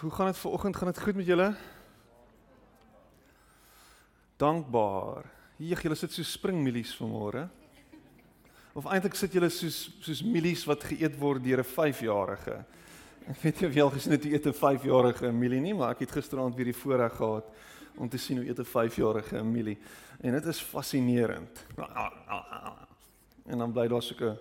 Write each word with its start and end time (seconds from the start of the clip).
Hoe 0.00 0.10
gaan 0.10 0.26
dit 0.26 0.36
vanoggend? 0.36 0.76
Gaan 0.76 0.86
dit 0.86 1.00
goed 1.00 1.14
met 1.14 1.26
julle? 1.26 1.54
Dankbaar. 4.36 5.24
Hier, 5.56 5.80
julle 5.82 5.94
sit 5.98 6.12
so 6.12 6.22
springmielies 6.22 6.92
vanmôre. 7.00 7.48
Of 8.78 8.86
eintlik 8.86 9.18
sit 9.18 9.34
julle 9.34 9.48
soos 9.50 9.88
soos 10.04 10.22
mielies 10.22 10.62
wat 10.70 10.86
geëet 10.86 11.18
word 11.18 11.42
deur 11.42 11.64
'n 11.64 11.70
5-jarige. 11.72 12.64
Ek 13.26 13.42
weet 13.42 13.60
nie 13.60 13.68
of 13.68 13.74
jy 13.74 13.82
al 13.82 13.90
gesien 13.90 14.12
het 14.14 14.22
hoe 14.22 14.32
eet 14.32 14.46
'n 14.46 14.54
5-jarige 14.54 15.26
'n 15.26 15.38
mielie 15.38 15.60
nie, 15.60 15.74
maar 15.74 15.90
ek 15.90 16.06
het 16.06 16.12
gisteraand 16.12 16.54
weer 16.54 16.70
die 16.70 16.80
voorreg 16.82 17.16
gehad 17.16 17.46
om 17.96 18.08
te 18.08 18.18
sien 18.18 18.36
hoe 18.38 18.46
eet 18.46 18.58
'n 18.58 18.64
5-jarige 18.64 19.36
'n 19.36 19.52
mielie 19.52 19.78
en 20.20 20.32
dit 20.32 20.46
is 20.46 20.60
fascinerend. 20.60 21.66
En 23.46 23.58
dan 23.58 23.72
bly 23.72 23.88
daar 23.88 24.02
soeke 24.02 24.38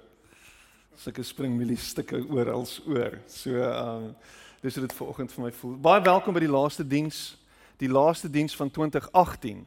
sulke 0.95 1.23
springmielies 1.23 1.87
stukke 1.87 2.27
oral 2.29 2.67
oor. 2.85 3.21
So 3.25 3.49
ehm 3.49 4.05
um, 4.05 4.15
dis 4.61 4.73
dit 4.73 4.93
vanoggend 4.93 5.31
vir 5.33 5.43
my 5.43 5.51
voel. 5.51 5.75
Baie 5.77 6.01
welkom 6.01 6.33
by 6.33 6.41
die 6.41 6.49
laaste 6.49 6.85
diens, 6.87 7.37
die 7.77 7.89
laaste 7.89 8.29
diens 8.29 8.55
van 8.57 8.71
2018. 8.73 9.65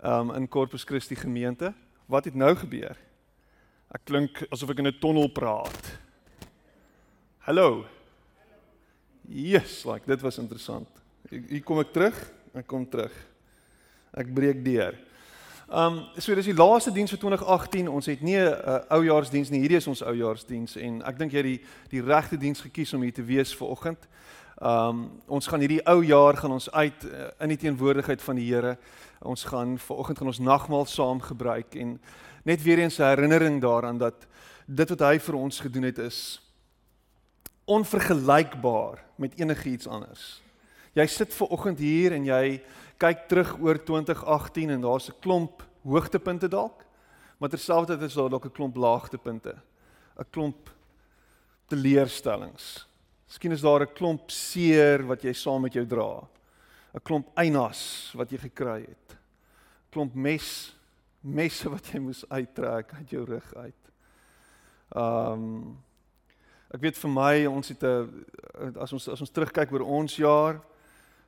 Um 0.00 0.32
in 0.34 0.48
Corpus 0.48 0.84
Christi 0.84 1.14
gemeente. 1.14 1.72
Wat 2.10 2.24
het 2.24 2.34
nou 2.34 2.54
gebeur? 2.56 2.96
Ek 3.94 4.04
klink 4.04 4.42
asof 4.50 4.70
ek 4.70 4.78
in 4.78 4.86
'n 4.86 4.98
tonnel 5.00 5.28
praat. 5.28 5.98
Hallo. 7.46 7.86
Yes, 9.28 9.84
like 9.84 10.06
dit 10.06 10.20
was 10.20 10.38
interessant. 10.38 10.88
Hier 11.30 11.62
kom 11.62 11.78
ek 11.78 11.92
terug. 11.92 12.32
Ek 12.54 12.66
kom 12.66 12.88
terug. 12.88 13.12
Ek 14.12 14.34
breek 14.34 14.64
deur. 14.64 14.98
Um 15.70 16.00
so 16.18 16.34
dis 16.34 16.48
die 16.50 16.54
laaste 16.54 16.90
diens 16.90 17.12
vir 17.14 17.20
2018. 17.22 17.88
Ons 17.88 18.06
het 18.10 18.22
nie 18.26 18.36
'n 18.36 18.42
uh, 18.42 18.80
oujaarsdiens 18.88 19.50
nie. 19.50 19.60
Hierdie 19.60 19.76
is 19.76 19.86
ons 19.86 20.02
oujaarsdiens 20.02 20.76
en 20.76 21.02
ek 21.02 21.18
dink 21.18 21.32
jy 21.32 21.42
die 21.42 21.60
die 21.90 22.02
regte 22.02 22.36
diens 22.36 22.60
gekies 22.60 22.92
om 22.94 23.02
hier 23.02 23.12
te 23.12 23.22
wees 23.22 23.54
vir 23.54 23.68
oggend. 23.68 24.08
Um 24.58 25.22
ons 25.28 25.46
gaan 25.46 25.60
hierdie 25.60 25.86
ou 25.86 26.02
jaar 26.02 26.36
gaan 26.36 26.52
ons 26.52 26.70
uit 26.72 27.04
uh, 27.04 27.30
in 27.40 27.48
die 27.48 27.56
teenwoordigheid 27.56 28.22
van 28.22 28.36
die 28.36 28.50
Here. 28.50 28.78
Ons 29.22 29.44
gaan 29.44 29.78
ver 29.78 29.96
oggend 29.96 30.18
gaan 30.18 30.26
ons 30.26 30.38
nagmaal 30.38 30.86
saam 30.86 31.20
gebruik 31.20 31.74
en 31.74 32.00
net 32.42 32.62
weer 32.62 32.78
eens 32.78 32.98
'n 32.98 33.02
herinnering 33.02 33.60
daaraan 33.60 33.98
dat 33.98 34.26
dit 34.66 34.88
wat 34.88 35.00
hy 35.00 35.18
vir 35.18 35.34
ons 35.34 35.60
gedoen 35.60 35.82
het 35.82 35.98
is 35.98 36.40
onvergelykbaar 37.64 39.04
met 39.16 39.38
enigiets 39.38 39.86
anders. 39.86 40.42
Jy 40.92 41.06
sit 41.06 41.34
ver 41.34 41.46
oggend 41.46 41.78
hier 41.78 42.12
en 42.12 42.24
jy 42.24 42.60
kyk 43.00 43.26
terug 43.28 43.54
oor 43.60 43.80
2018 43.80 44.70
en 44.70 44.80
daar's 44.84 45.08
'n 45.08 45.20
klomp 45.20 45.64
hoogtepunte 45.82 46.48
dalk, 46.48 46.84
maar 47.38 47.48
terselfdertyd 47.48 48.08
is 48.08 48.14
daar 48.14 48.30
dalk 48.30 48.44
'n 48.44 48.52
klomp 48.52 48.76
laagtepunte. 48.76 49.56
'n 50.18 50.30
Klomp 50.30 50.70
teleurstellings. 51.66 52.86
Miskien 53.26 53.52
is 53.52 53.60
daar 53.60 53.82
'n 53.82 53.94
klomp 53.94 54.30
seer 54.30 55.06
wat 55.06 55.22
jy 55.22 55.32
saam 55.32 55.62
met 55.62 55.72
jou 55.72 55.86
dra. 55.86 56.28
'n 56.94 57.02
Klomp 57.02 57.28
einas 57.36 58.12
wat 58.14 58.30
jy 58.30 58.38
gekry 58.38 58.80
het. 58.80 59.12
'n 59.12 59.90
Klomp 59.90 60.14
mes 60.14 60.74
messe 61.20 61.68
wat 61.68 61.86
jy 61.86 62.00
moes 62.00 62.24
uittrek 62.28 62.92
uit 62.94 63.10
jou 63.10 63.24
rug 63.24 63.54
uit. 63.54 63.92
Um 64.96 65.78
ek 66.70 66.80
weet 66.80 66.98
vir 66.98 67.10
my 67.10 67.46
ons 67.46 67.68
het 67.68 67.82
'n 67.82 68.24
as 68.78 68.92
ons 68.92 69.08
as 69.08 69.20
ons 69.20 69.30
terugkyk 69.30 69.72
oor 69.72 69.82
ons 69.82 70.16
jaar, 70.16 70.60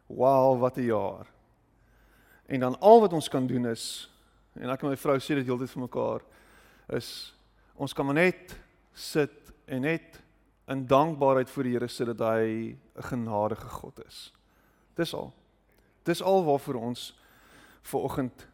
wow, 0.08 0.58
wat 0.60 0.78
'n 0.78 0.86
jaar. 0.86 1.26
En 2.46 2.60
dan 2.60 2.78
al 2.80 3.00
wat 3.00 3.12
ons 3.12 3.28
kan 3.28 3.46
doen 3.46 3.66
is 3.66 4.08
en 4.60 4.70
ek 4.70 4.82
en 4.82 4.92
my 4.92 4.96
vrou 5.00 5.16
sê 5.20 5.34
dit 5.38 5.46
heeltyd 5.46 5.70
vir 5.70 5.84
mekaar 5.86 6.24
is 6.92 7.08
ons 7.80 7.94
kan 7.96 8.06
maar 8.06 8.18
net 8.20 8.52
sit 8.92 9.52
en 9.66 9.86
net 9.86 10.20
in 10.72 10.86
dankbaarheid 10.86 11.50
voor 11.50 11.66
die 11.66 11.72
Here 11.72 11.88
sit 11.88 12.06
dat 12.06 12.18
hy 12.18 12.76
'n 12.96 13.02
genadige 13.02 13.68
God 13.68 14.06
is. 14.06 14.32
Dis 14.94 15.14
al. 15.14 15.32
Dis 16.04 16.22
al 16.22 16.44
waarvoor 16.44 16.74
ons 16.74 17.14
ver 17.82 18.00
oggend 18.00 18.46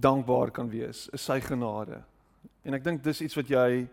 dankbaar 0.00 0.50
kan 0.50 0.68
wees, 0.68 1.08
is 1.08 1.24
sy 1.24 1.40
genade. 1.40 2.02
En 2.62 2.74
ek 2.74 2.84
dink 2.84 3.02
dis 3.04 3.20
iets 3.20 3.34
wat 3.34 3.48
jy 3.48 3.88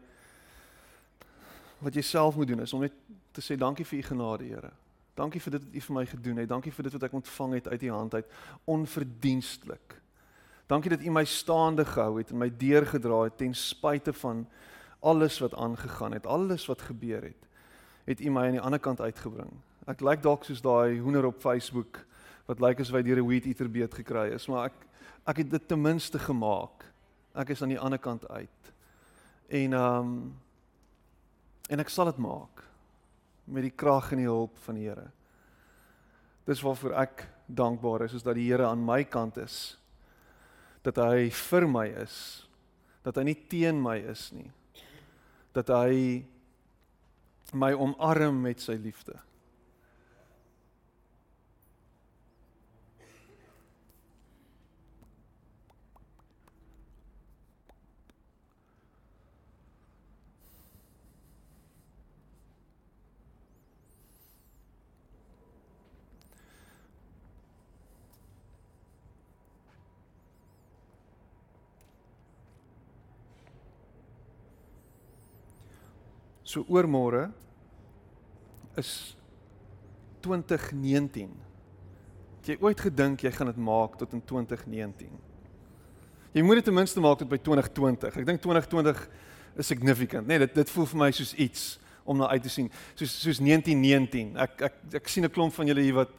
wat 1.82 1.96
jy 1.98 2.02
self 2.02 2.36
moet 2.36 2.48
doen 2.48 2.62
is 2.62 2.74
om 2.74 2.82
net 2.82 2.94
te 3.34 3.42
sê 3.42 3.58
dankie 3.58 3.86
vir 3.86 4.00
u 4.00 4.02
genade, 4.02 4.44
Here. 4.44 4.72
Dankie 5.22 5.42
vir 5.44 5.58
dit 5.58 5.66
wat 5.66 5.76
U 5.76 5.82
vir 5.86 5.96
my 6.00 6.06
gedoen 6.10 6.42
het. 6.42 6.50
Dankie 6.50 6.74
vir 6.74 6.88
dit 6.88 6.96
wat 6.98 7.04
ek 7.06 7.18
ontvang 7.20 7.58
het 7.60 7.68
uit 7.70 7.84
U 7.84 7.90
hand 7.94 8.16
uit 8.18 8.38
onverdienstelik. 8.74 9.98
Dankie 10.72 10.94
dat 10.94 11.04
U 11.06 11.12
my 11.14 11.26
staande 11.28 11.86
gehou 11.86 12.18
het 12.18 12.32
en 12.32 12.42
my 12.42 12.50
deurgedra 12.50 13.26
het 13.28 13.38
ten 13.38 13.54
spyte 13.54 14.14
van 14.24 14.46
alles 15.02 15.40
wat 15.44 15.54
aangegaan 15.54 16.16
het, 16.18 16.26
alles 16.26 16.66
wat 16.70 16.82
gebeur 16.82 17.22
het. 17.28 17.50
Het 18.06 18.22
U 18.22 18.32
my 18.34 18.48
aan 18.48 18.58
die 18.58 18.64
ander 18.64 18.82
kant 18.82 19.02
uitgebring. 19.02 19.52
Ek 19.86 20.02
lyk 20.02 20.22
like 20.22 20.26
dalk 20.26 20.46
soos 20.48 20.62
daai 20.62 21.02
hoender 21.02 21.26
op 21.30 21.42
Facebook 21.42 22.02
wat 22.48 22.62
lyk 22.62 22.78
like 22.78 22.86
asof 22.86 22.98
hy 22.98 23.04
deur 23.06 23.22
'n 23.22 23.28
weed 23.28 23.46
eater 23.46 23.70
beet 23.70 23.94
gekry 23.94 24.32
is, 24.34 24.48
maar 24.48 24.72
ek 24.72 24.78
ek 25.28 25.38
het 25.38 25.52
dit 25.52 25.68
ten 25.68 25.82
minste 25.82 26.20
gemaak. 26.20 26.86
Ek 27.36 27.50
is 27.50 27.62
aan 27.62 27.70
die 27.70 27.80
ander 27.80 28.00
kant 28.00 28.28
uit. 28.30 28.74
En 29.50 29.74
ehm 29.74 30.00
um, 30.00 30.34
en 31.70 31.80
ek 31.80 31.90
sal 31.90 32.06
dit 32.06 32.18
maak 32.18 32.71
met 33.46 33.66
die 33.66 33.74
krag 33.76 34.12
en 34.14 34.22
die 34.22 34.30
hulp 34.30 34.58
van 34.66 34.78
die 34.78 34.88
Here. 34.88 35.10
Dis 36.48 36.62
waarvoor 36.66 36.96
ek 37.02 37.26
dankbaar 37.46 38.06
is, 38.08 38.16
is 38.20 38.26
dat 38.26 38.38
die 38.38 38.48
Here 38.50 38.68
aan 38.68 38.86
my 38.86 39.04
kant 39.04 39.38
is. 39.42 39.78
Dat 40.86 40.98
hy 41.02 41.30
vir 41.30 41.68
my 41.70 41.88
is. 42.02 42.16
Dat 43.06 43.18
hy 43.18 43.26
nie 43.30 43.38
teen 43.50 43.82
my 43.82 43.98
is 44.12 44.30
nie. 44.36 44.50
Dat 45.56 45.70
hy 45.74 46.24
my 47.54 47.74
omarm 47.76 48.42
met 48.42 48.62
sy 48.64 48.78
liefde. 48.80 49.18
So 76.52 76.66
oormôre 76.68 77.30
is 78.76 79.16
2019. 80.20 81.30
Het 82.42 82.50
jy 82.52 82.58
ooit 82.60 82.82
gedink 82.84 83.24
jy 83.24 83.32
gaan 83.32 83.48
dit 83.54 83.60
maak 83.62 83.96
tot 84.02 84.12
in 84.18 84.24
2019? 84.28 85.14
Jy 86.36 86.44
moet 86.44 86.60
dit 86.60 86.68
ten 86.68 86.76
minste 86.76 87.04
maak 87.04 87.22
tot 87.22 87.32
by 87.32 87.40
2020. 87.40 88.18
Ek 88.20 88.28
dink 88.28 88.44
2020 88.44 89.00
is 89.62 89.72
significant, 89.72 90.28
né? 90.28 90.36
Nee, 90.36 90.44
dit 90.44 90.60
dit 90.60 90.74
voel 90.76 90.90
vir 90.92 91.02
my 91.06 91.10
soos 91.16 91.32
iets 91.40 91.64
om 92.04 92.20
na 92.20 92.28
uit 92.34 92.44
te 92.44 92.52
sien. 92.52 92.68
Soos 93.00 93.16
soos 93.22 93.40
1919. 93.40 94.36
Ek 94.44 94.68
ek 94.68 94.80
ek 95.00 95.08
sien 95.08 95.24
'n 95.24 95.32
klomp 95.32 95.56
van 95.56 95.72
julle 95.72 95.88
hier 95.88 96.00
wat 96.04 96.12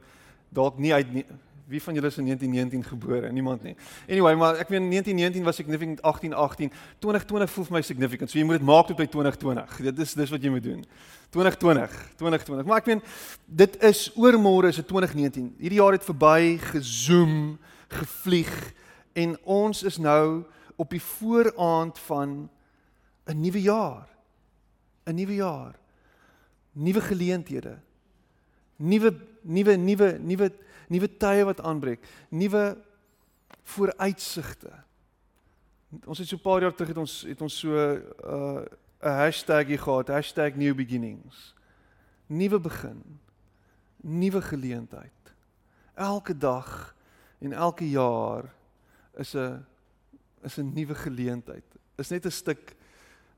dalk 0.48 0.78
nie 0.78 0.94
uit 0.94 1.12
nie, 1.12 1.26
Wie 1.72 1.80
van 1.82 1.94
julle 1.94 2.06
is 2.06 2.18
in 2.20 2.24
1919 2.24 2.84
gebore? 2.84 3.32
Niemand 3.32 3.62
nie. 3.62 3.72
Anyway, 4.08 4.34
maar 4.36 4.58
ek 4.60 4.68
meen 4.68 4.90
1919 4.90 5.44
was 5.44 5.56
significant 5.56 6.02
1818. 6.02 6.72
2020 7.00 7.50
voel 7.50 7.64
vir 7.64 7.76
my 7.78 7.82
significant. 7.82 8.30
So 8.30 8.36
jy 8.38 8.44
moet 8.44 8.58
dit 8.60 8.66
maak 8.68 8.90
tot 8.90 8.98
by 9.00 9.06
2020. 9.08 9.78
Dit 9.86 10.02
is 10.04 10.12
dis 10.18 10.32
wat 10.34 10.44
jy 10.44 10.52
moet 10.52 10.66
doen. 10.66 10.82
2020, 11.32 11.94
2020. 12.20 12.68
Maar 12.68 12.82
ek 12.82 12.90
meen 12.92 13.00
dit 13.62 13.78
is 13.88 14.02
oormôre 14.20 14.68
is 14.68 14.82
dit 14.82 14.88
2019. 14.90 15.48
Hierdie 15.62 15.80
jaar 15.80 15.96
het 15.96 16.04
verby 16.04 16.58
gezoom, 16.74 17.56
gevlieg 17.88 18.52
en 19.16 19.38
ons 19.48 19.80
is 19.88 19.96
nou 19.96 20.42
op 20.76 20.92
die 20.92 21.00
vooraand 21.00 21.96
van 22.04 22.50
'n 23.32 23.40
nuwe 23.40 23.62
jaar. 23.64 24.08
'n 25.08 25.14
Nuwe 25.14 25.34
jaar. 25.40 25.74
Nuwe 26.72 27.00
geleenthede. 27.00 27.78
Nuwe 28.76 29.16
nuwe 29.42 29.76
nuwe 29.76 30.18
nuwe 30.20 30.52
nuwe 30.92 31.08
tye 31.16 31.44
wat 31.48 31.62
aanbreek, 31.64 32.04
nuwe 32.28 32.76
vooruitsigte. 33.72 34.72
Ons 36.04 36.20
het 36.20 36.28
so 36.28 36.36
'n 36.36 36.42
paar 36.42 36.60
jaar 36.60 36.74
terug 36.74 36.88
het 36.88 36.98
ons 36.98 37.22
het 37.28 37.40
ons 37.40 37.58
so 37.58 37.72
uh, 37.72 38.64
'n 39.02 39.18
hashtagie 39.24 39.78
gehad, 39.78 40.08
#newbeginnings. 40.56 41.54
Nuwe 42.26 42.60
begin. 42.60 43.20
Nuwe 44.00 44.42
geleentheid. 44.42 45.34
Elke 45.94 46.38
dag 46.38 46.94
en 47.40 47.52
elke 47.52 47.90
jaar 47.90 48.54
is 49.16 49.34
'n 49.34 49.64
is 50.42 50.58
'n 50.58 50.72
nuwe 50.72 50.94
geleentheid. 50.94 51.64
Is 51.96 52.10
net 52.10 52.26
'n 52.26 52.30
stuk 52.30 52.74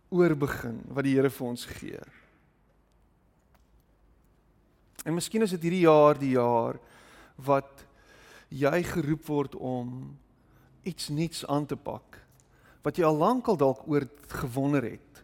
oorbegin 0.09 0.83
wat 0.89 1.05
die 1.05 1.15
Here 1.15 1.31
vir 1.31 1.47
ons 1.47 1.65
gee. 1.65 2.01
En 5.05 5.15
miskien 5.15 5.43
is 5.43 5.51
dit 5.51 5.63
hierdie 5.63 5.85
jaar 5.85 6.19
die 6.19 6.31
jaar 6.31 6.79
wat 7.37 7.87
jy 8.49 8.83
geroep 8.83 9.27
word 9.27 9.55
om 9.55 10.17
iets 10.83 11.09
nuuts 11.09 11.47
aan 11.47 11.67
te 11.67 11.77
pak 11.77 12.21
wat 12.85 12.99
jy 13.01 13.05
al 13.09 13.17
lank 13.17 13.49
al 13.49 13.57
dalk 13.57 13.87
oor 13.89 14.05
gewonder 14.29 14.85
het 14.85 15.15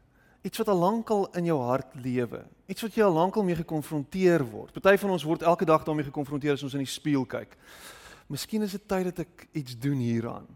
iets 0.42 0.58
wat 0.58 0.68
al 0.68 0.78
lankal 0.78 1.28
in 1.36 1.44
jou 1.44 1.58
hart 1.60 1.94
lewe. 1.94 2.44
Iets 2.66 2.84
wat 2.84 2.96
jy 2.96 3.04
al 3.04 3.12
lankal 3.12 3.44
mee 3.44 3.58
gekonfronteer 3.58 4.44
word. 4.48 4.72
Party 4.80 4.96
van 5.02 5.12
ons 5.16 5.26
word 5.26 5.44
elke 5.44 5.68
dag 5.68 5.84
daarmee 5.84 6.08
gekonfronteer 6.08 6.56
as 6.56 6.64
ons 6.64 6.76
in 6.78 6.84
die 6.84 6.88
spieël 6.88 7.26
kyk. 7.28 7.56
Miskien 8.30 8.64
is 8.64 8.76
dit 8.76 8.86
tyd 8.88 9.10
dat 9.10 9.24
ek 9.26 9.46
iets 9.58 9.76
doen 9.78 10.00
hieraan. 10.00 10.46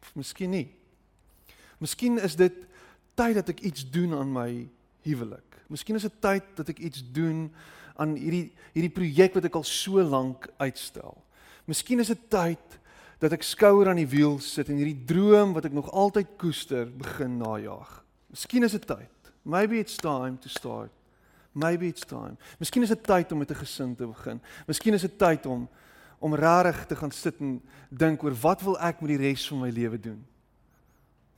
Of 0.00 0.14
miskien 0.16 0.54
nie. 0.54 0.68
Miskien 1.82 2.20
is 2.22 2.36
dit 2.38 2.64
tyd 3.18 3.36
dat 3.42 3.52
ek 3.52 3.60
iets 3.66 3.84
doen 3.92 4.14
aan 4.16 4.32
my 4.32 4.48
huwelik. 5.04 5.60
Miskien 5.68 5.98
is 5.98 6.06
dit 6.06 6.20
tyd 6.22 6.48
dat 6.56 6.70
ek 6.72 6.80
iets 6.86 7.02
doen 7.12 7.48
aan 7.96 8.16
hierdie 8.18 8.52
hierdie 8.74 8.94
projek 8.94 9.34
wat 9.34 9.44
ek 9.44 9.54
al 9.54 9.66
so 9.66 10.02
lank 10.02 10.48
uitstel. 10.58 11.14
Miskien 11.70 12.02
is 12.02 12.10
dit 12.10 12.24
tyd 12.30 12.80
dat 13.22 13.32
ek 13.32 13.46
skouer 13.46 13.88
aan 13.88 14.00
die 14.02 14.10
wiel 14.10 14.40
sit 14.42 14.68
en 14.68 14.80
hierdie 14.80 15.04
droom 15.06 15.54
wat 15.54 15.68
ek 15.68 15.76
nog 15.76 15.92
altyd 15.94 16.34
koester 16.40 16.88
begin 16.90 17.38
najag. 17.38 18.02
Miskien 18.34 18.66
is 18.66 18.74
dit 18.74 18.86
tyd. 18.86 19.32
Maybe 19.44 19.78
it's 19.78 19.96
time 19.96 20.38
to 20.42 20.48
start. 20.48 20.90
Maybe 21.54 21.86
it's 21.86 22.02
time. 22.02 22.34
Miskien 22.58 22.82
is 22.82 22.90
dit 22.90 23.02
tyd 23.06 23.32
om 23.32 23.38
met 23.38 23.50
'n 23.50 23.62
gesin 23.62 23.94
te 23.94 24.06
begin. 24.06 24.40
Miskien 24.66 24.94
is 24.94 25.02
dit 25.02 25.18
tyd 25.18 25.46
om 25.46 25.68
om 26.18 26.34
regtig 26.34 26.86
te 26.86 26.96
gaan 26.96 27.10
sit 27.10 27.40
en 27.40 27.62
dink 27.90 28.22
oor 28.22 28.34
wat 28.40 28.62
wil 28.62 28.78
ek 28.80 29.00
met 29.00 29.08
die 29.08 29.28
res 29.28 29.48
van 29.48 29.60
my 29.60 29.68
lewe 29.68 30.00
doen? 30.00 30.24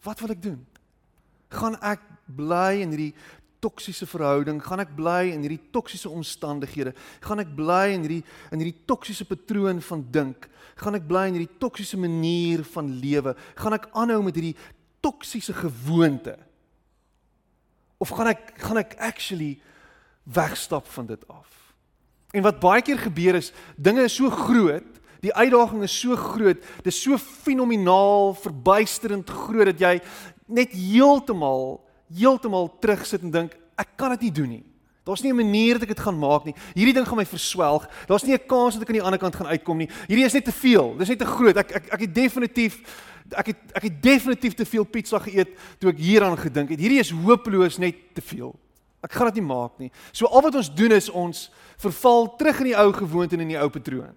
Wat 0.02 0.20
wil 0.20 0.30
ek 0.30 0.42
doen? 0.42 0.66
Gaan 1.48 1.74
ek 1.80 2.00
bly 2.26 2.80
in 2.80 2.90
hierdie 2.90 3.14
toksiese 3.64 4.06
verhouding? 4.08 4.60
Gaan 4.62 4.82
ek 4.82 4.94
bly 4.96 5.32
in 5.32 5.44
hierdie 5.44 5.62
toksiese 5.74 6.10
omstandighede? 6.12 6.94
Gaan 7.24 7.42
ek 7.42 7.54
bly 7.56 7.94
in 7.94 8.06
hierdie 8.06 8.22
in 8.52 8.62
hierdie 8.62 8.84
toksiese 8.88 9.26
patroon 9.28 9.82
van 9.84 10.04
dink? 10.12 10.48
Gaan 10.80 10.98
ek 10.98 11.06
bly 11.08 11.26
in 11.30 11.38
hierdie 11.38 11.58
toksiese 11.62 11.98
manier 12.00 12.64
van 12.74 12.90
lewe? 13.00 13.36
Gaan 13.58 13.78
ek 13.78 13.88
aanhou 13.96 14.20
met 14.26 14.36
hierdie 14.36 14.56
toksiese 15.04 15.56
gewoonte? 15.56 16.36
Of 18.02 18.12
gaan 18.12 18.34
ek 18.34 18.52
gaan 18.60 18.82
ek 18.82 18.98
actually 19.00 19.56
wegstap 20.24 20.88
van 20.92 21.08
dit 21.08 21.22
af? 21.32 21.48
En 22.36 22.44
wat 22.44 22.60
baie 22.60 22.82
keer 22.84 23.00
gebeur 23.00 23.38
is, 23.38 23.52
dinge 23.80 24.04
is 24.04 24.16
so 24.18 24.28
groot, 24.28 25.00
die 25.24 25.32
uitdaging 25.32 25.82
is 25.86 25.94
so 25.94 26.16
groot, 26.18 26.60
dit 26.82 26.92
is 26.92 26.98
so 27.00 27.16
fenomenaal, 27.18 28.34
verbuisterend 28.42 29.30
groot 29.30 29.70
dat 29.72 29.80
jy 29.80 29.94
net 30.46 30.74
heeltemal 30.76 31.85
heeltemal 32.14 32.70
terugsit 32.80 33.22
en 33.22 33.30
dink, 33.30 33.56
ek 33.76 33.96
kan 33.96 34.10
dit 34.10 34.28
nie 34.28 34.32
doen 34.32 34.48
nie. 34.48 34.64
Daar's 35.06 35.22
nie 35.22 35.30
'n 35.32 35.36
manier 35.36 35.78
dat 35.78 35.82
ek 35.82 35.94
dit 35.94 36.00
gaan 36.00 36.18
maak 36.18 36.44
nie. 36.44 36.54
Hierdie 36.74 36.94
ding 36.94 37.06
gaan 37.06 37.16
my 37.16 37.26
verswelg. 37.26 37.88
Daar's 38.06 38.24
nie 38.24 38.34
'n 38.34 38.46
kans 38.46 38.74
dat 38.74 38.82
ek 38.82 38.88
aan 38.88 38.98
die 38.98 39.02
ander 39.02 39.18
kant 39.18 39.36
gaan 39.36 39.46
uitkom 39.46 39.78
nie. 39.78 39.88
Hierdie 40.08 40.24
is 40.24 40.32
net 40.32 40.44
te 40.44 40.52
veel. 40.52 40.96
Dis 40.96 41.08
net 41.08 41.18
te 41.18 41.24
groot. 41.24 41.56
Ek 41.56 41.70
ek 41.70 41.92
ek 41.92 42.00
het 42.00 42.14
definitief 42.14 42.82
ek 43.30 43.46
het 43.46 43.56
ek 43.74 43.82
het 43.82 44.02
definitief 44.02 44.54
te 44.54 44.64
veel 44.64 44.84
pizza 44.84 45.18
geëet 45.18 45.48
toe 45.78 45.90
ek 45.90 45.98
hieraan 45.98 46.36
gedink 46.36 46.70
het. 46.70 46.78
Hierdie 46.78 46.98
is 46.98 47.10
hopeloos 47.10 47.78
net 47.78 47.94
te 48.14 48.20
veel. 48.20 48.54
Ek 49.00 49.12
gaan 49.12 49.26
dit 49.26 49.34
nie 49.34 49.54
maak 49.54 49.78
nie. 49.78 49.92
So 50.12 50.26
al 50.26 50.42
wat 50.42 50.54
ons 50.54 50.74
doen 50.74 50.92
is 50.92 51.08
ons 51.08 51.50
verval 51.76 52.36
terug 52.36 52.58
in 52.58 52.64
die 52.64 52.76
ou 52.76 52.92
gewoonte 52.92 53.34
en 53.34 53.40
in 53.40 53.48
die 53.48 53.60
ou 53.60 53.68
patroon. 53.68 54.14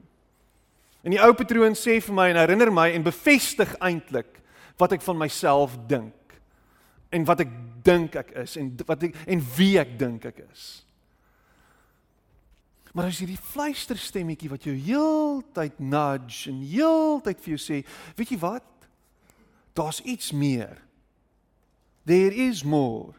En 1.04 1.12
die 1.12 1.22
ou 1.22 1.34
patroon 1.34 1.76
sê 1.76 2.02
vir 2.02 2.16
my 2.16 2.30
en 2.30 2.36
herinner 2.36 2.72
my 2.72 2.90
en 2.90 3.04
bevestig 3.04 3.76
eintlik 3.80 4.42
wat 4.78 4.92
ek 4.92 5.02
van 5.02 5.18
myself 5.18 5.78
dink 5.88 6.14
en 7.10 7.26
wat 7.26 7.44
ek 7.46 7.52
dink 7.84 8.16
ek 8.20 8.34
is 8.44 8.58
en 8.60 8.74
wat 8.86 9.08
ek 9.10 9.18
en 9.26 9.42
wie 9.56 9.74
ek 9.82 9.96
dink 10.00 10.28
ek 10.30 10.44
is. 10.50 10.68
Maar 12.94 13.12
as 13.12 13.20
hierdie 13.22 13.40
fluisterstemmetjie 13.52 14.50
wat 14.50 14.66
jou 14.66 14.74
heeltyd 14.74 15.78
nudge 15.80 16.50
en 16.50 16.62
heeltyd 16.66 17.42
vir 17.44 17.54
jou 17.54 17.62
sê, 17.62 17.82
weet 18.18 18.34
jy 18.34 18.40
wat? 18.42 18.66
Daar's 19.78 20.02
iets 20.02 20.32
meer. 20.34 20.82
There 22.10 22.34
is 22.34 22.64
more. 22.66 23.14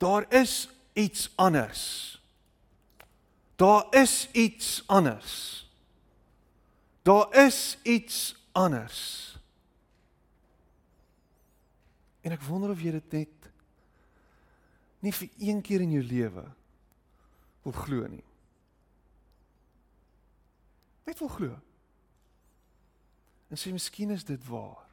Daar 0.00 0.26
is 0.28 0.68
iets 0.92 1.30
anders. 1.40 2.20
Daar 3.56 3.86
is 3.90 4.28
iets 4.32 4.82
anders. 4.86 5.66
Daar 7.02 7.36
is 7.46 7.78
iets 7.82 8.36
anders. 8.52 9.29
En 12.20 12.34
ek 12.36 12.44
wonder 12.44 12.72
of 12.72 12.82
jy 12.82 12.92
dit 12.98 13.12
net 13.16 13.48
nie 15.00 15.12
vir 15.16 15.30
een 15.40 15.62
keer 15.64 15.80
in 15.80 15.94
jou 15.96 16.02
lewe 16.04 16.44
wil 17.64 17.76
glo 17.76 18.08
nie. 18.08 18.24
Net 21.08 21.18
wil 21.18 21.32
glo. 21.32 21.56
En 23.50 23.58
sê 23.58 23.72
miskien 23.72 24.12
is 24.14 24.24
dit 24.28 24.44
waar. 24.48 24.84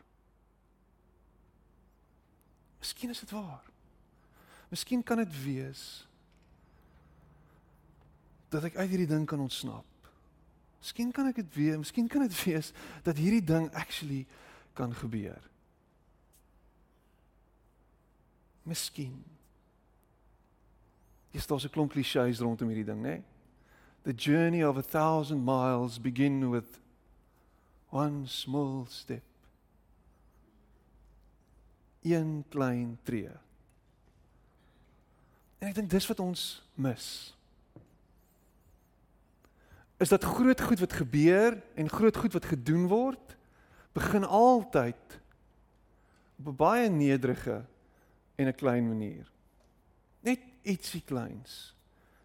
Miskien 2.80 3.12
is 3.12 3.20
dit 3.20 3.32
waar. 3.36 3.66
Miskien 4.72 5.04
kan 5.04 5.20
dit 5.22 5.44
wees 5.44 5.84
dat 8.50 8.64
ek 8.64 8.80
uit 8.80 8.90
hierdie 8.90 9.10
ding 9.12 9.28
kan 9.28 9.44
ontsnap. 9.44 9.86
Miskien 10.80 11.12
kan 11.12 11.28
ek 11.28 11.42
dit 11.42 11.56
weet, 11.60 11.80
miskien 11.82 12.08
kan 12.08 12.24
dit 12.24 12.36
wees 12.46 12.72
dat 13.04 13.20
hierdie 13.20 13.44
ding 13.44 13.68
actually 13.76 14.24
kan 14.78 14.94
gebeur. 14.96 15.42
Miskien. 18.68 19.24
Hier 21.32 21.42
staan 21.42 21.60
'n 21.64 21.70
klomp 21.70 21.92
klisjées 21.92 22.40
rondom 22.40 22.68
hierdie 22.68 22.86
ding, 22.86 23.02
né? 23.02 23.10
Nee? 23.10 23.24
The 24.04 24.14
journey 24.14 24.64
of 24.64 24.78
a 24.78 24.82
thousand 24.82 25.44
miles 25.44 26.00
begin 26.00 26.50
with 26.50 26.80
one 27.90 28.28
small 28.28 28.86
step. 28.90 29.24
Een 32.02 32.44
klein 32.50 32.98
tree. 33.04 33.30
En 35.60 35.68
ek 35.68 35.76
dink 35.76 35.90
dis 35.90 36.08
wat 36.08 36.20
ons 36.20 36.44
mis. 36.76 37.36
Is 39.98 40.10
dat 40.10 40.24
groot 40.24 40.62
goed 40.62 40.80
wat 40.80 40.94
gebeur 40.94 41.58
en 41.76 41.90
groot 41.90 42.18
goed 42.18 42.34
wat 42.34 42.46
gedoen 42.46 42.88
word 42.88 43.36
begin 43.98 44.24
altyd 44.24 45.20
op 46.38 46.48
'n 46.48 46.56
baie 46.56 46.90
nederige 46.90 47.66
en 48.38 48.48
'n 48.48 48.56
klein 48.56 48.88
manier. 48.88 49.26
Net 50.20 50.40
ietsie 50.62 51.02
kleins. 51.02 51.76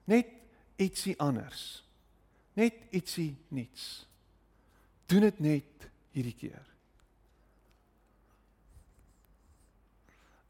Net 0.04 0.26
ietsie 0.76 1.18
anders. 1.20 1.84
Net 2.52 2.74
ietsie 2.90 3.36
niets. 3.48 4.06
Doen 5.06 5.20
dit 5.20 5.38
net 5.38 5.88
hierdie 6.10 6.36
keer. 6.36 6.66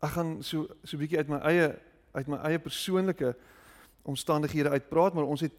Ek 0.03 0.11
gaan 0.11 0.43
so 0.43 0.67
so 0.83 0.97
'n 0.97 1.01
bietjie 1.01 1.19
uit 1.19 1.29
my 1.29 1.39
eie 1.39 1.79
uit 2.13 2.27
my 2.27 2.37
eie 2.37 2.59
persoonlike 2.59 3.37
omstandighede 4.03 4.69
uitpraat, 4.69 5.15
maar 5.15 5.25
ons 5.25 5.41
het 5.41 5.55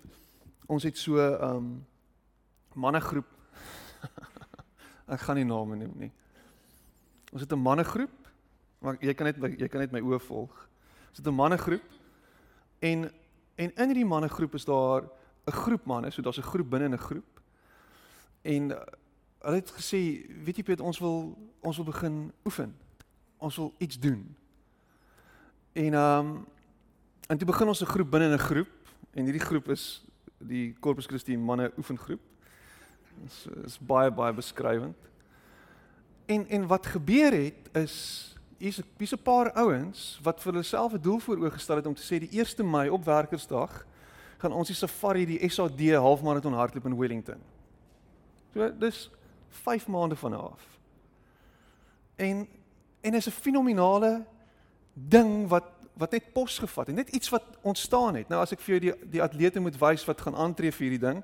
ons 0.66 0.84
het 0.84 0.98
so 0.98 1.16
'n 1.16 1.44
um, 1.44 1.86
mannegroep. 2.74 3.30
Ek 5.14 5.20
gaan 5.20 5.36
nie 5.36 5.46
name 5.46 5.76
noem 5.76 5.98
nie. 5.98 6.12
Ons 7.32 7.42
het 7.42 7.52
'n 7.52 7.60
mannegroep 7.60 8.23
Maar 8.84 8.98
jy 9.00 9.14
kan 9.16 9.30
net 9.30 9.60
jy 9.60 9.68
kan 9.72 9.80
net 9.80 9.94
my 9.96 10.02
oë 10.04 10.20
volg. 10.28 10.56
Dis 11.16 11.24
'n 11.24 11.34
mannegroep. 11.34 11.84
En 12.80 13.12
en 13.56 13.70
in 13.76 13.88
hierdie 13.88 14.06
mannegroep 14.06 14.56
is 14.56 14.66
daar 14.66 15.04
'n 15.48 15.52
groep 15.52 15.86
manne, 15.86 16.12
so 16.12 16.22
daar's 16.22 16.38
'n 16.38 16.52
groep 16.52 16.70
binne 16.70 16.90
'n 16.90 16.98
groep. 16.98 17.42
En 18.42 18.72
uh, 18.72 18.78
hulle 19.40 19.56
het 19.56 19.72
gesê, 19.72 20.28
weet 20.44 20.58
jy 20.58 20.64
Piet, 20.64 20.80
ons 20.80 21.00
wil 21.00 21.38
ons 21.62 21.76
wil 21.76 21.86
begin 21.86 22.32
oefen. 22.46 22.76
Ons 23.38 23.56
wil 23.56 23.74
iets 23.78 24.00
doen. 24.00 24.36
En 25.74 25.94
ehm 25.94 26.20
um, 26.20 26.46
en 27.28 27.38
toe 27.38 27.48
begin 27.48 27.68
ons 27.68 27.82
'n 27.82 27.86
groep 27.86 28.12
binne 28.12 28.36
'n 28.36 28.38
groep 28.38 28.70
en 29.14 29.24
hierdie 29.24 29.48
groep 29.48 29.70
is 29.70 30.06
die 30.38 30.76
Corpus 30.80 31.06
Christi 31.06 31.38
manne 31.38 31.72
oefengroep. 31.78 32.22
Dit 33.22 33.32
is, 33.32 33.48
is 33.64 33.80
baie 33.80 34.12
baie 34.12 34.34
beskrywend. 34.34 34.98
En 36.26 36.48
en 36.48 36.68
wat 36.68 36.86
gebeur 36.86 37.32
het 37.32 37.70
is 37.72 38.34
hier's 38.64 38.82
hier's 38.98 39.14
'n 39.14 39.24
paar 39.24 39.52
ouens 39.60 40.20
wat 40.24 40.42
vir 40.42 40.54
hulle 40.54 40.64
self 40.64 40.94
'n 40.94 41.02
doel 41.02 41.20
voorgestel 41.20 41.76
het 41.76 41.86
om 41.86 41.96
te 41.96 42.04
sê 42.04 42.20
die 42.20 42.40
1 42.40 42.70
Mei 42.70 42.90
op 42.90 43.04
werkersdag 43.04 43.86
gaan 44.38 44.52
ons 44.52 44.68
die 44.68 44.76
safari 44.76 45.26
die 45.26 45.50
SAD 45.50 45.80
halfmarathon 45.96 46.54
hardloop 46.54 46.86
in 46.86 46.98
Wellington. 46.98 47.42
So 48.54 48.72
dis 48.80 49.10
5 49.50 49.88
maande 49.88 50.16
van 50.16 50.34
af. 50.34 50.80
En 52.16 52.48
en 53.02 53.14
is 53.14 53.28
'n 53.28 53.32
fenominale 53.32 54.26
ding 54.94 55.48
wat 55.48 55.64
wat 55.94 56.12
net 56.12 56.34
pos 56.34 56.58
gevat 56.58 56.88
het, 56.88 56.96
net 56.96 57.10
iets 57.10 57.30
wat 57.30 57.44
ontstaan 57.62 58.16
het. 58.16 58.30
Nou 58.30 58.42
as 58.42 58.52
ek 58.52 58.60
vir 58.60 58.76
jou 58.76 58.80
die 58.80 59.10
die 59.10 59.22
atlete 59.22 59.60
moet 59.60 59.78
wys 59.78 60.06
wat 60.06 60.22
gaan 60.22 60.36
aantree 60.36 60.72
vir 60.72 60.90
hierdie 60.90 61.08
ding, 61.08 61.24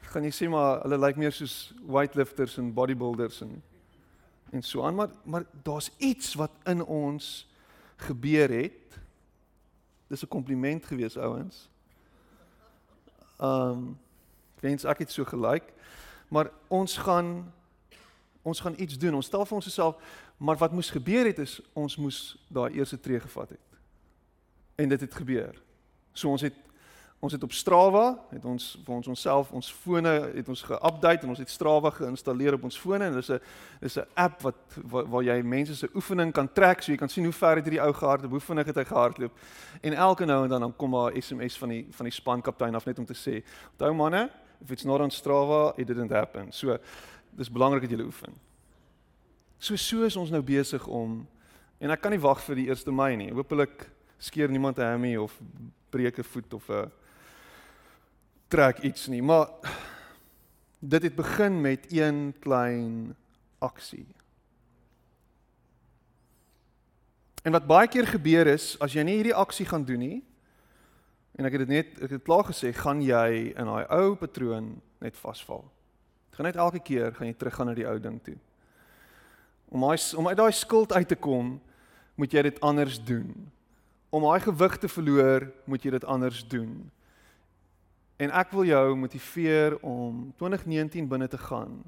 gaan 0.00 0.24
jy 0.24 0.30
sê 0.30 0.48
maar 0.48 0.82
hulle 0.82 0.98
lyk 0.98 1.06
like 1.06 1.18
meer 1.18 1.32
soos 1.32 1.74
weightlifters 1.86 2.58
en 2.58 2.74
bodybuilders 2.74 3.40
en 3.40 3.62
en 4.50 4.62
so 4.62 4.82
aan 4.82 4.94
maar 4.94 5.10
maar 5.24 5.44
daar's 5.62 5.90
iets 5.96 6.34
wat 6.34 6.50
in 6.64 6.84
ons 6.84 7.48
gebeur 7.96 8.50
het. 8.50 8.98
Dis 10.06 10.22
'n 10.24 10.28
kompliment 10.28 10.86
gewees 10.86 11.16
ouens. 11.16 11.68
Um 13.40 13.98
ek 14.56 14.62
wens 14.62 14.84
ek 14.84 14.98
het 14.98 15.10
so 15.10 15.24
gelyk. 15.24 15.72
Maar 16.28 16.50
ons 16.68 16.96
gaan 16.96 17.52
Ons 18.42 18.60
gaan 18.60 18.74
iets 18.76 18.98
doen. 18.98 19.14
Ons 19.14 19.26
stel 19.26 19.44
vir 19.44 19.54
onsself, 19.54 19.96
maar 20.36 20.56
wat 20.56 20.72
moes 20.72 20.90
gebeur 20.90 21.26
het 21.28 21.38
is 21.38 21.60
ons 21.72 21.96
moes 21.96 22.20
daai 22.48 22.72
eerste 22.72 23.00
tree 23.00 23.20
gevat 23.20 23.48
het. 23.48 23.80
En 24.80 24.88
dit 24.88 25.00
het 25.00 25.14
gebeur. 25.14 25.62
So 26.12 26.30
ons 26.30 26.40
het 26.40 26.56
ons 27.20 27.32
het 27.32 27.42
op 27.42 27.52
Strava 27.52 28.04
het 28.30 28.44
ons 28.48 28.78
vir 28.84 28.94
ons 28.94 29.08
onsself 29.12 29.50
ons 29.52 29.66
fone 29.82 30.12
het 30.32 30.48
ons 30.48 30.62
ge-update 30.64 31.26
en 31.26 31.34
ons 31.34 31.42
het 31.42 31.50
Strava 31.52 31.90
geïnstalleer 31.92 32.56
op 32.56 32.64
ons 32.64 32.78
fone 32.80 33.04
en 33.04 33.18
dis 33.18 33.30
'n 33.30 33.40
dis 33.80 33.98
'n 33.98 34.06
app 34.14 34.40
wat 34.42 34.56
waar, 34.88 35.04
waar 35.04 35.22
jy 35.22 35.42
mense 35.42 35.76
se 35.76 35.88
oefening 35.94 36.32
kan 36.32 36.48
trek 36.52 36.82
so 36.82 36.92
jy 36.92 36.98
kan 36.98 37.08
sien 37.08 37.24
hoe 37.24 37.32
ver 37.32 37.56
het 37.56 37.64
hierdie 37.64 37.82
ou 37.82 37.92
gehardloop, 37.92 38.30
hoe 38.30 38.40
vinnig 38.40 38.66
het 38.66 38.76
hy 38.76 38.84
gehardloop. 38.84 39.32
En 39.82 39.92
elke 39.92 40.24
nou 40.24 40.44
en 40.44 40.48
dan 40.48 40.60
dan 40.60 40.76
kom 40.76 40.90
daar 40.90 41.12
'n 41.12 41.20
SMS 41.22 41.58
van 41.58 41.68
die 41.68 41.86
van 41.90 42.04
die 42.04 42.12
spankaptein 42.12 42.74
af 42.74 42.84
net 42.84 42.98
om 42.98 43.04
te 43.04 43.14
sê, 43.14 43.44
"Onthou 43.72 43.94
manne, 43.94 44.30
if 44.62 44.70
it's 44.70 44.84
not 44.84 45.00
on 45.00 45.10
Strava, 45.10 45.72
it 45.76 45.86
didn't 45.86 46.10
happen." 46.10 46.52
So 46.52 46.78
dis 47.30 47.50
belangrik 47.50 47.82
dat 47.82 47.98
jy 47.98 48.04
oefen. 48.04 48.32
So 49.58 49.76
so 49.76 50.02
is 50.02 50.16
ons 50.16 50.30
nou 50.30 50.42
besig 50.42 50.86
om 50.86 51.26
en 51.78 51.90
ek 51.90 52.00
kan 52.00 52.10
nie 52.10 52.20
wag 52.20 52.40
vir 52.40 52.54
die 52.54 52.70
1 52.70 52.94
Mei 52.94 53.16
nie. 53.16 53.30
Hoopelik 53.30 53.90
skeer 54.18 54.48
niemand 54.48 54.78
'n 54.78 54.82
hammy 54.82 55.16
of 55.16 55.40
breek 55.90 56.18
'n 56.18 56.24
voet 56.24 56.54
of 56.54 56.68
'n 56.70 56.90
trek 58.50 58.82
iets 58.82 59.06
nie, 59.06 59.22
maar 59.22 59.46
dit 60.80 61.02
het 61.02 61.14
begin 61.14 61.60
met 61.60 61.86
een 61.92 62.34
klein 62.42 63.14
aksie. 63.58 64.06
En 67.42 67.52
wat 67.52 67.66
baie 67.66 67.88
keer 67.88 68.06
gebeur 68.10 68.50
is 68.50 68.74
as 68.82 68.92
jy 68.92 69.04
nie 69.06 69.20
hierdie 69.20 69.36
aksie 69.36 69.66
gaan 69.68 69.84
doen 69.86 70.02
nie 70.02 70.18
en 71.38 71.46
ek 71.48 71.54
het 71.56 71.62
dit 71.64 71.72
net 71.72 72.02
ek 72.04 72.16
het 72.18 72.26
klaar 72.26 72.44
gesê, 72.50 72.72
gaan 72.76 73.00
jy 73.00 73.54
in 73.54 73.70
daai 73.70 73.86
ou 73.96 74.16
patroon 74.18 74.74
net 75.00 75.16
vasval. 75.16 75.62
Dit 76.28 76.36
gaan 76.36 76.50
net 76.50 76.58
elke 76.60 76.82
keer 76.84 77.14
gaan 77.16 77.30
jy 77.30 77.36
teruggaan 77.38 77.70
na 77.70 77.76
die 77.78 77.88
ou 77.88 77.96
ding 78.02 78.18
toe. 78.24 78.36
Om 79.70 79.86
daai 79.86 79.96
om 80.18 80.28
uit 80.28 80.36
daai 80.36 80.52
skuld 80.52 80.92
uit 80.92 81.08
te 81.08 81.16
kom, 81.16 81.54
moet 82.18 82.34
jy 82.34 82.42
dit 82.50 82.60
anders 82.60 82.98
doen. 83.04 83.30
Om 84.10 84.26
daai 84.26 84.40
gewig 84.44 84.76
te 84.82 84.90
verloor, 84.90 85.46
moet 85.64 85.86
jy 85.86 85.94
dit 85.96 86.04
anders 86.04 86.42
doen. 86.50 86.90
En 88.20 88.32
ek 88.36 88.50
wil 88.52 88.66
jou 88.68 88.96
motiveer 89.00 89.78
om 89.80 90.26
2019 90.36 91.08
binne 91.08 91.28
te 91.28 91.38
gaan 91.40 91.78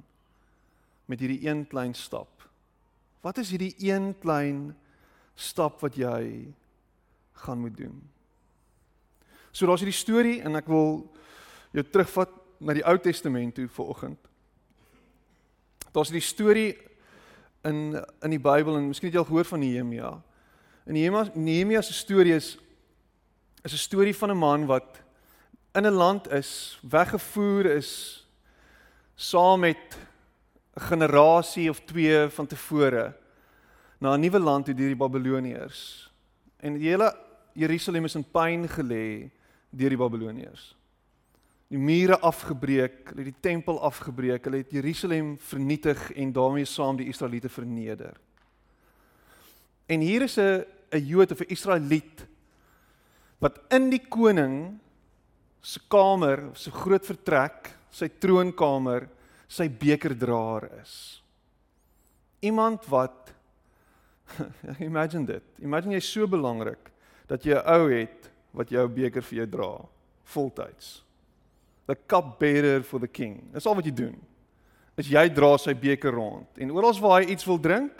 met 1.04 1.20
hierdie 1.20 1.42
een 1.44 1.66
klein 1.68 1.92
stap. 1.94 2.48
Wat 3.20 3.38
is 3.38 3.50
hierdie 3.52 3.74
een 3.76 4.14
klein 4.22 4.70
stap 5.34 5.82
wat 5.84 5.98
jy 6.00 6.48
gaan 7.44 7.60
moet 7.60 7.76
doen? 7.76 7.98
So 9.52 9.68
daar's 9.68 9.84
hierdie 9.84 9.98
storie 9.98 10.38
en 10.40 10.56
ek 10.56 10.70
wil 10.72 11.04
jou 11.76 11.84
terugvat 11.84 12.32
na 12.64 12.78
die 12.78 12.86
Ou 12.88 12.96
Testament 12.96 13.54
toe 13.58 13.68
vanoggend. 13.68 14.18
Daar's 15.92 16.08
hierdie 16.08 16.24
storie 16.24 16.72
in 17.68 17.92
in 18.24 18.38
die 18.38 18.40
Bybel 18.40 18.80
en 18.80 18.88
miskien 18.88 19.12
het 19.12 19.20
jy 19.20 19.24
al 19.26 19.28
gehoor 19.28 19.52
van 19.52 19.60
Nehemia. 19.60 20.16
En 20.88 20.96
Nehemia 20.96 21.28
Nehemia 21.34 21.84
se 21.84 21.92
storie 21.92 22.34
is 22.40 22.56
is 23.62 23.72
'n 23.72 23.84
storie 23.84 24.16
van 24.16 24.30
'n 24.30 24.38
man 24.38 24.66
wat 24.66 25.02
in 25.72 25.86
'n 25.86 25.92
land 25.92 26.30
is, 26.30 26.78
weggevoer 26.82 27.66
is 27.66 28.22
saam 29.14 29.60
met 29.60 29.98
'n 30.74 30.80
generasie 30.80 31.70
of 31.70 31.80
twee 31.80 32.28
van 32.28 32.46
tevore 32.46 33.16
na 33.98 34.14
'n 34.14 34.20
nuwe 34.20 34.38
land 34.38 34.64
toe 34.64 34.74
deur 34.74 34.86
die 34.86 34.96
Babiloniërs. 34.96 36.10
En 36.56 36.74
die 36.74 36.88
hele 36.88 37.16
Jerusalem 37.52 38.04
is 38.04 38.14
in 38.14 38.24
pyn 38.30 38.68
gelê 38.68 39.30
deur 39.70 39.88
die 39.88 39.96
Babiloniërs. 39.96 40.76
Die 41.68 41.78
mure 41.78 42.18
afgebreek, 42.18 43.08
hulle 43.08 43.24
het 43.24 43.32
die 43.32 43.40
tempel 43.40 43.80
afgebreek, 43.80 44.44
hulle 44.44 44.56
het 44.56 44.70
Jerusalem 44.70 45.38
vernietig 45.38 46.12
en 46.12 46.32
daarmee 46.32 46.64
saam 46.64 46.96
die 46.96 47.08
Israeliete 47.08 47.48
verneder. 47.48 48.16
En 49.86 50.00
hier 50.00 50.22
is 50.22 50.36
'n 50.36 50.64
'n 50.90 51.06
Jood 51.06 51.32
of 51.32 51.40
'n 51.40 51.48
Israeliet 51.48 52.26
wat 53.38 53.60
in 53.68 53.90
die 53.90 54.02
koning 54.08 54.78
se 55.62 55.80
kamer, 55.88 56.50
se 56.58 56.72
groot 56.74 57.04
vertrek, 57.06 57.70
sy 57.94 58.08
troonkamer, 58.20 59.06
sy 59.52 59.68
bekerdraer 59.68 60.66
is. 60.80 60.94
Iemand 62.42 62.86
wat 62.90 63.30
imagine 64.82 65.28
dit. 65.28 65.44
Imagine 65.62 65.98
jy 65.98 66.02
so 66.04 66.26
belangrik 66.30 66.90
dat 67.30 67.44
jy 67.46 67.54
'n 67.54 67.66
ou 67.68 67.88
het 67.92 68.30
wat 68.52 68.70
jou 68.72 68.84
beker 68.88 69.22
vir 69.22 69.38
jou 69.38 69.46
dra 69.46 69.72
voltyds. 70.34 71.02
The 71.86 71.96
cup 72.06 72.38
bearer 72.38 72.82
for 72.82 73.00
the 73.00 73.08
king. 73.08 73.42
Dis 73.52 73.66
al 73.66 73.74
wat 73.74 73.84
jy 73.84 73.94
doen. 73.94 74.16
Is 74.96 75.08
jy 75.08 75.28
dra 75.28 75.56
sy 75.58 75.74
beker 75.74 76.12
rond 76.12 76.48
en 76.58 76.70
oral 76.70 76.92
waar 77.00 77.22
hy 77.22 77.32
iets 77.32 77.46
wil 77.46 77.58
drink, 77.58 77.92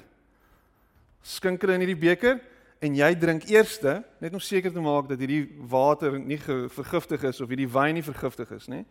skink 1.23 1.63
hy 1.63 1.75
in 1.75 1.85
hierdie 1.87 2.01
beker 2.11 2.41
en 2.83 2.97
jy 2.99 3.15
drink 3.15 3.47
eerste 3.51 4.01
net 4.21 4.35
om 4.35 4.43
seker 4.43 4.73
te 4.75 4.83
maak 4.83 5.09
dat 5.11 5.21
hierdie 5.23 5.47
water 5.71 6.19
nie 6.19 6.39
vergiftig 6.39 7.23
is 7.31 7.41
of 7.41 7.51
hierdie 7.53 7.71
wyn 7.71 7.95
nie 7.95 8.07
vergiftig 8.07 8.51
is 8.59 8.69
nie 8.73 8.85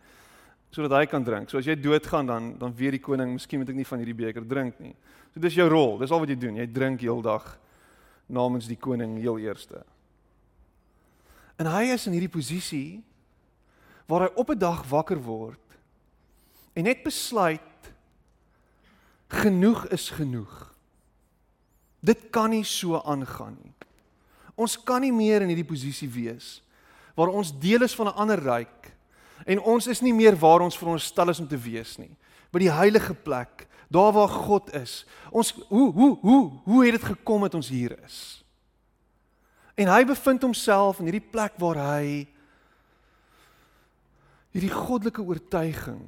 sodat 0.72 0.94
hy 0.96 1.06
kan 1.06 1.24
drink. 1.24 1.50
So 1.50 1.60
as 1.60 1.66
jy 1.68 1.76
doodgaan 1.76 2.26
dan 2.30 2.46
dan 2.56 2.72
weet 2.72 2.96
die 2.96 3.02
koning, 3.04 3.34
miskien 3.36 3.60
moet 3.60 3.68
ek 3.68 3.76
nie 3.76 3.84
van 3.84 4.00
hierdie 4.00 4.16
beker 4.16 4.46
drink 4.48 4.78
nie. 4.80 4.94
So 5.34 5.40
dis 5.44 5.58
jou 5.58 5.66
rol. 5.68 5.98
Dis 6.00 6.12
al 6.12 6.22
wat 6.22 6.32
jy 6.32 6.38
doen. 6.40 6.56
Jy 6.56 6.66
drink 6.72 7.04
heeldag 7.04 7.44
namens 8.32 8.68
die 8.70 8.78
koning 8.80 9.18
heel 9.20 9.36
eerste. 9.42 9.82
En 11.60 11.68
hy 11.68 11.90
is 11.92 12.06
in 12.08 12.16
hierdie 12.16 12.32
posisie 12.32 13.02
waar 14.08 14.26
hy 14.26 14.30
op 14.34 14.50
'n 14.50 14.58
dag 14.58 14.80
wakker 14.88 15.20
word 15.20 15.60
en 16.74 16.84
net 16.84 17.04
besluit 17.04 17.92
genoeg 19.28 19.86
is 19.92 20.10
genoeg. 20.10 20.71
Dit 22.02 22.30
kan 22.34 22.50
nie 22.50 22.64
so 22.66 22.98
aangaan 22.98 23.54
nie. 23.62 23.74
Ons 24.58 24.74
kan 24.76 25.00
nie 25.00 25.14
meer 25.14 25.44
in 25.44 25.52
hierdie 25.52 25.68
posisie 25.68 26.10
wees 26.10 26.58
waar 27.16 27.28
ons 27.28 27.52
deel 27.60 27.84
is 27.84 27.94
van 27.94 28.08
'n 28.08 28.16
ander 28.16 28.40
ryk 28.40 28.92
en 29.46 29.60
ons 29.60 29.86
is 29.86 30.00
nie 30.00 30.14
meer 30.14 30.36
waar 30.36 30.60
ons 30.60 30.76
veronderstel 30.78 31.28
is 31.28 31.40
om 31.40 31.48
te 31.48 31.58
wees 31.58 31.98
nie. 31.98 32.16
By 32.50 32.58
die 32.58 32.72
heilige 32.72 33.14
plek, 33.14 33.66
daar 33.88 34.12
waar 34.12 34.28
God 34.28 34.74
is. 34.74 35.04
Ons 35.30 35.52
hoe 35.68 35.92
hoe 35.92 36.18
hoe 36.20 36.52
hoe 36.64 36.84
het 36.84 37.00
dit 37.00 37.04
gekom 37.04 37.40
dat 37.40 37.54
ons 37.54 37.68
hier 37.68 37.98
is? 38.04 38.44
En 39.74 39.88
hy 39.88 40.04
bevind 40.04 40.42
homself 40.42 40.98
in 40.98 41.04
hierdie 41.08 41.30
plek 41.30 41.52
waar 41.58 41.76
hy 41.76 42.28
hierdie 44.52 44.72
goddelike 44.72 45.22
oortuiging 45.22 46.02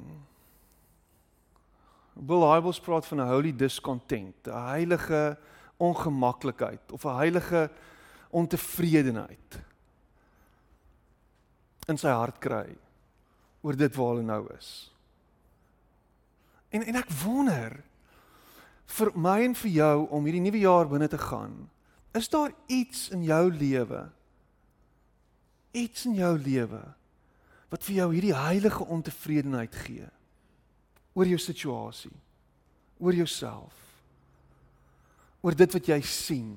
Bill 2.15 2.45
Hybels 2.47 2.79
praat 2.79 3.05
van 3.05 3.19
'n 3.19 3.27
holy 3.27 3.51
discontent, 3.51 4.47
'n 4.47 4.67
heilige 4.67 5.37
ongemaklikheid 5.77 6.91
of 6.91 7.05
'n 7.05 7.17
heilige 7.17 7.69
ontevredenheid 8.29 9.59
in 11.87 11.97
sy 11.97 12.09
hart 12.09 12.39
kry 12.39 12.77
oor 13.61 13.75
dit 13.75 13.95
waar 13.95 14.15
hy 14.15 14.25
nou 14.25 14.43
is. 14.57 14.91
En 16.69 16.83
en 16.83 16.95
ek 16.95 17.09
wonder 17.23 17.83
vir 18.97 19.11
my 19.17 19.39
en 19.45 19.55
vir 19.55 19.71
jou 19.71 20.07
om 20.09 20.25
hierdie 20.27 20.43
nuwe 20.43 20.61
jaar 20.61 20.89
binne 20.89 21.07
te 21.07 21.17
gaan. 21.17 21.69
Is 22.13 22.29
daar 22.29 22.53
iets 22.67 23.09
in 23.09 23.23
jou 23.23 23.51
lewe? 23.51 24.09
Iets 25.71 26.05
in 26.05 26.15
jou 26.15 26.37
lewe 26.37 26.83
wat 27.69 27.83
vir 27.83 27.95
jou 27.95 28.11
hierdie 28.13 28.35
heilige 28.35 28.85
ontevredenheid 28.85 29.73
gee 29.75 30.05
oor 31.15 31.27
jou 31.27 31.39
situasie, 31.39 32.13
oor 32.99 33.15
jouself, 33.15 33.73
oor 35.45 35.55
dit 35.55 35.77
wat 35.77 35.87
jy 35.93 35.99
sien, 36.01 36.55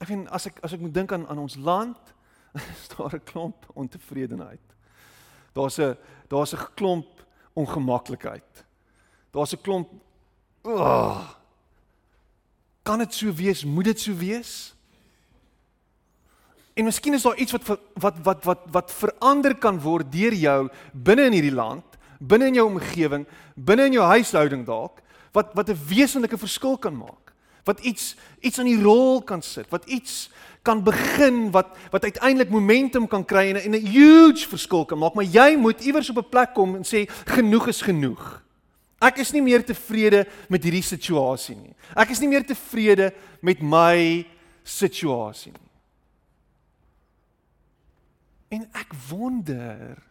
Ek 0.00 0.08
vind 0.08 0.30
as 0.32 0.48
ek 0.48 0.62
as 0.64 0.72
ek 0.72 0.80
moet 0.80 0.94
dink 0.96 1.12
aan 1.12 1.26
aan 1.28 1.42
ons 1.42 1.58
land, 1.60 2.14
is 2.56 2.88
daar 2.96 3.14
'n 3.14 3.24
klomp 3.24 3.68
ontevredenheid. 3.76 4.64
Daar's 5.52 5.78
'n 5.78 5.96
daar's 6.28 6.54
'n 6.54 6.72
klomp 6.74 7.20
ongemaklikheid. 7.52 8.64
Daar's 9.30 9.52
'n 9.52 9.60
klomp 9.62 9.88
oh, 10.64 11.28
Kan 12.82 12.98
dit 12.98 13.14
so 13.14 13.32
wees? 13.32 13.64
Moet 13.64 13.84
dit 13.84 14.00
so 14.00 14.14
wees? 14.16 14.74
En 16.74 16.84
miskien 16.84 17.14
is 17.14 17.22
daar 17.22 17.36
iets 17.36 17.52
wat 17.52 17.78
wat 17.94 18.16
wat 18.24 18.44
wat 18.44 18.60
wat 18.72 18.92
verander 18.92 19.54
kan 19.58 19.80
word 19.80 20.12
deur 20.12 20.32
jou 20.32 20.70
binne 20.92 21.28
in 21.28 21.32
hierdie 21.32 21.54
land, 21.54 21.84
binne 22.18 22.46
in 22.46 22.54
jou 22.54 22.66
omgewing, 22.66 23.26
binne 23.54 23.84
in 23.84 23.92
jou 23.92 24.04
huishouding 24.04 24.64
dalk, 24.64 25.02
wat 25.32 25.52
wat 25.54 25.68
'n 25.68 25.86
wesenlike 25.86 26.38
verskil 26.38 26.78
kan 26.78 26.96
maak 26.96 27.29
wat 27.64 27.80
iets 27.80 28.16
iets 28.40 28.58
aan 28.58 28.70
die 28.70 28.82
rol 28.82 29.22
kan 29.22 29.42
sit, 29.42 29.68
wat 29.70 29.84
iets 29.84 30.30
kan 30.62 30.82
begin 30.84 31.50
wat 31.50 31.76
wat 31.90 32.04
uiteindelik 32.04 32.50
momentum 32.50 33.08
kan 33.08 33.24
kry 33.24 33.50
en 33.52 33.74
'n 33.74 33.86
huge 33.86 34.48
verskil 34.48 34.84
kan 34.84 34.98
maak, 34.98 35.14
maar 35.14 35.24
jy 35.24 35.56
moet 35.56 35.80
iewers 35.80 36.10
op 36.10 36.16
'n 36.16 36.28
plek 36.28 36.54
kom 36.54 36.76
en 36.76 36.84
sê 36.84 37.06
genoeg 37.24 37.68
is 37.68 37.82
genoeg. 37.82 38.42
Ek 39.00 39.16
is 39.18 39.32
nie 39.32 39.42
meer 39.42 39.64
tevrede 39.64 40.26
met 40.48 40.62
hierdie 40.62 40.84
situasie 40.84 41.56
nie. 41.56 41.74
Ek 41.96 42.10
is 42.10 42.20
nie 42.20 42.28
meer 42.28 42.44
tevrede 42.44 43.14
met 43.40 43.62
my 43.62 44.26
situasie 44.62 45.52
nie. 45.52 45.70
En 48.48 48.68
ek 48.74 48.92
wonder 49.08 50.02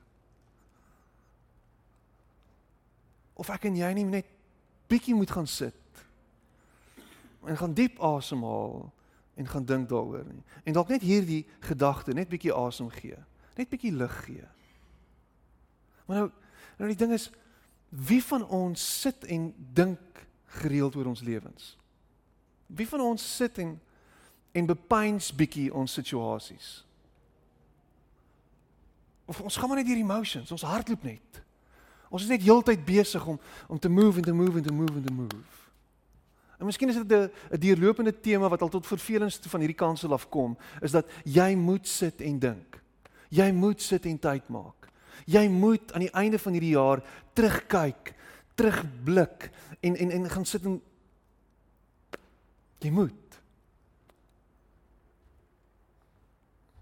of 3.36 3.50
ek 3.50 3.70
en 3.70 3.76
jy 3.76 3.94
nie 3.94 4.04
net 4.04 4.26
bietjie 4.90 5.16
moet 5.16 5.32
gaan 5.32 5.48
sit 5.48 5.76
en 7.46 7.58
gaan 7.58 7.74
diep 7.74 8.00
asemhaal 8.00 8.94
en 9.40 9.48
gaan 9.48 9.66
dink 9.66 9.90
daaroor 9.90 10.26
nie. 10.28 10.44
En 10.64 10.74
dalk 10.74 10.88
net 10.88 11.02
hierdie 11.02 11.46
gedagte 11.60 12.14
net 12.14 12.30
bietjie 12.30 12.54
asem 12.54 12.90
gee. 12.90 13.18
Net 13.56 13.70
bietjie 13.70 13.94
lig 13.96 14.16
gee. 14.26 14.48
Maar 16.06 16.18
nou 16.18 16.30
nou 16.80 16.90
die 16.90 16.98
ding 17.00 17.12
is 17.12 17.30
wie 17.90 18.22
van 18.24 18.46
ons 18.48 18.84
sit 19.02 19.26
en 19.26 19.54
dink 19.74 20.26
gereeld 20.60 20.96
oor 20.96 21.06
ons 21.12 21.22
lewens? 21.22 21.78
Wie 22.68 22.88
van 22.88 23.02
ons 23.02 23.36
sit 23.36 23.58
en 23.58 23.80
en 24.52 24.66
bepeins 24.66 25.30
bietjie 25.36 25.70
ons 25.74 25.94
situasies? 25.94 26.70
Of 29.30 29.42
ons 29.42 29.58
gaan 29.58 29.70
maar 29.70 29.78
net 29.78 29.88
deur 29.88 30.02
emotions, 30.02 30.52
ons 30.52 30.66
hardloop 30.66 31.04
net. 31.04 31.42
Ons 32.10 32.26
is 32.26 32.32
net 32.32 32.42
heeltyd 32.42 32.82
besig 32.86 33.26
om 33.26 33.40
om 33.68 33.80
te 33.80 33.90
move 33.90 34.18
and 34.18 34.26
to 34.26 34.34
move 34.34 34.58
and 34.58 34.66
to 34.66 34.74
move 34.74 34.96
and 34.96 35.06
to 35.08 35.14
move. 35.14 35.69
En 36.60 36.68
miskien 36.68 36.90
is 36.92 36.96
dit 36.96 37.12
'n 37.12 37.32
'n 37.52 37.60
deurlopende 37.60 38.20
tema 38.20 38.50
wat 38.50 38.62
al 38.62 38.70
tot 38.70 38.88
vervelings 38.88 39.40
van 39.40 39.60
hierdie 39.60 39.78
kansel 39.78 40.12
afkom, 40.14 40.58
is 40.82 40.92
dat 40.92 41.08
jy 41.24 41.56
moet 41.56 41.88
sit 41.88 42.22
en 42.22 42.40
dink. 42.40 42.82
Jy 43.30 43.52
moet 43.52 43.82
sit 43.82 44.06
en 44.06 44.20
tyd 44.20 44.48
maak. 44.50 44.90
Jy 45.26 45.48
moet 45.48 45.94
aan 45.94 46.00
die 46.00 46.14
einde 46.14 46.40
van 46.40 46.52
hierdie 46.52 46.76
jaar 46.76 47.04
terugkyk, 47.34 48.14
terugblik 48.56 49.52
en 49.80 49.96
en 49.96 50.12
en 50.12 50.30
gaan 50.30 50.46
sit 50.46 50.66
en 50.66 50.82
jy 52.80 52.92
moet. 52.92 53.42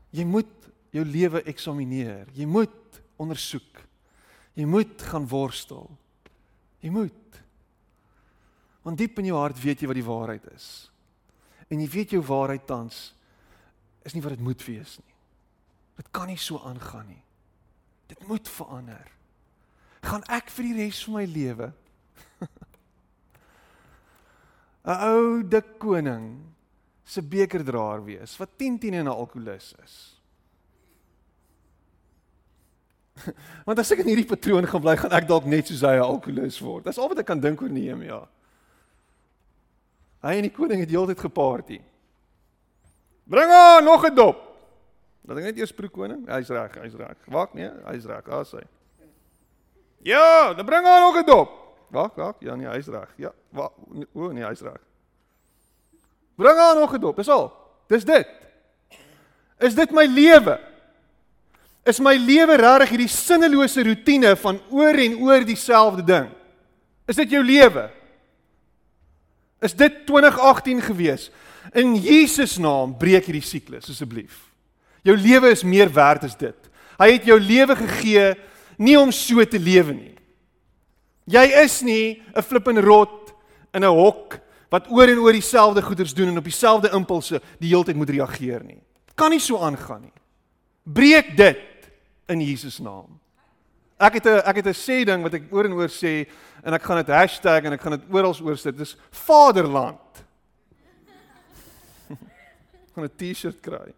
Jy 0.10 0.24
moet 0.26 0.70
jou 0.90 1.06
lewe 1.06 1.44
eksamineer. 1.44 2.28
Jy 2.34 2.46
moet 2.46 3.02
ondersoek. 3.18 3.84
Jy 4.54 4.66
moet 4.66 5.02
gaan 5.02 5.28
worstel. 5.28 5.90
Jy 6.80 6.90
moet. 6.90 7.42
Want 8.88 9.02
diep 9.02 9.20
in 9.20 9.28
jou 9.28 9.36
hart 9.36 9.60
weet 9.60 9.82
jy 9.84 9.90
wat 9.90 10.00
die 10.00 10.08
waarheid 10.08 10.46
is. 10.54 10.68
En 11.68 11.82
jy 11.84 11.90
weet 11.92 12.14
jou 12.16 12.24
waarheid 12.24 12.64
tans 12.70 13.10
is 14.08 14.16
nie 14.16 14.24
wat 14.24 14.38
dit 14.38 14.46
moet 14.46 14.62
wees 14.64 14.94
nie. 15.02 15.16
Dit 16.00 16.08
kan 16.16 16.30
nie 16.32 16.40
so 16.40 16.62
aangaan 16.64 17.10
nie. 17.12 17.24
Dit 18.08 18.22
moet 18.30 18.48
verander. 18.48 19.10
Gaan 20.08 20.24
ek 20.32 20.48
vir 20.56 20.70
die 20.70 20.78
res 20.86 21.02
van 21.04 21.18
my 21.18 21.26
lewe 21.28 21.68
'n 24.88 25.02
ou 25.10 25.44
dik 25.44 25.74
koning 25.84 26.38
se 27.04 27.20
bekerdraer 27.20 28.06
wees 28.06 28.38
wat 28.40 28.56
10 28.56 28.78
10 28.80 29.02
en 29.02 29.10
'n 29.10 29.12
alkolikus 29.12 29.74
is? 29.84 29.96
Want 33.68 33.80
as 33.84 33.92
ek 33.92 34.06
in 34.06 34.14
hierdie 34.14 34.32
patroon 34.32 34.64
gaan 34.64 34.82
bly, 34.82 34.96
gaan 34.96 35.12
ek 35.12 35.28
dalk 35.28 35.44
net 35.44 35.68
soos 35.68 35.84
hy 35.84 36.00
'n 36.00 36.08
alkolikus 36.08 36.64
word. 36.64 36.88
Dis 36.88 36.98
al 36.98 37.12
wat 37.12 37.20
ek 37.20 37.28
kan 37.28 37.44
dink 37.44 37.60
oor 37.62 37.74
Nehemia. 37.74 38.24
Hy 40.26 40.38
en 40.40 40.48
die 40.48 40.54
koning 40.54 40.82
het 40.82 40.92
heeltyd 40.92 41.20
geparty. 41.20 41.82
Bring 43.28 43.52
aan 43.52 43.84
nog 43.84 44.06
'n 44.06 44.16
dop. 44.16 44.38
Dat 45.22 45.38
ek 45.38 45.44
net 45.44 45.58
eers 45.58 45.74
proe 45.74 45.90
koning. 45.90 46.28
Hy's 46.28 46.50
reg, 46.50 46.74
hy's 46.82 46.96
reg. 46.96 47.18
Wag 47.26 47.54
nee, 47.54 47.70
hy's 47.86 48.06
reg. 48.06 48.24
Daar's 48.24 48.52
hy. 48.52 48.64
Ja, 50.04 50.54
dan 50.54 50.66
bring 50.66 50.86
aan 50.86 51.02
nog 51.02 51.18
'n 51.18 51.26
dop. 51.26 51.50
Wag, 51.90 52.16
wag. 52.16 52.36
Ja 52.40 52.56
nee, 52.56 52.68
hy's 52.68 52.88
reg. 52.88 53.14
Ja. 53.18 53.34
Wag. 53.50 53.72
O 54.14 54.32
nee, 54.32 54.46
hy's 54.46 54.62
reg. 54.62 54.82
Bring 56.36 56.58
aan 56.58 56.78
nog 56.78 56.94
'n 56.94 57.00
dop. 57.00 57.16
Dis 57.16 57.30
al. 57.30 57.52
Dis 57.88 58.06
dit. 58.06 58.28
Is 59.60 59.76
dit 59.76 59.92
my 59.92 60.06
lewe? 60.06 60.60
is 61.88 62.02
my 62.04 62.18
lewe 62.20 62.58
regtig 62.60 62.92
hierdie 62.94 63.12
sinnelose 63.12 63.84
rotine 63.88 64.34
van 64.42 64.60
oor 64.76 65.00
en 65.00 65.16
oor 65.24 65.46
dieselfde 65.48 66.04
ding? 66.04 66.28
Is 67.08 67.20
dit 67.22 67.38
jou 67.38 67.44
lewe? 67.44 67.88
Is 69.62 69.74
dit 69.74 70.06
2018 70.06 70.82
gewees? 70.82 71.30
In 71.74 71.96
Jesus 71.96 72.58
naam 72.58 72.94
breek 72.98 73.26
hierdie 73.26 73.46
siklus 73.46 73.90
asseblief. 73.90 74.46
Jou 75.04 75.18
lewe 75.18 75.52
is 75.52 75.64
meer 75.64 75.90
werd 75.94 76.28
as 76.28 76.38
dit. 76.38 76.70
Hy 76.98 77.12
het 77.12 77.26
jou 77.26 77.38
lewe 77.40 77.76
gegee 77.76 78.34
nie 78.78 78.98
om 79.00 79.12
so 79.12 79.44
te 79.46 79.60
lewe 79.60 79.94
nie. 79.94 80.16
Jy 81.28 81.46
is 81.64 81.82
nie 81.82 82.22
'n 82.36 82.42
flippin 82.42 82.80
rot 82.80 83.34
in 83.74 83.84
'n 83.84 83.94
hok 83.94 84.40
wat 84.70 84.90
oor 84.90 85.08
en 85.08 85.20
oor 85.20 85.32
dieselfde 85.32 85.82
goeders 85.82 86.14
doen 86.14 86.28
en 86.28 86.38
op 86.38 86.44
dieselfde 86.44 86.92
impulse 86.94 87.42
die 87.60 87.70
hele 87.70 87.84
tyd 87.84 87.96
moet 87.96 88.10
reageer 88.10 88.64
nie. 88.64 88.82
Kan 89.16 89.32
nie 89.32 89.40
so 89.40 89.58
aangaan 89.58 90.02
nie. 90.02 90.14
Breek 90.84 91.38
dit 91.38 91.92
in 92.28 92.42
Jesus 92.42 92.80
naam. 92.80 93.20
Ek 94.00 94.14
het 94.14 94.26
'n 94.26 94.42
ek 94.46 94.56
het 94.56 94.68
'n 94.68 94.78
sê 94.78 95.06
ding 95.06 95.24
wat 95.24 95.34
ek 95.34 95.44
oor 95.52 95.66
en 95.66 95.74
oor 95.74 95.90
sê 95.90 96.28
en 96.64 96.74
ek 96.74 96.84
gaan 96.84 96.98
dit 97.04 97.16
hashtag 97.16 97.64
en 97.64 97.74
ek 97.74 97.82
gaan 97.82 97.98
dit 97.98 98.06
oral 98.12 98.36
oor 98.42 98.58
sit. 98.58 98.78
Dis 98.78 98.96
Vaderland. 99.12 99.98
Gaan 102.94 103.04
'n 103.04 103.12
T-shirt 103.18 103.62
kry. 103.62 103.94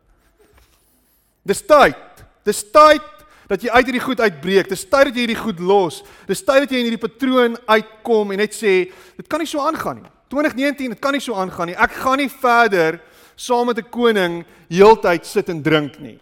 Dis 1.44 1.62
tyd. 1.62 1.98
Dis 2.44 2.64
tyd 2.72 3.02
dat 3.50 3.62
jy 3.62 3.70
uit 3.70 3.86
hierdie 3.86 4.06
goed 4.06 4.20
uitbreek. 4.20 4.70
Dis 4.70 4.86
tyd 4.86 5.10
dat 5.10 5.16
jy 5.16 5.26
hierdie 5.26 5.44
goed 5.44 5.60
los. 5.60 6.04
Dis 6.28 6.44
tyd 6.44 6.60
dat 6.60 6.72
jy 6.72 6.78
in 6.78 6.92
hierdie 6.92 7.08
patroon 7.10 7.58
uitkom 7.66 8.32
en 8.32 8.38
net 8.38 8.54
sê 8.54 8.94
dit 9.18 9.28
kan 9.28 9.40
nie 9.40 9.50
so 9.50 9.60
aangaan 9.60 10.04
nie. 10.04 10.12
2019, 10.30 10.90
dit 10.90 11.00
kan 11.02 11.12
nie 11.12 11.22
so 11.22 11.34
aangaan 11.34 11.68
nie. 11.72 11.76
Ek 11.76 11.92
gaan 11.92 12.18
nie 12.22 12.30
verder 12.30 13.02
saam 13.36 13.66
met 13.68 13.78
'n 13.78 13.90
koning 13.90 14.46
heeltyd 14.70 15.26
sit 15.26 15.50
en 15.50 15.64
drink 15.64 16.00
nie. 16.00 16.20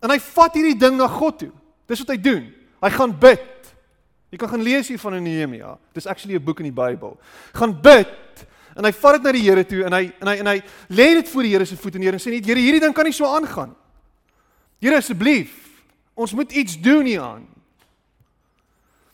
En 0.00 0.10
hy 0.10 0.18
vat 0.18 0.54
hierdie 0.54 0.78
ding 0.78 0.96
na 0.96 1.08
God 1.08 1.38
toe. 1.38 1.52
Dis 1.86 1.98
wat 1.98 2.08
hy 2.08 2.16
doen. 2.16 2.54
Hy 2.80 2.90
gaan 2.90 3.18
bid. 3.18 3.72
Jy 4.30 4.38
kan 4.38 4.48
gaan 4.48 4.62
lees 4.62 4.88
hier 4.88 4.98
van 4.98 5.22
Nehemia. 5.22 5.76
Dis 5.92 6.06
actually 6.06 6.36
'n 6.36 6.44
boek 6.44 6.60
in 6.60 6.70
die 6.70 6.82
Bybel. 6.82 7.18
Gaan 7.52 7.80
bid 7.80 8.46
en 8.76 8.84
hy 8.84 8.92
vat 8.92 9.12
dit 9.12 9.22
na 9.22 9.32
die 9.32 9.42
Here 9.42 9.66
toe 9.66 9.84
en 9.84 9.92
hy 9.92 10.12
en 10.20 10.28
hy 10.28 10.36
en 10.36 10.46
hy 10.46 10.62
lê 10.88 11.14
dit 11.14 11.28
voor 11.28 11.42
die 11.42 11.52
Here 11.52 11.64
se 11.64 11.76
voete 11.76 11.98
neer 11.98 12.12
en 12.12 12.20
sê 12.20 12.30
net 12.30 12.46
Here, 12.46 12.60
hierdie 12.60 12.80
ding 12.80 12.94
kan 12.94 13.04
nie 13.04 13.12
so 13.12 13.24
aangaan. 13.26 13.74
Here 14.80 14.96
asseblief, 14.96 15.52
ons 16.14 16.32
moet 16.32 16.52
iets 16.52 16.80
doen 16.80 17.04
hier 17.04 17.20
aan. 17.20 17.46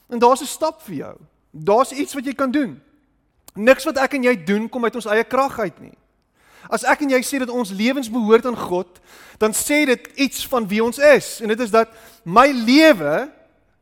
En 0.09 0.19
daar's 0.19 0.43
'n 0.43 0.47
stap 0.47 0.83
vir 0.83 0.95
jou. 0.95 1.17
Daar's 1.51 1.93
iets 1.93 2.15
wat 2.15 2.25
jy 2.25 2.35
kan 2.35 2.51
doen. 2.51 2.81
Niks 3.55 3.85
wat 3.85 3.97
ek 3.97 4.15
en 4.15 4.23
jy 4.23 4.45
doen 4.45 4.69
kom 4.69 4.85
uit 4.85 4.95
ons 4.95 5.07
eie 5.07 5.25
krag 5.25 5.59
uit 5.59 5.81
nie. 5.81 5.97
As 6.69 6.85
ek 6.85 7.01
en 7.01 7.11
jy 7.11 7.23
sê 7.23 7.39
dat 7.39 7.49
ons 7.49 7.71
lewens 7.71 8.11
behoort 8.11 8.47
aan 8.47 8.57
God, 8.57 9.01
dan 9.39 9.55
sê 9.55 9.85
dit 9.87 10.09
iets 10.15 10.47
van 10.47 10.69
wie 10.69 10.83
ons 10.85 10.99
is. 10.99 11.41
En 11.41 11.49
dit 11.49 11.61
is 11.61 11.71
dat 11.71 11.89
my 12.25 12.51
lewe 12.51 13.31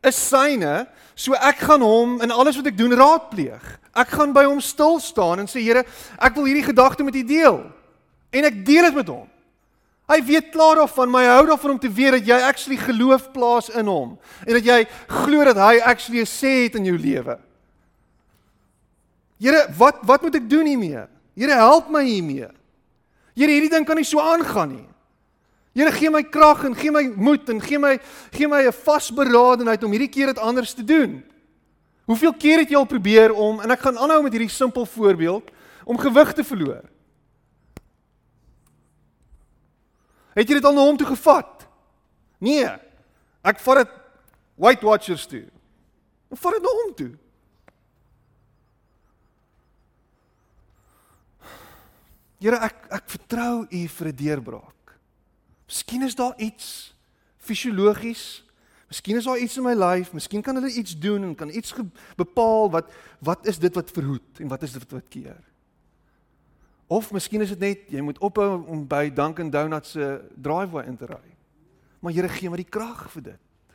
is 0.09 0.19
syne, 0.19 0.85
so 1.15 1.37
ek 1.39 1.63
gaan 1.69 1.83
hom 1.85 2.19
in 2.25 2.35
alles 2.35 2.57
wat 2.59 2.69
ek 2.71 2.79
doen 2.79 2.95
raadpleeg. 2.99 3.63
Ek 3.95 4.17
gaan 4.17 4.35
by 4.35 4.45
hom 4.49 4.61
stil 4.65 4.99
staan 5.03 5.43
en 5.43 5.51
sê 5.51 5.63
Here, 5.63 5.85
ek 6.19 6.35
wil 6.37 6.49
hierdie 6.51 6.67
gedagte 6.67 7.07
met 7.07 7.15
U 7.15 7.23
deel. 7.27 7.61
En 8.35 8.49
ek 8.49 8.65
deel 8.67 8.89
dit 8.89 8.99
met 8.99 9.13
hom. 9.13 9.29
Hy 10.11 10.19
weet 10.27 10.51
klaar 10.53 10.83
of 10.83 10.93
van 10.99 11.09
my 11.09 11.23
hou 11.25 11.47
daarvan 11.49 11.77
om 11.77 11.81
te 11.81 11.89
weet 11.89 12.19
dat 12.19 12.27
jy 12.29 12.39
actually 12.45 12.77
geloof 12.77 13.31
plaas 13.33 13.71
in 13.73 13.89
hom 13.89 14.19
en 14.45 14.59
dat 14.59 14.67
jy 14.67 14.83
glo 15.09 15.47
dat 15.49 15.57
hy 15.57 15.79
actually 15.81 16.27
sê 16.29 16.67
het 16.67 16.77
in 16.77 16.91
jou 16.91 16.97
lewe. 17.01 17.39
Here, 19.41 19.65
wat 19.79 20.03
wat 20.05 20.27
moet 20.27 20.37
ek 20.37 20.51
doen 20.51 20.69
hiermee? 20.69 21.07
Here, 21.35 21.57
help 21.57 21.89
my 21.93 22.05
hiermee. 22.05 22.51
Here, 23.33 23.49
hierdie 23.49 23.73
ding 23.73 23.87
kan 23.89 23.97
nie 23.97 24.07
so 24.07 24.21
aangaan 24.21 24.77
nie. 24.77 24.89
Here, 25.75 25.91
gee 25.91 26.11
my 26.11 26.23
krag 26.23 26.65
en 26.69 26.75
gee 26.79 26.93
my 26.95 27.03
moed 27.19 27.49
en 27.51 27.59
gee 27.61 27.79
my 27.83 27.99
gee 28.31 28.47
my 28.47 28.63
'n 28.63 28.73
vasberadenheid 28.73 29.83
om 29.83 29.91
hierdie 29.91 30.09
keer 30.09 30.27
dit 30.27 30.39
anders 30.39 30.73
te 30.73 30.85
doen. 30.85 31.25
Hoeveel 32.07 32.35
keer 32.35 32.59
het 32.59 32.71
jy 32.71 32.77
al 32.77 32.87
probeer 32.87 33.33
om 33.33 33.61
en 33.61 33.71
ek 33.71 33.81
gaan 33.81 33.99
aanhou 33.99 34.23
met 34.23 34.33
hierdie 34.33 34.49
simpel 34.49 34.87
voorbeeld 34.87 35.51
om 35.85 35.99
gewig 35.99 36.33
te 36.33 36.45
verloor? 36.45 36.85
Het 40.35 40.49
jy 40.49 40.55
dit 40.55 40.65
al 40.65 40.75
na 40.75 40.85
hom 40.85 40.97
toe 40.97 41.07
gevat? 41.07 41.67
Nee. 42.39 42.69
Ek 43.43 43.61
vat 43.61 43.77
dit 43.77 43.91
White 44.55 44.87
Watchers 44.87 45.27
toe. 45.27 45.45
Ek 46.31 46.39
vat 46.39 46.53
dit 46.53 46.63
na 46.63 46.75
hom 46.83 46.95
toe. 46.95 47.13
Here 52.45 52.61
ek 52.61 52.87
ek 52.91 53.05
vertrou 53.09 53.67
U 53.71 53.89
vir 53.89 54.09
'n 54.09 54.17
deurbraak. 54.17 54.74
Miskien 55.67 56.03
is 56.03 56.15
daar 56.15 56.35
iets 56.37 56.95
fisiologies. 57.39 58.45
Miskien 58.89 59.17
is 59.17 59.25
daar 59.25 59.39
iets 59.39 59.57
in 59.57 59.65
my 59.65 59.75
lyf, 59.75 60.13
miskien 60.13 60.43
kan 60.43 60.55
hulle 60.55 60.71
iets 60.71 60.99
doen 60.99 61.23
en 61.23 61.35
kan 61.35 61.51
iets 61.51 61.75
bepaal 62.17 62.71
wat 62.71 62.93
wat 63.19 63.47
is 63.47 63.59
dit 63.59 63.75
wat 63.75 63.91
verhoed 63.91 64.41
en 64.41 64.49
wat 64.49 64.63
is 64.63 64.73
dit 64.73 64.91
wat 64.93 65.09
keer? 65.09 65.41
Of 66.87 67.13
miskien 67.13 67.41
is 67.41 67.49
dit 67.49 67.59
net 67.59 67.89
jy 67.89 68.05
moet 68.05 68.19
ophou 68.19 68.61
om 68.69 68.85
by 68.89 69.09
Dunkin 69.15 69.51
Donuts 69.51 69.97
se 69.97 70.21
driveway 70.37 70.85
in 70.87 70.97
te 71.01 71.09
ry. 71.09 71.25
Maar 72.01 72.13
Here 72.13 72.29
gee 72.29 72.51
my 72.51 72.61
die 72.61 72.69
krag 72.69 73.09
vir 73.17 73.23
dit. 73.33 73.75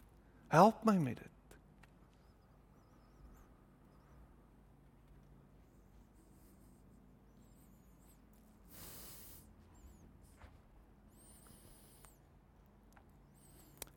Help 0.54 0.86
my 0.86 0.96
met 0.98 1.18
dit. 1.18 1.29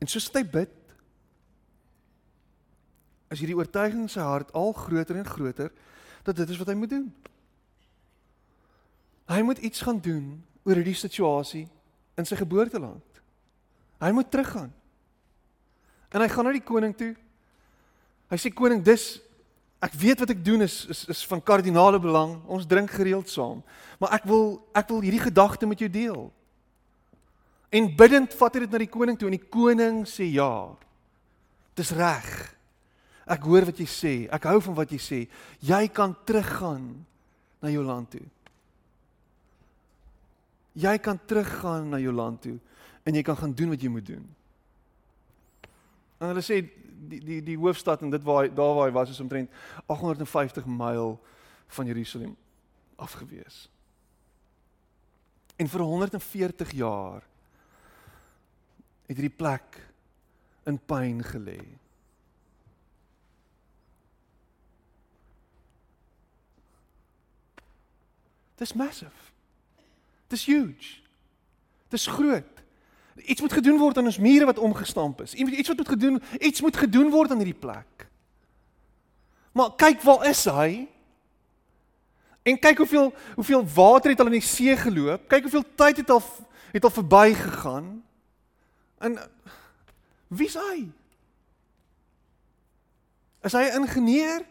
En 0.02 0.10
soos 0.10 0.26
hy 0.34 0.42
bid, 0.42 0.72
is 3.32 3.40
hierdie 3.40 3.56
oortuiging 3.56 4.04
in 4.04 4.12
sy 4.12 4.24
hart 4.26 4.50
al 4.58 4.74
groter 4.76 5.16
en 5.16 5.28
groter 5.28 5.70
dat 6.26 6.36
dit 6.36 6.50
is 6.52 6.58
wat 6.60 6.72
hy 6.72 6.74
moet 6.76 6.90
doen. 6.90 7.06
Hy 9.30 9.40
moet 9.46 9.62
iets 9.64 9.80
gaan 9.86 10.00
doen 10.02 10.26
oor 10.66 10.78
hierdie 10.78 10.98
situasie 10.98 11.64
in 12.18 12.28
sy 12.28 12.36
geboorteland. 12.36 13.22
Hy 14.02 14.10
moet 14.12 14.28
teruggaan. 14.30 14.72
En 16.12 16.20
hy 16.20 16.28
gaan 16.28 16.44
na 16.50 16.52
die 16.52 16.66
koning 16.66 16.92
toe. 16.98 17.14
Hy 18.28 18.38
sê 18.40 18.52
koning, 18.52 18.82
dis 18.84 19.16
ek 19.82 19.96
weet 19.98 20.20
wat 20.22 20.34
ek 20.34 20.44
doen 20.44 20.66
is 20.66 20.82
is 20.92 21.06
is 21.14 21.24
van 21.30 21.42
kardinale 21.42 22.02
belang. 22.02 22.36
Ons 22.50 22.68
drink 22.68 22.92
gereeld 22.92 23.30
saam, 23.32 23.62
maar 24.02 24.18
ek 24.18 24.28
wil 24.28 24.60
ek 24.76 24.92
wil 24.92 25.02
hierdie 25.02 25.24
gedagte 25.24 25.66
met 25.66 25.80
jou 25.80 25.90
deel. 25.90 26.28
En 27.72 27.88
bidend 27.96 28.34
vat 28.36 28.56
hy 28.56 28.66
dit 28.66 28.74
na 28.74 28.80
die 28.82 28.90
koning 28.92 29.16
toe 29.16 29.30
en 29.30 29.38
die 29.38 29.50
koning 29.52 30.02
sê 30.08 30.28
ja. 30.34 30.52
Dis 31.78 31.94
reg. 31.96 32.28
Ek 33.32 33.46
hoor 33.48 33.64
wat 33.70 33.80
jy 33.80 33.86
sê. 33.88 34.12
Ek 34.28 34.44
hou 34.50 34.58
van 34.66 34.76
wat 34.82 34.92
jy 34.92 35.00
sê. 35.00 35.20
Jy 35.64 35.86
kan 35.94 36.12
teruggaan 36.28 36.84
na 37.62 37.72
jou 37.72 37.84
land 37.86 38.10
toe. 38.12 38.26
Jy 40.82 40.94
kan 41.04 41.20
teruggaan 41.28 41.90
na 41.92 42.00
jou 42.00 42.12
land 42.16 42.40
toe 42.44 42.58
en 43.02 43.16
jy 43.16 43.24
kan 43.26 43.36
gaan 43.36 43.52
doen 43.56 43.72
wat 43.72 43.82
jy 43.82 43.90
moet 43.92 44.06
doen. 44.06 44.22
En 46.22 46.30
hulle 46.30 46.44
sê 46.44 46.60
die 47.10 47.18
die 47.18 47.40
die 47.44 47.58
hoofstad 47.58 48.04
en 48.04 48.12
dit 48.12 48.22
waar 48.24 48.44
hy 48.44 48.52
daar 48.54 48.76
waar 48.76 48.88
hy 48.88 48.94
was 48.94 49.10
is 49.10 49.20
omtrent 49.20 49.50
850 49.90 50.68
myl 50.70 51.16
van 51.76 51.88
Jerusalem 51.90 52.36
afgewees. 52.96 53.66
En 55.58 55.68
vir 55.68 55.82
140 55.82 56.76
jaar 56.78 57.26
het 59.06 59.16
hierdie 59.16 59.36
plek 59.36 59.78
in 60.68 60.78
pyn 60.78 61.22
gelê. 61.26 61.60
Dis 68.62 68.72
massive. 68.78 69.30
Dis 70.30 70.44
huge. 70.46 71.00
Dis 71.88 72.06
groot. 72.06 72.62
Iets 73.16 73.40
moet 73.40 73.52
gedoen 73.52 73.78
word 73.78 73.98
aan 73.98 74.08
ons 74.08 74.18
mure 74.22 74.46
wat 74.48 74.58
omgestamp 74.58 75.20
is. 75.20 75.34
Iets 75.34 75.68
wat 75.68 75.76
moet 75.76 75.88
gedoen, 75.88 76.22
iets 76.40 76.60
moet 76.60 76.76
gedoen 76.76 77.10
word 77.10 77.30
aan 77.30 77.42
hierdie 77.42 77.58
plek. 77.58 78.06
Maar 79.52 79.74
kyk 79.76 80.00
waar 80.06 80.24
is 80.30 80.44
hy? 80.48 80.86
En 82.42 82.58
kyk 82.58 82.80
hoeveel 82.82 83.12
hoeveel 83.34 83.66
water 83.74 84.10
het 84.10 84.20
al 84.20 84.30
in 84.32 84.38
die 84.40 84.46
see 84.46 84.76
geloop? 84.76 85.28
Kyk 85.28 85.46
hoeveel 85.46 85.64
tyd 85.76 86.00
het 86.02 86.10
al 86.10 86.22
het 86.72 86.84
al 86.84 86.90
verbygegaan? 86.90 88.02
En 89.02 89.18
wie's 90.30 90.54
hy? 90.54 90.86
Is 93.42 93.52
hy 93.58 93.66
'n 93.66 93.82
ingenieur? 93.82 94.46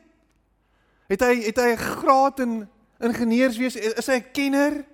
Het 1.07 1.21
hy 1.23 1.35
het 1.47 1.57
hy 1.57 1.71
'n 1.71 1.77
graad 1.77 2.39
in 2.39 2.69
ingenieurswese? 2.99 3.79
Is 3.79 4.07
hy 4.07 4.19
'n 4.19 4.31
kenner? 4.31 4.85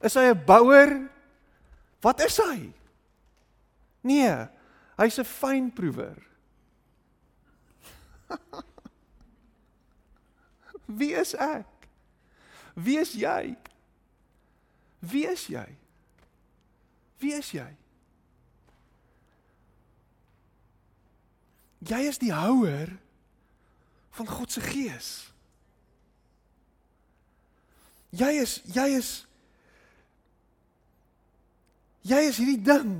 Is 0.00 0.14
hy 0.14 0.28
'n 0.30 0.44
bouer? 0.44 1.10
Wat 2.00 2.20
is 2.20 2.36
hy? 2.36 2.72
Nee, 4.00 4.48
hy's 4.96 5.18
'n 5.18 5.24
fynproewer. 5.24 6.16
Wie 11.00 11.14
is 11.14 11.34
ek? 11.34 11.66
Wie 12.74 12.98
is 12.98 13.12
jy? 13.12 13.56
Wie 14.98 15.26
is 15.26 15.46
jy? 15.46 15.76
Wie 17.18 17.32
is 17.34 17.50
jy? 17.50 17.76
Jy 21.78 22.00
is 22.08 22.18
die 22.18 22.32
houer 22.34 22.90
van 24.18 24.26
God 24.26 24.52
se 24.52 24.62
gees. 24.64 25.10
Jy 28.10 28.30
is 28.40 28.58
jy 28.72 28.88
is 28.96 29.10
jy 32.08 32.20
is 32.26 32.40
hierdie 32.40 32.62
ding. 32.64 32.94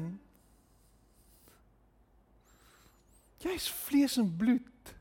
Jy 3.42 3.54
is 3.56 3.68
vlees 3.86 4.18
en 4.20 4.30
bloed 4.36 4.94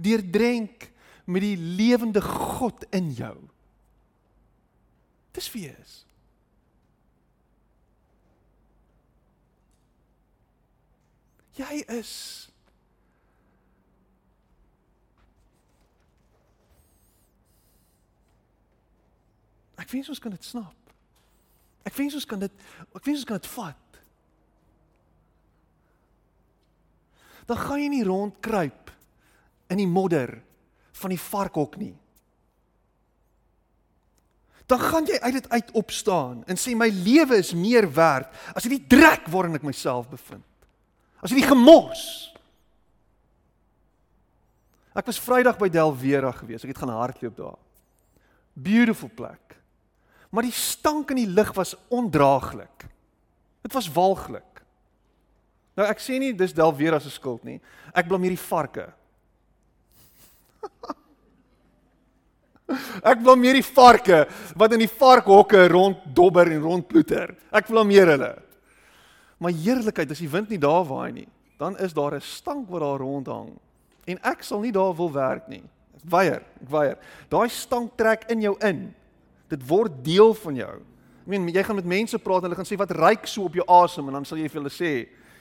deurdrenk 0.00 0.88
met 1.30 1.44
die 1.44 1.56
lewende 1.56 2.22
God 2.24 2.84
in 2.96 3.10
jou. 3.14 3.36
Dis 5.36 5.50
wie 5.52 5.68
jy 5.68 5.74
is. 5.78 5.96
Jy 11.60 11.82
is 12.00 12.12
Ek 19.80 19.88
wens 19.92 20.10
ons 20.12 20.20
kan 20.22 20.34
dit 20.34 20.44
snap. 20.44 20.76
Ek 21.88 21.96
wens 21.96 22.16
ons 22.18 22.28
kan 22.28 22.42
dit 22.42 22.66
ek 22.92 23.06
wens 23.06 23.22
ons 23.22 23.28
kan 23.28 23.40
dit 23.40 23.50
vat. 23.54 24.00
Dan 27.48 27.58
gaan 27.58 27.82
jy 27.82 27.88
nie 27.90 28.06
rondkruip 28.06 28.92
in 29.72 29.80
die 29.80 29.90
modder 29.90 30.36
van 31.00 31.14
die 31.14 31.20
varkhok 31.20 31.78
nie. 31.80 31.94
Dan 34.70 34.78
gaan 34.78 35.08
jy 35.08 35.18
uit 35.18 35.34
dit 35.40 35.48
uit 35.50 35.70
opstaan 35.80 36.44
en 36.46 36.60
sê 36.60 36.76
my 36.78 36.86
lewe 36.94 37.40
is 37.42 37.54
meer 37.56 37.88
werd 37.90 38.30
as 38.54 38.66
hierdie 38.66 38.84
drek 38.86 39.26
waarin 39.32 39.58
ek 39.58 39.66
myself 39.66 40.06
bevind. 40.12 40.46
As 41.18 41.32
hierdie 41.32 41.48
gemors. 41.48 42.04
Ek 44.94 45.06
was 45.06 45.18
Vrydag 45.22 45.58
by 45.58 45.68
Delvera 45.72 46.30
gewees. 46.34 46.62
Ek 46.66 46.72
het 46.72 46.82
gaan 46.82 46.92
hardloop 46.94 47.36
daar. 47.38 47.58
Beautiful 48.54 49.10
plek. 49.14 49.59
Maar 50.30 50.46
die 50.46 50.54
stank 50.54 51.10
in 51.10 51.16
die 51.24 51.30
lug 51.30 51.52
was 51.56 51.74
ondraaglik. 51.88 52.86
Dit 53.62 53.72
was 53.74 53.90
walglik. 53.92 54.62
Nou 55.78 55.86
ek 55.88 56.00
sê 56.02 56.18
nie 56.20 56.32
dis 56.36 56.54
Delvera 56.56 57.00
se 57.02 57.10
skuld 57.12 57.44
nie. 57.46 57.60
Ek 57.94 58.08
blameer 58.08 58.34
die 58.34 58.42
varke. 58.42 58.86
ek 63.10 63.18
blameer 63.24 63.54
die 63.58 63.66
varke 63.66 64.28
wat 64.58 64.72
in 64.76 64.82
die 64.84 64.90
varkhokke 64.92 65.68
rond 65.72 65.98
dobber 66.14 66.46
en 66.52 66.62
rond 66.62 66.88
ploeter. 66.88 67.34
Ek 67.50 67.66
blameer 67.70 68.08
hulle. 68.14 68.34
Maar 69.40 69.56
heerlikheid, 69.56 70.10
as 70.12 70.20
die 70.20 70.28
wind 70.28 70.50
nie 70.52 70.60
daar 70.60 70.84
waai 70.84 71.12
nie, 71.16 71.28
dan 71.60 71.78
is 71.80 71.94
daar 71.96 72.14
'n 72.14 72.20
stank 72.20 72.68
wat 72.68 72.80
daar 72.80 73.00
rondhang. 73.00 73.56
En 74.06 74.18
ek 74.22 74.42
sal 74.42 74.60
nie 74.60 74.72
daar 74.72 74.94
wil 74.96 75.12
werk 75.12 75.48
nie. 75.48 75.62
Weier, 76.04 76.42
ek 76.62 76.68
weier. 76.68 76.98
Daai 77.28 77.48
stank 77.48 77.96
trek 77.96 78.24
in 78.28 78.40
jou 78.40 78.56
in. 78.60 78.94
Dit 79.50 79.64
word 79.66 79.98
deel 80.06 80.34
van 80.44 80.60
jou. 80.60 80.74
Ek 81.20 81.32
meen 81.32 81.48
jy 81.50 81.64
gaan 81.66 81.78
met 81.78 81.88
mense 81.88 82.18
praat 82.22 82.44
en 82.44 82.48
hulle 82.48 82.58
gaan 82.58 82.68
sê 82.68 82.78
wat 82.80 82.94
ryk 82.96 83.26
so 83.28 83.48
op 83.48 83.58
jou 83.58 83.66
asem 83.66 84.06
en 84.08 84.20
dan 84.20 84.28
sal 84.28 84.38
jy 84.40 84.48
vir 84.48 84.62
hulle 84.62 84.72
sê 84.74 84.92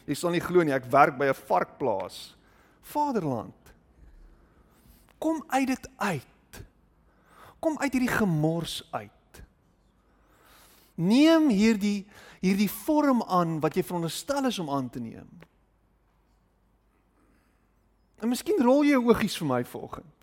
jy 0.10 0.18
sal 0.18 0.34
nie 0.34 0.42
glo 0.42 0.66
nie 0.66 0.74
ek 0.74 0.90
werk 0.90 1.18
by 1.18 1.30
'n 1.30 1.42
varkplaas. 1.48 2.36
Vaderland. 2.82 3.56
Kom 5.20 5.44
uit 5.48 5.68
dit 5.68 5.90
uit. 5.98 6.64
Kom 7.60 7.78
uit 7.78 7.92
hierdie 7.92 8.16
gemors 8.18 8.88
uit. 8.92 9.44
Neem 10.96 11.50
hierdie 11.50 12.08
hierdie 12.40 12.70
vorm 12.72 13.22
aan 13.28 13.60
wat 13.60 13.76
jy 13.76 13.84
veronderstel 13.84 14.46
is 14.48 14.60
om 14.60 14.70
aan 14.70 14.90
te 14.90 15.00
neem. 15.00 15.28
En 18.20 18.32
miskien 18.32 18.64
rol 18.64 18.84
jy 18.84 18.96
jou 18.96 19.10
oogies 19.10 19.36
vir 19.40 19.48
my 19.48 19.60
vanoggend. 19.68 20.19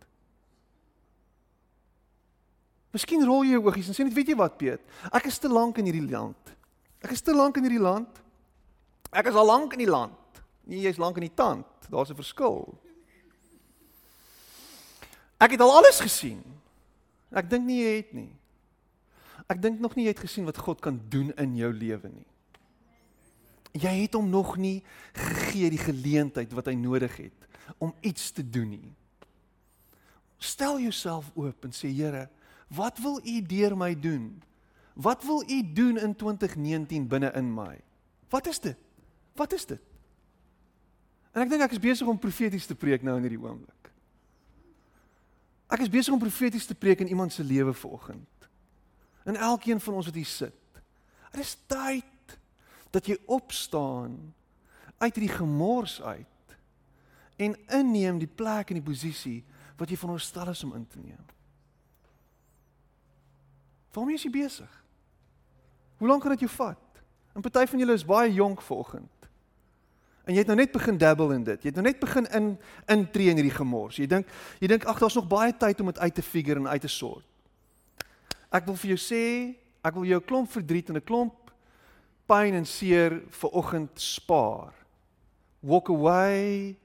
Miskien 2.96 3.26
rol 3.28 3.44
jy 3.44 3.58
jou 3.58 3.66
oogies 3.66 3.90
en 3.92 3.96
sê 3.96 4.06
net, 4.06 4.14
weet 4.16 4.32
jy 4.32 4.38
wat, 4.40 4.54
Piet? 4.56 4.80
Ek 5.12 5.28
is 5.28 5.36
te 5.42 5.50
lank 5.52 5.76
in 5.82 5.90
hierdie 5.90 6.06
land. 6.08 6.52
Ek 7.04 7.12
is 7.12 7.20
te 7.24 7.34
lank 7.36 7.58
in 7.60 7.66
hierdie 7.68 7.82
land. 7.82 8.22
Ek 9.12 9.28
is 9.28 9.36
al 9.36 9.48
lank 9.48 9.76
in 9.76 9.82
die 9.84 9.90
land. 9.90 10.40
Nee, 10.64 10.80
jy's 10.86 11.00
lank 11.00 11.20
in 11.20 11.26
die 11.28 11.36
tand. 11.36 11.68
Daar's 11.92 12.10
'n 12.10 12.16
verskil. 12.16 12.72
Ek 15.38 15.52
het 15.52 15.60
al 15.60 15.76
alles 15.76 16.00
gesien. 16.00 16.42
Ek 17.30 17.50
dink 17.50 17.66
nie 17.66 17.82
jy 17.82 17.96
het 17.96 18.12
nie. 18.14 18.32
Ek 19.46 19.60
dink 19.60 19.80
nog 19.80 19.94
nie 19.94 20.06
jy 20.06 20.14
het 20.14 20.24
gesien 20.24 20.46
wat 20.48 20.56
God 20.56 20.80
kan 20.80 21.00
doen 21.08 21.32
in 21.36 21.56
jou 21.56 21.72
lewe 21.72 22.08
nie. 22.08 22.26
Jy 23.76 23.92
het 24.02 24.14
hom 24.14 24.30
nog 24.30 24.56
nie 24.56 24.82
gegee 25.12 25.70
die 25.70 25.78
geleentheid 25.78 26.52
wat 26.52 26.66
hy 26.66 26.74
nodig 26.74 27.16
het 27.16 27.76
om 27.78 27.94
iets 28.00 28.30
te 28.32 28.42
doen 28.42 28.70
nie. 28.70 28.94
Stel 30.38 30.80
jouself 30.80 31.30
oop 31.34 31.64
en 31.64 31.72
sê 31.72 31.92
Here, 31.92 32.28
Wat 32.68 32.98
wil 32.98 33.20
u 33.24 33.42
deur 33.42 33.76
my 33.76 34.00
doen? 34.00 34.42
Wat 34.94 35.24
wil 35.24 35.44
u 35.50 35.72
doen 35.72 35.98
in 35.98 36.16
2019 36.16 37.08
binne 37.08 37.30
in 37.32 37.54
my? 37.54 37.80
Wat 38.28 38.46
is 38.46 38.60
dit? 38.60 38.76
Wat 39.32 39.52
is 39.52 39.66
dit? 39.66 39.80
En 41.36 41.44
ek 41.44 41.50
dink 41.52 41.66
ek 41.66 41.74
is 41.76 41.82
besig 41.82 42.08
om 42.08 42.18
profeties 42.18 42.66
te 42.66 42.74
preek 42.74 43.04
nou 43.04 43.18
in 43.20 43.26
hierdie 43.28 43.42
oomblik. 43.42 43.90
Ek 45.68 45.82
is 45.84 45.92
besig 45.92 46.14
om 46.14 46.22
profeties 46.22 46.66
te 46.66 46.74
preek 46.78 47.02
in 47.04 47.10
iemand 47.12 47.34
se 47.34 47.44
lewe 47.44 47.74
vanoggend. 47.76 48.48
In 49.28 49.36
elkeen 49.36 49.80
van 49.82 49.98
ons 50.00 50.08
wat 50.08 50.16
hier 50.16 50.30
sit. 50.30 50.80
Dit 51.34 51.42
is 51.42 51.56
tyd 51.68 52.38
dat 52.94 53.06
jy 53.10 53.18
opstaan 53.28 54.16
uit 54.96 55.18
hierdie 55.18 55.34
gemors 55.36 55.98
uit 56.00 56.56
en 57.36 57.56
inneem 57.68 58.18
die 58.22 58.30
plek 58.30 58.70
en 58.72 58.78
die 58.80 58.86
posisie 58.86 59.42
wat 59.76 59.90
jy 59.92 59.98
van 60.00 60.14
ons 60.14 60.30
stel 60.30 60.48
is 60.48 60.64
om 60.64 60.72
in 60.78 60.86
te 60.88 61.02
neem. 61.02 61.35
Waarmee 63.96 64.18
is 64.18 64.26
jy 64.26 64.32
besig? 64.34 64.72
Hoe 65.96 66.08
lank 66.08 66.22
gaan 66.22 66.36
dit 66.36 66.44
jou 66.44 66.52
vat? 66.52 67.00
En 67.32 67.44
party 67.44 67.64
van 67.70 67.80
julle 67.80 67.96
is 67.96 68.04
baie 68.04 68.32
jonk 68.32 68.60
vanoggend. 68.62 69.12
En 70.26 70.34
jy 70.34 70.42
het 70.42 70.50
nou 70.50 70.56
net 70.58 70.72
begin 70.74 70.98
dabble 70.98 71.36
in 71.36 71.44
dit. 71.46 71.62
Jy 71.62 71.70
het 71.70 71.78
nou 71.78 71.86
net 71.86 72.00
begin 72.02 72.26
in 72.34 72.48
intree 72.92 73.30
in 73.30 73.38
hierdie 73.38 73.54
gemors. 73.54 74.00
Jy 74.00 74.08
dink 74.10 74.30
jy 74.60 74.68
dink 74.72 74.84
ag 74.90 75.00
daar's 75.00 75.16
nog 75.16 75.28
baie 75.30 75.54
tyd 75.54 75.80
om 75.80 75.92
dit 75.92 76.00
uit 76.02 76.14
te 76.14 76.24
figure 76.26 76.60
en 76.60 76.68
uit 76.68 76.82
te 76.82 76.90
sort. 76.90 77.24
Ek 78.50 78.66
wil 78.66 78.76
vir 78.80 78.94
jou 78.96 79.00
sê, 79.00 79.24
ek 79.86 79.94
wil 79.94 80.08
jou 80.10 80.20
'n 80.20 80.26
klomp 80.26 80.50
verdriet 80.50 80.90
en 80.90 80.96
'n 80.96 81.04
klomp 81.06 81.52
pyn 82.26 82.54
en 82.54 82.66
seer 82.66 83.22
vir 83.30 83.50
oggend 83.50 84.00
spaar. 84.00 84.74
Walk 85.62 85.88
away 85.88 86.76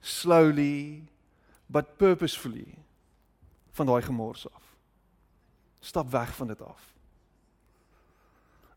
slowly 0.00 1.04
but 1.68 1.96
purposefully 1.96 2.74
van 3.72 3.86
daai 3.86 4.02
gemors 4.02 4.46
af. 4.46 4.69
Stap 5.80 6.10
weg 6.10 6.34
van 6.36 6.46
dit 6.46 6.62
af. 6.62 6.92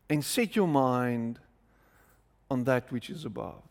And 0.06 0.24
set 0.24 0.54
your 0.54 0.68
mind 0.68 1.40
on 2.46 2.64
that 2.64 2.90
which 2.90 3.10
is 3.10 3.24
above. 3.24 3.62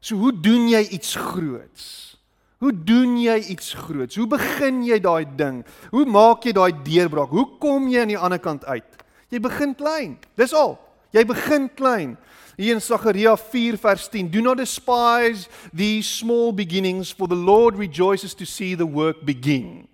So 0.00 0.16
hoe 0.16 0.32
doen 0.40 0.68
jy 0.68 0.86
iets 0.88 1.14
groots? 1.14 2.16
Hoe 2.58 2.72
doen 2.84 3.18
jy 3.20 3.36
iets 3.52 3.74
groots? 3.74 4.16
Hoe 4.16 4.26
begin 4.26 4.82
jy 4.86 4.98
daai 5.02 5.26
ding? 5.36 5.62
Hoe 5.90 6.06
maak 6.06 6.46
jy 6.46 6.52
daai 6.56 6.72
deurbraak? 6.82 7.30
Hoe 7.30 7.46
kom 7.62 7.86
jy 7.90 8.02
aan 8.02 8.14
die 8.14 8.18
ander 8.18 8.40
kant 8.42 8.64
uit? 8.64 8.96
Jy 9.28 9.40
begin 9.44 9.74
klein. 9.78 10.16
Dis 10.38 10.54
al. 10.56 10.78
Jy 11.12 11.24
begin 11.24 11.68
klein. 11.68 12.16
Hier 12.58 12.74
in 12.74 12.82
Sagaria 12.82 13.36
4 13.36 13.78
vers 13.78 14.08
10, 14.08 14.28
do 14.28 14.42
not 14.42 14.58
despise 14.58 15.48
these 15.72 16.08
small 16.08 16.52
beginnings 16.52 17.10
for 17.10 17.28
the 17.28 17.36
Lord 17.36 17.76
rejoices 17.76 18.34
to 18.34 18.44
see 18.44 18.74
the 18.74 18.86
work 18.86 19.24
begin. 19.24 19.86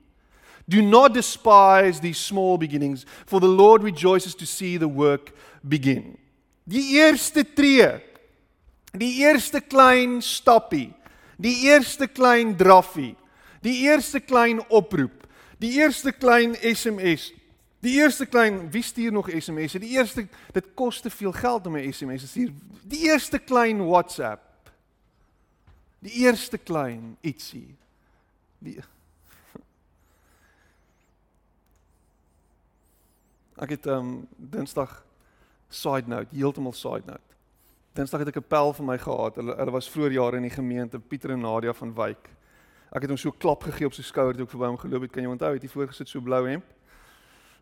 Do 0.67 0.81
not 0.81 1.13
despise 1.13 2.01
these 2.01 2.19
small 2.19 2.57
beginnings 2.57 3.05
for 3.27 3.39
the 3.39 3.49
Lord 3.49 3.83
rejoices 3.83 4.35
to 4.37 4.47
see 4.47 4.79
the 4.79 4.89
work 4.89 5.35
begin. 5.67 6.17
Die 6.65 6.97
eerste 6.97 7.45
tree, 7.45 8.01
die 8.97 9.21
eerste 9.21 9.61
klein 9.61 10.23
stappie, 10.23 10.95
die 11.37 11.69
eerste 11.69 12.09
klein 12.09 12.57
draffie, 12.57 13.13
die 13.61 13.85
eerste 13.85 14.21
klein 14.21 14.63
oproep, 14.71 15.29
die 15.61 15.77
eerste 15.77 16.13
klein 16.13 16.57
SMS 16.57 17.29
Die 17.85 17.99
eerste 18.01 18.27
klein, 18.27 18.71
wie 18.73 18.83
stuur 18.83 19.13
nog 19.13 19.29
SMS'e? 19.29 19.79
Die 19.79 19.93
eerste 19.99 20.25
dit 20.53 20.67
kos 20.75 21.03
te 21.05 21.11
veel 21.11 21.33
geld 21.33 21.67
om 21.67 21.77
'n 21.77 21.93
SMS 21.93 22.21
te 22.21 22.27
stuur. 22.27 22.53
Die 22.83 23.05
eerste 23.11 23.39
klein 23.39 23.87
WhatsApp. 23.87 24.41
Die 25.99 26.13
eerste 26.13 26.59
klein 26.59 27.17
ietsie. 27.21 27.77
Die 28.59 28.81
Ek 33.57 33.71
het 33.71 33.87
um 33.87 34.27
Dinsdag 34.37 35.05
side 35.69 36.09
note, 36.09 36.35
heeltemal 36.37 36.73
side 36.73 37.03
note. 37.07 37.35
Dinsdag 37.93 38.21
het 38.21 38.29
ek 38.29 38.37
'n 38.37 38.49
pel 38.49 38.73
van 38.73 38.87
my 38.87 38.99
gehad. 38.99 39.35
Hulle 39.37 39.57
hulle 39.57 39.71
was 39.71 39.91
vroeër 39.91 40.13
jare 40.13 40.37
in 40.37 40.43
die 40.43 40.57
gemeente 40.57 40.99
Pieter 40.99 41.31
en 41.31 41.41
Nadia 41.41 41.73
van 41.73 41.95
Wyk. 41.95 42.29
Ek 42.93 43.03
het 43.03 43.11
hom 43.11 43.19
so 43.19 43.31
klap 43.31 43.63
gegee 43.63 43.87
op 43.87 43.93
sy 43.93 44.03
skouer 44.03 44.35
toe 44.35 44.43
ek 44.43 44.51
verby 44.51 44.67
hom 44.67 44.79
geloop 44.79 45.03
het. 45.03 45.13
Kan 45.13 45.23
jy 45.23 45.29
onthou, 45.29 45.53
het 45.53 45.63
hy 45.63 45.69
voorgesit 45.69 46.09
so 46.09 46.21
blou 46.21 46.49
hemp? 46.49 46.65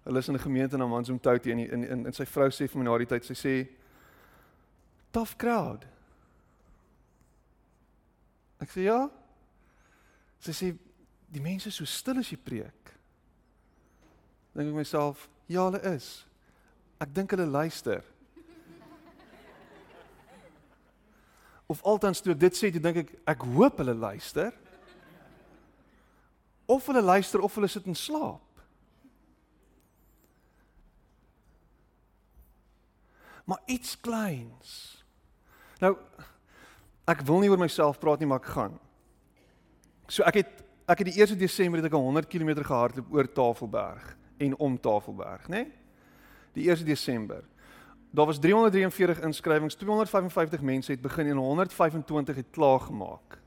Hulle 0.05 0.19
is 0.19 0.29
in 0.29 0.35
'n 0.35 0.41
gemeente 0.41 0.77
na 0.77 0.87
Mansumtouti 0.87 1.51
en 1.51 1.59
in 1.59 1.85
in 1.85 2.07
in 2.07 2.13
sy 2.13 2.25
vrou 2.25 2.51
sê 2.51 2.69
vir 2.69 2.79
my 2.79 2.85
na 2.85 2.99
die 2.99 3.07
tyd 3.07 3.25
sy 3.25 3.35
sê 3.35 3.69
tough 5.13 5.37
crowd. 5.37 5.87
Ek 8.61 8.71
sê 8.71 8.83
ja. 8.87 9.11
Sy 10.41 10.53
sê 10.53 10.77
die 11.33 11.41
mense 11.41 11.69
is 11.69 11.75
so 11.75 11.85
stil 11.85 12.19
as 12.19 12.31
jy 12.31 12.37
preek. 12.37 12.95
Dink 14.55 14.69
ek 14.69 14.75
myself, 14.75 15.29
ja 15.49 15.65
hulle 15.65 15.81
is. 15.95 16.27
Ek 17.01 17.15
dink 17.15 17.31
hulle 17.31 17.47
luister. 17.47 18.03
Of 21.69 21.83
altans 21.89 22.21
toe 22.21 22.35
ek 22.35 22.39
dit 22.39 22.59
sê, 22.59 22.71
dink 22.71 22.97
ek 22.97 23.15
ek 23.27 23.47
hoop 23.55 23.79
hulle 23.79 23.95
luister. 23.95 24.53
Of 26.69 26.87
hulle 26.87 27.03
luister 27.03 27.41
of 27.41 27.55
hulle 27.55 27.69
sit 27.69 27.87
in 27.87 27.95
slaap. 27.95 28.52
Maar 33.45 33.63
iets 33.67 33.97
kleins. 34.01 35.05
Nou 35.81 35.97
ek 37.11 37.25
wil 37.27 37.43
nie 37.43 37.51
oor 37.51 37.59
myself 37.59 37.99
praat 37.99 38.21
nie, 38.23 38.29
maar 38.31 38.41
ek 38.43 38.53
gaan. 38.55 38.77
So 40.07 40.23
ek 40.29 40.43
het 40.43 40.59
ek 40.91 40.99
het 41.05 41.09
die 41.13 41.23
1 41.23 41.39
Desember 41.39 41.81
het 41.81 41.87
ek 41.89 41.95
100 41.97 42.29
km 42.29 42.59
gehardloop 42.67 43.13
oor 43.15 43.29
Tafelberg 43.33 44.17
en 44.43 44.57
om 44.59 44.75
Tafelberg, 44.81 45.47
né? 45.49 45.63
Nee? 45.63 45.73
Die 46.53 46.69
1 46.69 46.85
Desember. 46.85 47.45
Daar 48.13 48.27
was 48.27 48.39
343 48.39 49.23
inskrywings, 49.25 49.75
255 49.75 50.61
mense 50.61 50.93
het 50.93 51.01
begin 51.01 51.27
en 51.27 51.37
125 51.37 52.37
het 52.37 52.51
klaar 52.51 52.81
gemaak. 52.81 53.39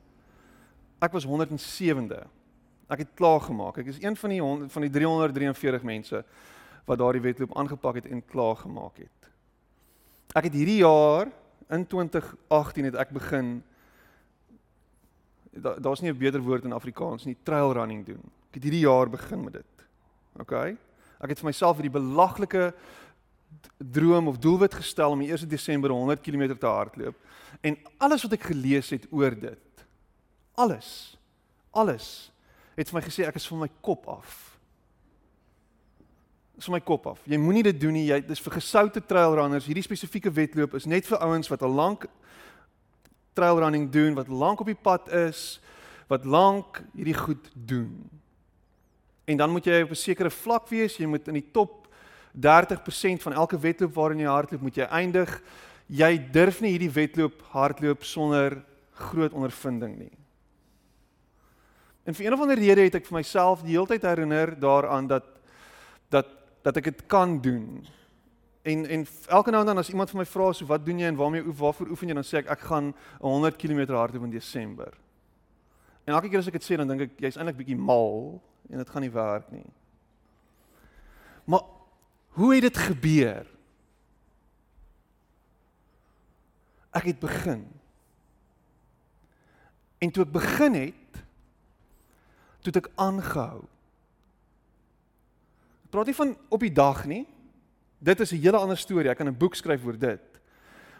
Ek 1.00 1.12
was 1.12 1.28
107de. 1.28 2.24
Ek 2.90 3.04
het 3.04 3.14
klaar 3.14 3.42
gemaak. 3.42 3.78
Ek 3.78 3.92
is 3.94 4.02
een 4.02 4.16
van 4.18 4.30
die 4.30 4.42
van 4.70 4.82
die 4.82 4.90
343 4.90 5.84
mense 5.84 6.24
wat 6.86 6.98
daardie 6.98 7.22
wedloop 7.22 7.58
aangepak 7.58 8.02
het 8.02 8.10
en 8.10 8.26
klaar 8.26 8.56
gemaak 8.56 8.98
het. 8.98 9.25
Ek 10.36 10.50
het 10.50 10.54
hierdie 10.58 10.82
jaar 10.82 11.30
in 11.71 11.86
2018 11.88 12.89
het 12.89 12.98
ek 13.00 13.13
begin 13.15 13.56
daar's 15.56 16.02
da 16.02 16.04
nie 16.04 16.12
'n 16.12 16.17
beter 16.17 16.41
woord 16.41 16.65
in 16.65 16.74
Afrikaans 16.74 17.24
nie, 17.26 17.38
trail 17.43 17.71
running 17.74 18.06
doen. 18.06 18.21
Ek 18.50 18.60
het 18.60 18.63
hierdie 18.63 18.84
jaar 18.84 19.10
begin 19.10 19.43
met 19.43 19.54
dit. 19.54 19.76
OK? 20.39 20.52
Ek 20.52 21.30
het 21.30 21.39
vir 21.39 21.48
myself 21.48 21.78
hierdie 21.78 22.00
belaglike 22.00 22.74
droom 23.78 24.28
of 24.28 24.38
doelwit 24.38 24.74
gestel 24.74 25.12
om 25.12 25.19
die 25.19 25.32
1 25.32 25.48
Desember 25.48 25.89
100 25.89 26.21
km 26.21 26.58
te 26.58 26.65
hardloop. 26.67 27.15
En 27.62 27.78
alles 27.98 28.24
wat 28.24 28.34
ek 28.34 28.43
gelees 28.43 28.89
het 28.89 29.08
oor 29.12 29.39
dit, 29.39 29.86
alles, 30.56 31.17
alles 31.71 32.32
het 32.76 32.89
vir 32.89 33.00
my 33.00 33.06
gesê 33.08 33.26
ek 33.26 33.36
is 33.36 33.48
van 33.48 33.60
my 33.60 33.69
kop 33.82 34.08
af 34.08 34.55
is 36.58 36.70
my 36.70 36.80
kop 36.80 37.08
af. 37.08 37.20
Jy 37.28 37.38
moenie 37.38 37.63
dit 37.63 37.80
doen 37.80 37.94
nie. 37.94 38.06
Jy 38.08 38.22
dis 38.28 38.41
vir 38.41 38.58
gesoute 38.58 39.02
trail 39.04 39.36
runners. 39.36 39.68
Hierdie 39.68 39.84
spesifieke 39.84 40.32
wedloop 40.32 40.76
is 40.80 40.88
net 40.89 41.08
vir 41.08 41.20
ouens 41.26 41.52
wat 41.52 41.63
al 41.65 41.74
lank 41.76 42.08
trail 43.36 43.60
running 43.60 43.89
doen, 43.91 44.15
wat 44.15 44.32
lank 44.32 44.62
op 44.63 44.70
die 44.72 44.80
pad 44.80 45.10
is, 45.12 45.60
wat 46.08 46.24
lank 46.26 46.80
hierdie 46.96 47.18
goed 47.18 47.50
doen. 47.54 47.91
En 49.28 49.38
dan 49.38 49.52
moet 49.52 49.65
jy 49.65 49.82
op 49.82 49.91
'n 49.91 49.96
sekere 49.96 50.30
vlak 50.30 50.70
wees. 50.70 50.98
Jy 50.98 51.06
moet 51.06 51.28
in 51.28 51.34
die 51.34 51.52
top 51.52 51.88
30% 52.32 53.22
van 53.22 53.34
elke 53.34 53.60
wedloop 53.60 53.94
waarin 53.94 54.20
jy 54.20 54.28
hardloop, 54.28 54.62
moet 54.62 54.76
jy 54.76 54.84
eindig. 54.84 55.41
Jy 55.88 56.32
durf 56.32 56.62
nie 56.62 56.72
hierdie 56.72 56.91
wedloop 56.91 57.41
hardloop 57.52 58.04
sonder 58.04 58.63
groot 58.94 59.34
ondervinding 59.34 59.98
nie. 59.98 60.12
En 62.06 62.13
vir 62.13 62.26
een 62.26 62.34
of 62.34 62.39
ander 62.39 62.58
rede 62.58 62.82
het 62.82 62.96
ek 62.96 63.06
vir 63.06 63.18
myself 63.18 63.63
die 63.65 63.74
hele 63.74 63.88
tyd 63.88 64.02
herinner 64.02 64.60
daaraan 64.60 65.08
dat 65.08 65.26
dat 66.65 66.80
ek 66.82 66.89
dit 66.89 67.06
kan 67.12 67.38
doen. 67.41 67.86
En 68.65 68.86
en 68.89 69.06
elke 69.30 69.54
nou 69.54 69.62
en 69.62 69.69
dan 69.69 69.78
as 69.78 69.91
iemand 69.93 70.10
vir 70.10 70.23
my 70.23 70.25
vra 70.25 70.49
so 70.54 70.65
wat 70.65 70.86
doen 70.86 70.99
jy 70.99 71.12
en 71.12 71.19
waarmee 71.19 71.45
oef 71.45 71.60
waarvoor 71.62 71.91
oefen 71.93 72.10
jy 72.10 72.17
dan 72.17 72.25
sê 72.25 72.39
ek 72.41 72.49
ek 72.56 72.63
gaan 72.71 72.93
100 73.21 73.60
km 73.62 73.84
hardloop 73.93 74.25
in 74.25 74.34
Desember. 74.34 74.89
En 76.06 76.13
elke 76.17 76.30
keer 76.30 76.41
as 76.41 76.49
ek 76.49 76.58
dit 76.58 76.65
sê 76.65 76.78
dan 76.82 76.89
dink 76.89 77.06
ek 77.06 77.21
jy's 77.21 77.38
eintlik 77.38 77.60
bietjie 77.62 77.78
mal 77.78 78.39
en 78.71 78.82
dit 78.82 78.89
gaan 78.89 79.06
nie 79.06 79.13
werk 79.13 79.51
nie. 79.54 79.67
Maar 81.45 81.62
hoe 82.39 82.49
het 82.56 82.65
dit 82.65 82.82
gebeur? 82.88 83.45
Ek 86.95 87.06
het 87.12 87.21
begin. 87.21 87.62
En 90.01 90.12
toe 90.12 90.25
ek 90.25 90.34
begin 90.34 90.73
het, 90.73 91.21
toe 92.65 92.73
ek 92.73 92.89
aangehou 92.97 93.67
praat 95.89 96.06
nie 96.06 96.15
van 96.15 96.38
op 96.50 96.60
die 96.60 96.71
dag 96.71 97.06
nie. 97.06 97.26
Dit 98.00 98.19
is 98.19 98.32
'n 98.32 98.41
hele 98.41 98.58
ander 98.58 98.78
storie. 98.78 99.10
Ek 99.10 99.17
kan 99.17 99.28
'n 99.28 99.38
boek 99.38 99.56
skryf 99.56 99.86
oor 99.86 99.98
dit. 99.98 100.21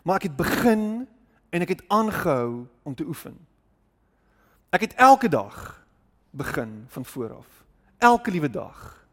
Maar 0.04 0.16
ek 0.16 0.24
het 0.24 0.36
begin 0.36 1.08
en 1.50 1.62
ek 1.62 1.70
het 1.70 1.84
aangehou 1.88 2.68
om 2.84 2.96
te 2.96 3.06
oefen. 3.06 3.38
Ek 4.70 4.82
het 4.82 4.94
elke 4.94 5.30
dag 5.30 5.86
begin 6.30 6.86
van 6.88 7.06
voor 7.06 7.34
af. 7.34 7.66
Elke 7.98 8.32
liewe 8.32 8.50
dag. 8.50 9.08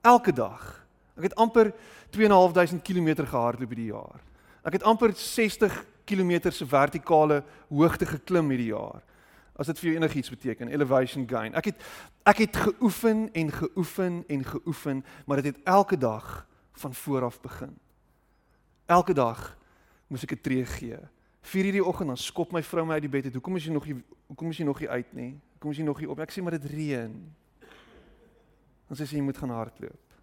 Elke 0.00 0.32
dag. 0.32 0.86
Ek 1.16 1.22
het 1.22 1.34
amper 1.34 1.72
2.500 2.10 2.82
km 2.82 3.24
gehardloop 3.26 3.68
hierdie 3.68 3.92
jaar. 3.92 4.20
Ek 4.62 4.72
het 4.72 4.82
amper 4.82 5.12
60 5.14 5.84
km 6.04 6.50
se 6.50 6.66
vertikale 6.66 7.44
hoogte 7.68 8.06
geklim 8.06 8.48
hierdie 8.48 8.72
jaar 8.74 9.02
as 9.56 9.66
dit 9.66 9.78
vir 9.78 9.90
jou 9.90 9.96
enigiets 10.00 10.30
beteken, 10.32 10.68
elevation 10.72 11.26
gain. 11.28 11.54
Ek 11.54 11.64
het 11.72 11.82
ek 12.24 12.38
het 12.46 12.56
geoefen 12.56 13.28
en 13.32 13.50
geoefen 13.52 14.24
en 14.28 14.44
geoefen, 14.44 15.04
maar 15.26 15.42
dit 15.42 15.52
het 15.52 15.64
elke 15.64 15.98
dag 15.98 16.46
van 16.72 16.94
voor 16.94 17.24
af 17.24 17.40
begin. 17.40 17.78
Elke 18.86 19.14
dag 19.14 19.58
moes 20.06 20.22
ek 20.22 20.32
'n 20.32 20.40
tree 20.40 20.66
gee. 20.66 20.98
4:00 21.42 21.72
die 21.72 21.84
oggend 21.84 22.08
dan 22.08 22.16
skop 22.16 22.52
my 22.52 22.62
vrou 22.62 22.86
my 22.86 22.92
uit 22.92 23.02
die 23.02 23.10
bed 23.10 23.24
uit. 23.24 23.34
Hoekom 23.34 23.56
is 23.56 23.64
jy 23.64 23.72
nog 23.72 23.86
nie 23.86 24.02
hoekom 24.26 24.48
is 24.48 24.56
jy 24.56 24.64
nog 24.64 24.80
nie 24.80 24.88
uit 24.88 25.12
nie? 25.12 25.40
Hoekom 25.52 25.70
is 25.70 25.76
jy 25.76 25.84
nog 25.84 25.98
nie 26.00 26.10
op? 26.10 26.18
Ek 26.18 26.30
sê 26.30 26.42
maar 26.42 26.58
dit 26.58 26.64
reën. 26.64 27.34
Dan 28.88 28.96
sê 28.96 29.06
sy 29.06 29.16
jy 29.16 29.22
moet 29.22 29.38
gaan 29.38 29.50
hardloop. 29.50 30.14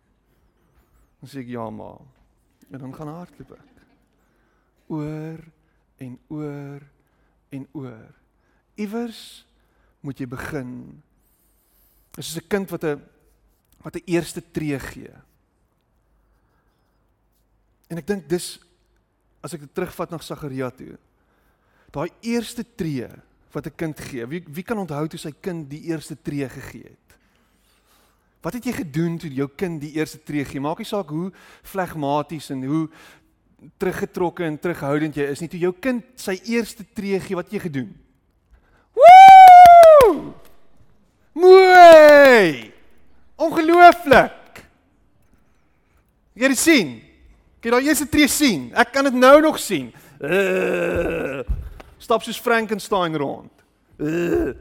Dan 1.20 1.30
sê 1.30 1.40
ek 1.40 1.48
ja 1.48 1.70
ma. 1.70 1.98
En 2.72 2.80
dan 2.80 2.94
gaan 2.96 3.08
hardloop 3.08 3.52
ek. 3.52 3.84
Oor 4.88 5.44
en 5.98 6.20
oor 6.28 6.82
en 7.50 7.68
oor. 7.72 8.16
Iewers 8.80 9.46
moet 10.02 10.20
jy 10.20 10.28
begin. 10.32 10.72
Dit 12.16 12.24
is 12.24 12.38
'n 12.38 12.48
kind 12.48 12.70
wat 12.70 12.84
'n 12.84 13.02
wat 13.84 13.96
'n 13.96 14.04
eerste 14.06 14.42
tree 14.52 14.80
gee. 14.80 15.12
En 17.88 17.98
ek 17.98 18.08
dink 18.08 18.30
dis 18.30 18.60
as 19.42 19.54
ek 19.54 19.62
dit 19.62 19.74
terugvat 19.74 20.12
na 20.12 20.18
Sagaria 20.18 20.70
toe. 20.70 20.98
Daai 21.92 22.10
eerste 22.22 22.64
tree 22.76 23.08
wat 23.52 23.66
'n 23.66 23.76
kind 23.76 24.00
gee. 24.00 24.26
Wie 24.28 24.44
wie 24.48 24.64
kan 24.64 24.78
onthou 24.78 25.08
toe 25.08 25.20
sy 25.20 25.32
kind 25.42 25.70
die 25.70 25.84
eerste 25.90 26.16
tree 26.22 26.50
gegee 26.50 26.84
het? 26.84 27.10
Wat 28.42 28.54
het 28.54 28.64
jy 28.64 28.72
gedoen 28.72 29.18
toe 29.18 29.30
jou 29.30 29.50
kind 29.56 29.82
die 29.82 29.96
eerste 29.96 30.24
tree 30.24 30.46
gee? 30.46 30.60
Maak 30.60 30.78
nie 30.78 30.86
saak 30.86 31.10
hoe 31.10 31.32
flegmaties 31.64 32.50
en 32.50 32.64
hoe 32.64 32.90
teruggetrokke 33.78 34.44
en 34.44 34.60
terughoudend 34.60 35.16
jy 35.16 35.24
is 35.24 35.42
nie. 35.42 35.50
Toe 35.50 35.60
jou 35.60 35.74
kind 35.74 36.04
sy 36.16 36.40
eerste 36.46 36.86
tree 36.94 37.20
gee, 37.20 37.36
wat 37.36 37.46
het 37.46 37.54
jy 37.54 37.60
gedoen? 37.60 38.09
Woe! 40.10 40.34
Mooi! 41.34 42.72
Ongelooflik. 43.36 44.64
Jy 46.34 46.44
het 46.44 46.56
dit 46.56 46.60
sien. 46.60 46.92
Kyk 47.60 47.74
daai 47.76 47.88
eerste 47.90 48.08
tree 48.10 48.28
sien. 48.32 48.70
Ek 48.74 48.92
kan 48.96 49.08
dit 49.08 49.16
nou 49.16 49.38
nog 49.44 49.60
sien. 49.62 49.90
Uh, 50.20 51.44
stap 52.02 52.24
soos 52.26 52.40
Frankenstein 52.42 53.16
rond. 53.20 53.52
Uh. 54.00 54.56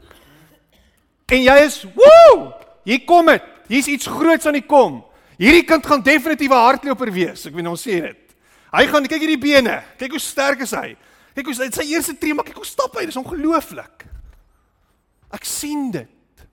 En 1.29 1.43
jy 1.43 1.55
is, 1.65 1.81
woe! 1.95 2.49
Hier 2.87 3.03
kom 3.07 3.29
dit. 3.31 3.45
Hier's 3.69 3.89
iets 3.91 4.09
groots 4.09 4.47
aan 4.49 4.57
die 4.57 4.65
kom. 4.65 5.01
Hierdie 5.39 5.63
kind 5.67 5.85
gaan 5.85 6.03
definitief 6.03 6.51
'n 6.51 6.65
hardloper 6.65 7.11
wees. 7.13 7.45
Ek 7.45 7.53
weet 7.53 7.67
ons 7.67 7.87
sê 7.87 8.01
dit. 8.01 8.35
Hy 8.71 8.85
gaan 8.87 9.07
kyk 9.07 9.21
hierdie 9.21 9.39
bene. 9.39 9.83
Kyk 9.97 10.11
hoe 10.11 10.19
sterk 10.19 10.61
is 10.61 10.71
hy. 10.71 10.97
Kyk 11.35 11.45
hoe 11.45 11.53
sy 11.55 11.85
eerste 11.85 12.17
tree 12.17 12.33
maar 12.33 12.45
kyk 12.45 12.59
hoe 12.59 12.65
stap 12.65 12.95
hy. 12.97 13.05
Dis 13.05 13.15
ongelooflik. 13.15 14.08
Ek 15.33 15.45
sien 15.45 15.89
dit. 15.93 16.45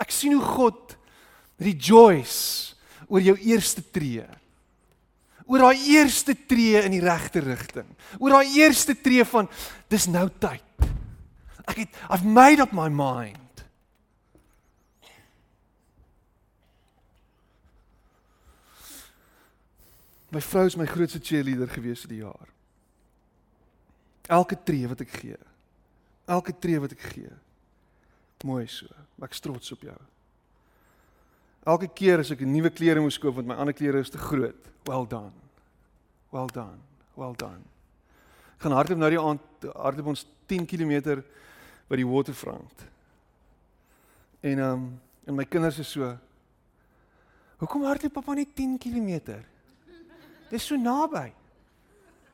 Ek 0.00 0.12
sien 0.12 0.34
hoe 0.36 0.44
God 0.44 0.96
rejoice 1.62 2.74
oor 3.08 3.22
jou 3.24 3.36
eerste 3.48 3.84
tree. 3.94 4.26
Oor 5.46 5.62
daai 5.62 5.88
eerste 5.94 6.34
tree 6.48 6.82
in 6.82 6.96
die 6.96 7.04
regte 7.04 7.40
rigting. 7.44 7.88
Oor 8.18 8.38
daai 8.38 8.58
eerste 8.58 8.96
tree 8.98 9.24
van 9.24 9.48
dis 9.92 10.08
nou 10.10 10.26
tyd. 10.42 10.62
Ek 11.66 11.84
het 11.84 11.98
I've 12.10 12.26
made 12.26 12.62
up 12.62 12.74
my 12.74 12.88
mind. 12.90 13.42
My 20.34 20.42
vrou 20.42 20.66
is 20.66 20.76
my 20.76 20.84
grootste 20.90 21.22
cheerleader 21.22 21.70
gewees 21.70 22.02
vir 22.04 22.12
die 22.12 22.20
jaar. 22.20 22.48
Elke 24.26 24.58
tree 24.66 24.88
wat 24.90 25.00
ek 25.06 25.12
gee. 25.22 25.38
Elke 26.26 26.52
tree 26.58 26.82
wat 26.82 26.92
ek 26.92 27.04
gee. 27.14 27.30
Mooi 28.46 28.66
so. 28.70 28.86
Ek 29.24 29.34
trots 29.42 29.72
op 29.74 29.82
jou. 29.86 29.96
Elke 31.66 31.88
keer 31.90 32.22
as 32.22 32.30
ek 32.30 32.42
'n 32.42 32.52
nuwe 32.52 32.70
klere 32.70 33.00
moes 33.00 33.18
koop 33.18 33.34
want 33.34 33.48
my 33.48 33.54
ander 33.54 33.74
klere 33.74 33.98
is 33.98 34.10
te 34.10 34.18
groot. 34.18 34.68
Well 34.86 35.06
done. 35.06 35.32
Well 36.30 36.46
done. 36.46 36.78
Well 37.16 37.34
done. 37.34 37.64
Gaan 38.58 38.72
hardloop 38.72 38.98
nou 38.98 39.10
die 39.10 39.20
aand 39.20 39.42
hardloop 39.74 40.06
ons 40.06 40.26
10 40.46 40.66
km 40.66 41.22
by 41.88 41.96
die 41.96 42.06
waterfront. 42.06 42.86
En 44.42 44.58
ehm 44.58 44.72
um, 44.72 45.00
en 45.26 45.34
my 45.34 45.44
kinders 45.44 45.78
is 45.78 45.90
so 45.90 46.16
Hoekom 47.58 47.86
hardloop 47.88 48.12
pappa 48.12 48.34
net 48.34 48.54
10 48.54 48.78
km? 48.78 49.40
Dis 50.50 50.66
so 50.66 50.76
naby. 50.76 51.32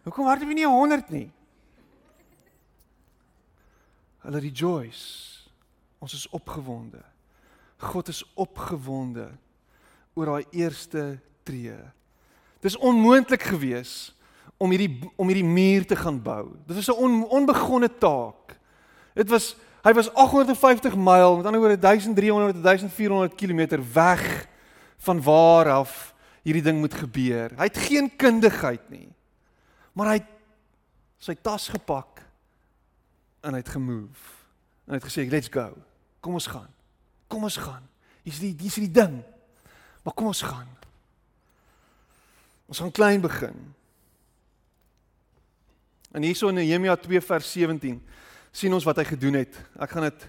Hoekom 0.04 0.26
hardloop 0.26 0.50
jy 0.50 0.54
nie 0.54 0.66
100 0.66 1.10
nie? 1.10 1.30
Hulle 4.22 4.40
rejoice. 4.40 5.41
Ons 6.02 6.16
is 6.18 6.28
opgewonde. 6.34 6.98
God 7.78 8.08
is 8.10 8.24
opgewonde 8.34 9.28
oor 10.18 10.32
daai 10.32 10.46
eerste 10.50 11.20
tree. 11.46 11.76
Dis 12.62 12.76
onmoontlik 12.76 13.42
gewees 13.46 14.10
om 14.58 14.70
hierdie 14.74 15.10
om 15.16 15.30
hierdie 15.30 15.46
muur 15.46 15.86
te 15.86 15.98
gaan 15.98 16.18
bou. 16.22 16.54
Dit 16.66 16.76
was 16.76 16.90
'n 16.90 16.98
on, 16.98 17.26
onbegonne 17.28 17.90
taak. 17.98 18.58
Dit 19.14 19.28
was 19.30 19.56
hy 19.82 19.92
was 19.92 20.10
850 20.14 20.94
myl, 20.96 21.36
met 21.36 21.46
ander 21.46 21.60
woorde 21.60 21.78
1300 21.78 22.54
tot 22.54 22.62
1400 22.62 23.34
km 23.34 23.82
weg 23.92 24.46
van 24.98 25.22
waar 25.22 25.70
af 25.70 26.14
hierdie 26.42 26.62
ding 26.62 26.78
moet 26.78 26.94
gebeur. 26.94 27.50
Hy 27.56 27.64
het 27.64 27.78
geen 27.78 28.16
kundigheid 28.16 28.90
nie. 28.90 29.08
Maar 29.92 30.06
hy 30.06 30.12
het 30.12 30.30
sy 31.18 31.34
tas 31.34 31.68
gepak 31.68 32.22
en 33.40 33.52
hy 33.52 33.58
het 33.58 33.68
gemove. 33.68 34.46
En 34.86 34.94
hy 34.94 34.98
het 34.98 35.10
gesê, 35.10 35.30
"Let's 35.30 35.48
go. 35.48 35.74
Kom 36.22 36.38
ons 36.38 36.46
gaan. 36.46 36.70
Kom 37.26 37.42
ons 37.48 37.58
gaan. 37.58 37.82
Hier's 38.22 38.38
die 38.38 38.54
hier's 38.54 38.78
die 38.78 38.90
ding. 38.90 39.18
Maar 40.02 40.14
kom 40.14 40.30
ons 40.30 40.42
gaan." 40.46 40.70
Ons 42.72 42.80
gaan 42.80 42.94
klein 42.94 43.20
begin. 43.20 43.56
En 46.12 46.24
hierso 46.24 46.48
in 46.48 46.54
Nehemia 46.54 46.94
2 46.96 47.20
vers 47.20 47.52
17 47.52 47.98
sien 48.52 48.72
ons 48.72 48.84
wat 48.84 49.00
hy 49.00 49.04
gedoen 49.10 49.36
het. 49.42 49.58
Ek 49.76 49.92
gaan 49.92 50.06
dit 50.08 50.28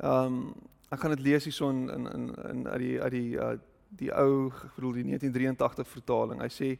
ehm 0.00 0.26
um, 0.26 0.44
ek 0.90 0.98
gaan 0.98 1.12
dit 1.14 1.20
lees 1.22 1.44
hierso 1.46 1.68
in 1.70 1.88
in 1.90 2.22
in 2.50 2.62
uit 2.68 2.80
die 2.82 2.94
uit 3.02 3.12
die 3.14 3.34
uh, 3.38 3.50
die 3.98 4.10
ou, 4.14 4.48
ek 4.50 4.74
bedoel 4.78 4.96
die 5.00 5.04
1983 5.10 5.90
vertaling. 5.90 6.40
Hy 6.42 6.50
sê 6.54 6.70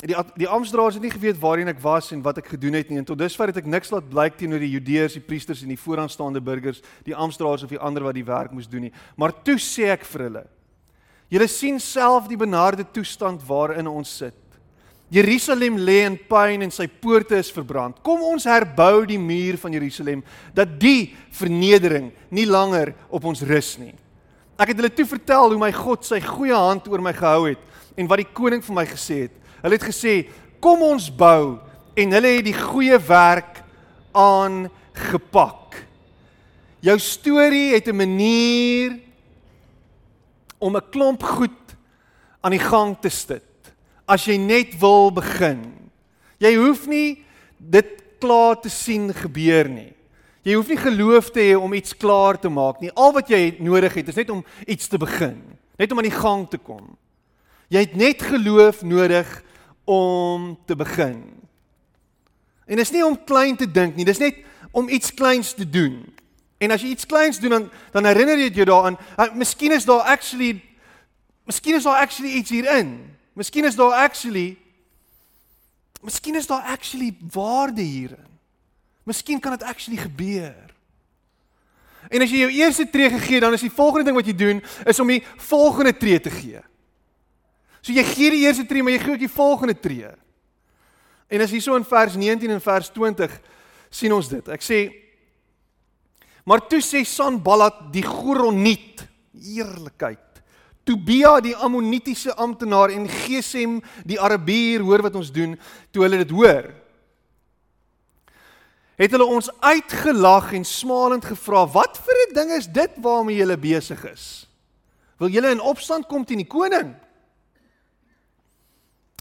die 0.00 0.16
die 0.40 0.48
amptdraers 0.48 0.96
het 0.96 1.04
nie 1.04 1.12
geweet 1.12 1.40
waarheen 1.40 1.68
ek 1.68 1.80
was 1.82 2.10
en 2.14 2.22
wat 2.24 2.38
ek 2.40 2.54
gedoen 2.54 2.78
het 2.78 2.88
nie 2.88 3.00
en 3.00 3.08
tot 3.08 3.18
dusver 3.20 3.50
het 3.52 3.60
ek 3.60 3.68
niks 3.68 3.92
laat 3.92 4.08
blyk 4.08 4.38
teenoor 4.40 4.62
die 4.62 4.72
Judeërs, 4.72 5.18
die 5.18 5.24
priesters 5.24 5.60
en 5.64 5.72
die 5.72 5.80
vooraanstaande 5.80 6.40
burgers, 6.40 6.80
die 7.04 7.16
amptdraers 7.16 7.66
of 7.66 7.72
die 7.72 7.80
ander 7.80 8.06
wat 8.06 8.16
die 8.16 8.24
werk 8.24 8.54
moes 8.56 8.68
doen 8.70 8.88
nie. 8.88 8.94
Maar 9.20 9.34
toe 9.44 9.58
sê 9.60 9.90
ek 9.92 10.06
vir 10.08 10.26
hulle: 10.28 10.44
Julle 11.30 11.48
sien 11.52 11.80
self 11.80 12.30
die 12.30 12.38
benarde 12.40 12.86
toestand 12.92 13.44
waarin 13.46 13.90
ons 13.90 14.16
sit. 14.22 14.36
Jerusalem 15.10 15.76
lê 15.82 16.04
in 16.06 16.16
pyn 16.30 16.62
en 16.62 16.70
sy 16.70 16.86
poorte 16.86 17.34
is 17.42 17.50
verbrand. 17.50 17.98
Kom 18.06 18.22
ons 18.22 18.46
herbou 18.46 19.02
die 19.10 19.18
muur 19.18 19.58
van 19.58 19.74
Jerusalem 19.74 20.22
dat 20.54 20.76
die 20.78 21.10
vernedering 21.34 22.12
nie 22.30 22.46
langer 22.46 22.94
op 23.10 23.26
ons 23.26 23.42
rus 23.42 23.74
nie. 23.82 23.92
Ek 24.54 24.70
het 24.70 24.78
hulle 24.78 24.92
toe 24.94 25.08
vertel 25.10 25.50
hoe 25.50 25.58
my 25.58 25.72
God 25.74 26.06
sy 26.06 26.20
goeie 26.22 26.54
hand 26.54 26.86
oor 26.88 27.02
my 27.02 27.12
gehou 27.16 27.48
het 27.48 27.66
en 27.98 28.06
wat 28.06 28.22
die 28.22 28.30
koning 28.30 28.62
vir 28.62 28.76
my 28.76 28.86
gesê 28.86 29.24
het. 29.26 29.34
Hulle 29.62 29.74
het 29.76 29.84
gesê, 29.84 30.28
"Kom 30.60 30.82
ons 30.82 31.10
bou." 31.10 31.58
En 31.96 32.12
hulle 32.12 32.26
het 32.26 32.44
die 32.44 32.54
goeie 32.54 32.98
werk 32.98 33.62
aangepak. 34.12 35.84
Jou 36.80 36.98
storie 36.98 37.74
het 37.74 37.88
'n 37.88 37.96
manier 37.96 38.98
om 40.58 40.76
'n 40.76 40.90
klomp 40.90 41.22
goed 41.22 41.76
aan 42.40 42.50
die 42.50 42.62
gang 42.62 42.96
te 43.00 43.08
sit. 43.08 43.42
As 44.06 44.24
jy 44.24 44.36
net 44.36 44.78
wil 44.78 45.12
begin. 45.12 45.90
Jy 46.38 46.54
hoef 46.56 46.86
nie 46.86 47.24
dit 47.56 48.02
klaar 48.18 48.60
te 48.60 48.68
sien 48.68 49.14
gebeur 49.14 49.68
nie. 49.68 49.92
Jy 50.42 50.54
hoef 50.56 50.68
nie 50.68 50.80
geloof 50.80 51.30
te 51.30 51.40
hê 51.40 51.56
om 51.56 51.74
iets 51.76 51.96
klaar 51.96 52.38
te 52.40 52.48
maak 52.48 52.80
nie. 52.80 52.92
Al 52.96 53.12
wat 53.12 53.28
jy 53.28 53.56
nodig 53.60 53.94
het 53.94 54.08
is 54.08 54.14
net 54.14 54.30
om 54.30 54.44
iets 54.66 54.88
te 54.88 54.98
begin, 54.98 55.36
net 55.78 55.92
om 55.92 55.98
aan 56.00 56.08
die 56.08 56.20
gang 56.20 56.46
te 56.48 56.58
kom. 56.58 56.96
Jy 57.68 57.84
het 57.84 57.94
net 57.94 58.22
geloof 58.22 58.82
nodig 58.82 59.28
om 59.90 60.54
te 60.66 60.76
begin. 60.76 61.18
En 62.66 62.78
dit 62.78 62.86
is 62.86 62.94
nie 62.94 63.02
om 63.06 63.18
klein 63.26 63.56
te 63.58 63.66
dink 63.66 63.96
nie, 63.98 64.06
dis 64.06 64.22
net 64.22 64.38
om 64.70 64.88
iets 64.88 65.14
kleins 65.14 65.52
te 65.58 65.66
doen. 65.66 66.04
En 66.62 66.70
as 66.70 66.84
jy 66.84 66.92
iets 66.94 67.08
kleins 67.08 67.40
doen 67.42 67.56
dan 67.56 67.70
dan 67.94 68.06
herinner 68.06 68.38
jy 68.38 68.50
jou 68.60 68.68
daaraan, 68.70 68.98
uh, 69.18 69.30
miskien 69.34 69.74
is 69.74 69.88
daar 69.88 70.06
actually 70.12 70.60
miskien 71.48 71.74
is 71.74 71.86
daar 71.88 72.02
actually 72.04 72.36
iets 72.38 72.50
hierin. 72.50 73.16
Miskien 73.34 73.64
is 73.64 73.78
daar 73.78 73.96
actually 74.06 74.58
Miskien 76.00 76.34
is 76.34 76.46
daar 76.46 76.62
actually 76.62 77.16
waarde 77.32 77.82
hierin. 77.82 78.28
Miskien 79.04 79.40
kan 79.40 79.50
dit 79.50 79.62
actually 79.62 80.00
gebeur. 80.00 80.74
En 82.08 82.22
as 82.24 82.30
jy 82.32 82.40
jou 82.46 82.50
eerste 82.50 82.86
tree 82.90 83.10
gegee, 83.10 83.40
dan 83.40 83.52
is 83.52 83.60
die 83.60 83.72
volgende 83.72 84.08
ding 84.08 84.16
wat 84.16 84.26
jy 84.26 84.34
doen 84.34 84.62
is 84.88 85.00
om 85.00 85.10
die 85.12 85.20
volgende 85.36 85.92
tree 85.96 86.20
te 86.20 86.32
gee. 86.32 86.62
So 87.80 87.92
jy 87.92 88.04
gee 88.04 88.30
die 88.34 88.42
eerste 88.44 88.66
tree, 88.68 88.82
maar 88.82 88.92
jy 88.92 89.02
gee 89.04 89.14
ook 89.14 89.24
die 89.24 89.32
volgende 89.32 89.76
tree. 89.78 90.10
En 91.30 91.44
as 91.44 91.52
hierso 91.54 91.76
in 91.78 91.86
vers 91.86 92.16
19 92.18 92.50
en 92.50 92.60
vers 92.60 92.90
20 92.92 93.36
sien 93.90 94.12
ons 94.12 94.28
dit. 94.28 94.50
Ek 94.52 94.64
sê 94.64 94.80
Maar 96.48 96.62
toe 96.66 96.80
sê 96.82 97.02
Sanballat 97.04 97.90
die 97.92 98.02
Goroniet, 98.02 99.04
eerlikheid. 99.36 100.40
Tobia 100.88 101.36
die 101.44 101.52
Ammonitiese 101.54 102.32
amptenaar 102.40 102.90
en 102.90 103.04
Gesem 103.06 103.76
die 104.08 104.18
Arabier 104.18 104.82
hoor 104.82 105.04
wat 105.04 105.18
ons 105.20 105.28
doen 105.30 105.52
toe 105.92 106.02
hulle 106.06 106.22
dit 106.24 106.32
hoor 106.34 106.70
het 109.00 109.14
hulle 109.14 109.24
ons 109.32 109.48
uitgelag 109.64 110.50
en 110.58 110.64
smalend 110.68 111.24
gevra: 111.24 111.64
"Wat 111.72 111.96
vir 112.04 112.16
'n 112.28 112.34
ding 112.34 112.50
is 112.52 112.66
dit 112.66 112.90
waarmee 112.96 113.36
julle 113.36 113.56
besig 113.56 114.04
is? 114.04 114.46
Wil 115.16 115.28
julle 115.28 115.50
in 115.50 115.60
opstand 115.60 116.06
kom 116.06 116.24
teen 116.24 116.44
die 116.44 116.46
koning?" 116.46 116.94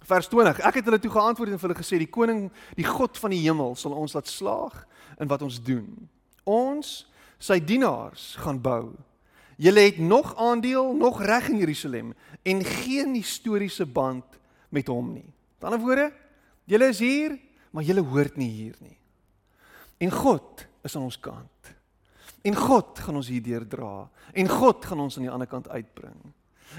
Vers 0.09 0.29
20. 0.31 0.63
Ek 0.65 0.79
het 0.79 0.87
hulle 0.89 0.99
toe 1.01 1.11
geantwoord 1.13 1.53
en 1.53 1.61
vir 1.61 1.69
hulle 1.69 1.81
gesê: 1.81 1.99
"Die 2.01 2.09
koning, 2.09 2.47
die 2.75 2.87
God 2.87 3.17
van 3.21 3.33
die 3.35 3.43
hemel, 3.43 3.75
sal 3.77 3.93
ons 3.93 4.15
laat 4.17 4.27
slaag 4.27 4.85
in 5.19 5.27
wat 5.27 5.43
ons 5.45 5.59
doen. 5.63 5.85
Ons, 6.47 7.03
sy 7.39 7.59
dienaars, 7.63 8.33
gaan 8.43 8.59
bou. 8.63 8.95
Julle 9.59 9.83
het 9.89 9.99
nog 9.99 10.31
aandeel, 10.39 10.93
nog 10.95 11.19
reg 11.21 11.49
in 11.51 11.59
Jerusalem 11.59 12.13
en 12.47 12.63
geen 12.63 13.13
historiese 13.17 13.85
band 13.85 14.39
met 14.71 14.87
hom 14.87 15.11
nie. 15.17 15.27
Met 15.59 15.67
ander 15.67 15.83
woorde, 15.83 16.07
julle 16.69 16.87
is 16.93 17.01
hier, 17.03 17.35
maar 17.75 17.83
julle 17.83 18.05
hoort 18.07 18.39
nie 18.39 18.49
hier 18.49 18.77
nie. 18.79 18.95
En 19.99 20.13
God 20.15 20.63
is 20.87 20.95
aan 20.95 21.09
ons 21.09 21.19
kant. 21.19 21.73
En 22.47 22.55
God 22.55 22.99
gaan 23.03 23.19
ons 23.19 23.27
hier 23.27 23.43
deurdra. 23.43 24.07
En 24.31 24.47
God 24.47 24.85
gaan 24.87 25.03
ons 25.03 25.17
aan 25.17 25.27
die 25.27 25.33
ander 25.33 25.49
kant 25.51 25.67
uitbring. 25.67 26.21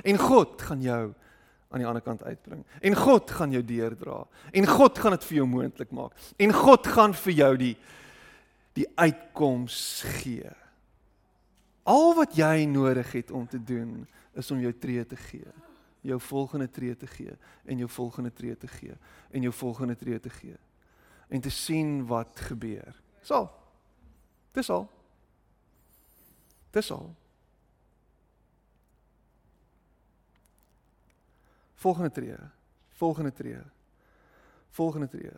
En 0.09 0.17
God 0.17 0.63
gaan 0.65 0.81
jou 0.81 1.03
aan 1.71 1.79
die 1.79 1.87
ander 1.87 2.03
kant 2.03 2.23
uitbring. 2.23 2.65
En 2.81 2.97
God 2.99 3.31
gaan 3.31 3.53
jou 3.55 3.63
deurdra. 3.65 4.25
En 4.51 4.67
God 4.67 4.99
gaan 4.99 5.15
dit 5.15 5.27
vir 5.29 5.37
jou 5.37 5.47
moontlik 5.47 5.91
maak. 5.95 6.17
En 6.37 6.53
God 6.55 6.87
gaan 6.87 7.15
vir 7.15 7.33
jou 7.33 7.53
die 7.57 7.77
die 8.79 8.87
uitkoms 8.95 9.77
gee. 10.23 10.51
Al 11.91 12.15
wat 12.15 12.37
jy 12.39 12.65
nodig 12.71 13.09
het 13.13 13.33
om 13.35 13.49
te 13.51 13.59
doen 13.59 14.07
is 14.39 14.51
om 14.55 14.61
jou 14.63 14.71
tree 14.79 15.03
te 15.07 15.19
gee. 15.19 15.55
Jou 16.07 16.21
volgende 16.23 16.71
tree 16.71 16.97
te 16.97 17.07
gee 17.11 17.35
en 17.67 17.83
jou 17.83 17.89
volgende 17.91 18.33
tree 18.33 18.57
te 18.57 18.71
gee 18.71 18.95
en 19.31 19.43
jou 19.43 19.53
volgende 19.53 19.97
tree 19.99 20.21
te 20.21 20.31
gee. 20.31 20.57
En 21.29 21.41
te 21.41 21.51
sien 21.51 22.07
wat 22.07 22.41
gebeur. 22.51 22.95
So. 23.23 23.51
Dis 24.53 24.71
al. 24.71 24.89
Dis 26.71 26.91
al. 26.91 27.11
Volgende 31.81 32.11
tree. 32.11 32.37
Volgende 32.89 33.33
tree. 33.33 33.63
Volgende 34.69 35.09
tree. 35.09 35.33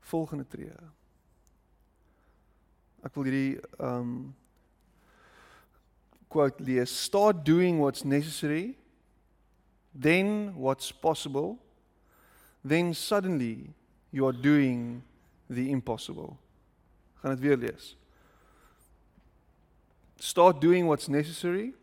Volgende 0.00 0.46
tree. 0.46 0.74
Ek 3.02 3.16
wil 3.16 3.26
hierdie 3.26 3.56
um 3.82 4.12
quote 6.30 6.62
lees: 6.62 6.92
Start 6.94 7.42
doing 7.42 7.80
what's 7.82 8.04
necessary, 8.06 8.76
then 9.90 10.52
what's 10.54 10.92
possible, 10.92 11.56
then 12.62 12.94
suddenly 12.94 13.72
you 14.14 14.28
are 14.28 14.36
doing 14.36 15.02
the 15.48 15.66
impossible. 15.66 16.36
Gaan 17.24 17.34
dit 17.34 17.42
weer 17.42 17.58
lees. 17.58 17.96
Start 20.22 20.60
doing 20.60 20.86
what's 20.86 21.08
necessary, 21.08 21.74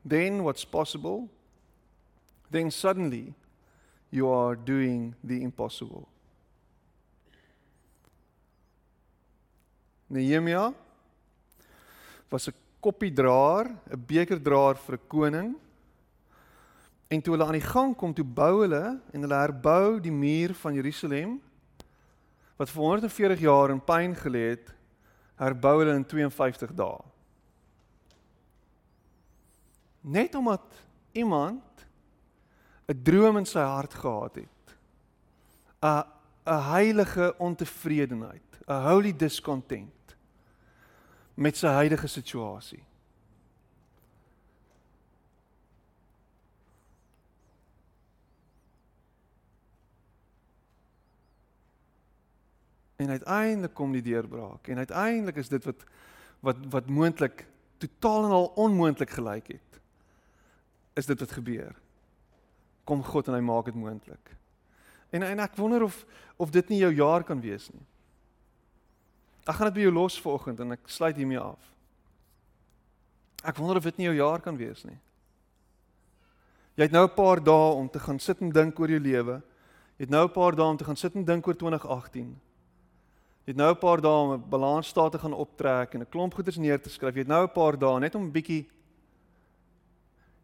then 0.00 0.42
what's 0.46 0.64
possible, 0.64 1.28
then 2.52 2.70
suddenly 2.70 3.32
you 4.10 4.28
are 4.28 4.54
doing 4.54 5.14
the 5.24 5.42
impossible. 5.42 6.06
Nehemia 10.10 10.74
was 12.30 12.48
'n 12.48 12.54
koppiedraer, 12.80 13.66
'n 13.90 14.04
bekerdraer 14.06 14.76
vir 14.76 14.94
'n 14.96 15.08
koning. 15.08 15.56
En 17.08 17.20
toe 17.22 17.34
hulle 17.34 17.46
aan 17.46 17.60
die 17.60 17.70
gang 17.74 17.96
kom, 17.96 18.14
toe 18.14 18.24
bou 18.24 18.60
hulle 18.60 19.00
en 19.12 19.20
hulle 19.20 19.34
herbou 19.34 20.00
die 20.00 20.12
muur 20.12 20.54
van 20.54 20.74
Jerusalem 20.74 21.40
wat 22.56 22.70
vir 22.70 22.82
140 22.82 23.40
jaar 23.40 23.70
in 23.70 23.80
pyn 23.80 24.14
gelê 24.14 24.50
het, 24.50 24.74
herbou 25.36 25.78
hulle 25.80 25.96
in 25.96 26.04
52 26.04 26.74
dae. 26.74 27.00
Net 30.00 30.34
omdat 30.34 30.62
iemand 31.12 31.62
'n 32.88 33.02
droom 33.02 33.36
in 33.36 33.46
sy 33.46 33.60
hart 33.60 33.94
gehad 33.94 34.34
het. 34.34 34.76
'n 35.82 36.04
'n 36.46 36.62
heilige 36.70 37.34
ontevredenheid, 37.38 38.48
'n 38.66 38.82
holy 38.88 39.16
discontent 39.16 40.16
met 41.34 41.56
sy 41.56 41.66
huidige 41.66 42.06
situasie. 42.06 42.82
En 52.96 53.08
uiteindelik 53.08 53.74
kom 53.74 53.92
die 53.92 54.02
deurbraak 54.02 54.68
en 54.68 54.76
uiteindelik 54.76 55.36
is 55.36 55.48
dit 55.48 55.64
wat 55.64 55.84
wat 56.42 56.56
wat 56.70 56.90
moontlik 56.90 57.46
totaal 57.76 58.24
en 58.24 58.30
al 58.30 58.46
onmoontlik 58.46 59.10
gelyk 59.10 59.46
het. 59.46 59.80
Is 60.94 61.06
dit 61.06 61.18
wat 61.18 61.30
gebeur? 61.30 61.81
Kom 62.84 63.02
God 63.02 63.28
en 63.28 63.34
hy 63.34 63.40
maak 63.40 63.64
dit 63.64 63.74
moontlik. 63.74 64.36
En 65.10 65.22
en 65.22 65.38
ek 65.38 65.56
wonder 65.56 65.82
of 65.82 66.04
of 66.36 66.50
dit 66.50 66.68
nie 66.68 66.78
jou 66.78 66.92
jaar 66.94 67.22
kan 67.22 67.40
wees 67.40 67.68
nie. 67.70 67.84
Ek 69.46 69.54
gaan 69.54 69.68
dit 69.70 69.74
by 69.74 69.86
jou 69.86 69.92
los 69.92 70.20
vanoggend 70.22 70.60
en 70.60 70.72
ek 70.72 70.88
sluit 70.90 71.16
hiermee 71.16 71.38
af. 71.38 71.72
Ek 73.44 73.58
wonder 73.58 73.76
of 73.76 73.86
dit 73.86 73.98
nie 73.98 74.06
jou 74.06 74.16
jaar 74.16 74.40
kan 74.40 74.56
wees 74.56 74.84
nie. 74.86 74.98
Jy 76.78 76.88
het 76.88 76.92
nou 76.92 77.04
'n 77.04 77.14
paar 77.14 77.42
dae 77.42 77.74
om 77.74 77.88
te 77.88 77.98
gaan 77.98 78.18
sit 78.18 78.40
en 78.40 78.50
dink 78.50 78.78
oor 78.80 78.88
jou 78.88 79.00
lewe. 79.00 79.42
Jy 79.98 80.06
het 80.06 80.10
nou 80.10 80.24
'n 80.24 80.32
paar 80.32 80.56
dae 80.56 80.66
om 80.66 80.76
te 80.76 80.84
gaan 80.84 80.96
sit 80.96 81.14
en 81.14 81.24
dink 81.24 81.46
oor 81.46 81.54
2018. 81.54 82.40
Jy 83.44 83.50
het 83.52 83.56
nou 83.56 83.70
'n 83.74 83.78
paar 83.78 84.00
dae 84.00 84.10
om 84.10 84.32
'n 84.32 84.48
balansstaat 84.48 85.12
te 85.12 85.18
gaan 85.18 85.34
optrek 85.34 85.94
en 85.94 86.00
'n 86.00 86.08
klomp 86.08 86.34
goeders 86.34 86.56
neer 86.56 86.80
te 86.80 86.88
skryf. 86.88 87.14
Jy 87.14 87.20
het 87.20 87.28
nou 87.28 87.44
'n 87.44 87.52
paar 87.52 87.78
dae 87.78 88.00
net 88.00 88.14
om 88.14 88.24
'n 88.24 88.32
bietjie 88.32 88.66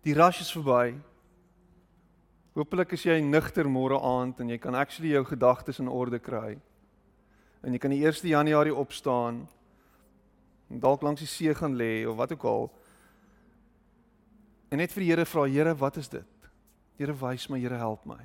die 0.02 0.14
rush 0.14 0.40
is 0.40 0.52
verby. 0.52 1.00
Hoopelik 2.58 2.96
is 2.96 3.04
jy 3.06 3.20
nugter 3.22 3.68
môre 3.70 4.00
aand 4.02 4.40
en 4.42 4.48
jy 4.50 4.56
kan 4.58 4.74
actually 4.74 5.12
jou 5.12 5.22
gedagtes 5.28 5.78
in 5.78 5.86
orde 5.86 6.18
kry 6.18 6.56
en 7.62 7.74
jy 7.74 7.78
kan 7.78 7.94
die 7.94 8.00
1 8.02 8.26
Januarie 8.26 8.74
opstaan 8.74 9.44
en 10.66 10.82
dalk 10.82 11.04
langs 11.06 11.22
die 11.22 11.30
see 11.30 11.54
gaan 11.54 11.78
lê 11.78 12.02
of 12.02 12.18
wat 12.18 12.34
ook 12.34 12.48
al 12.50 12.66
en 14.74 14.82
net 14.82 14.90
vir 14.90 15.04
die 15.04 15.10
Here 15.12 15.28
vra 15.30 15.46
Here 15.46 15.76
wat 15.78 16.02
is 16.02 16.10
dit? 16.10 16.50
Here 16.98 17.14
wys 17.14 17.46
my, 17.48 17.62
Here 17.62 17.78
help 17.78 18.04
my. 18.04 18.20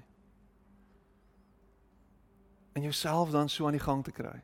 En 2.73 2.81
jouself 2.81 3.29
dan 3.31 3.49
so 3.49 3.67
aan 3.67 3.77
die 3.77 3.85
gang 3.85 4.01
te 4.03 4.11
kry. 4.11 4.39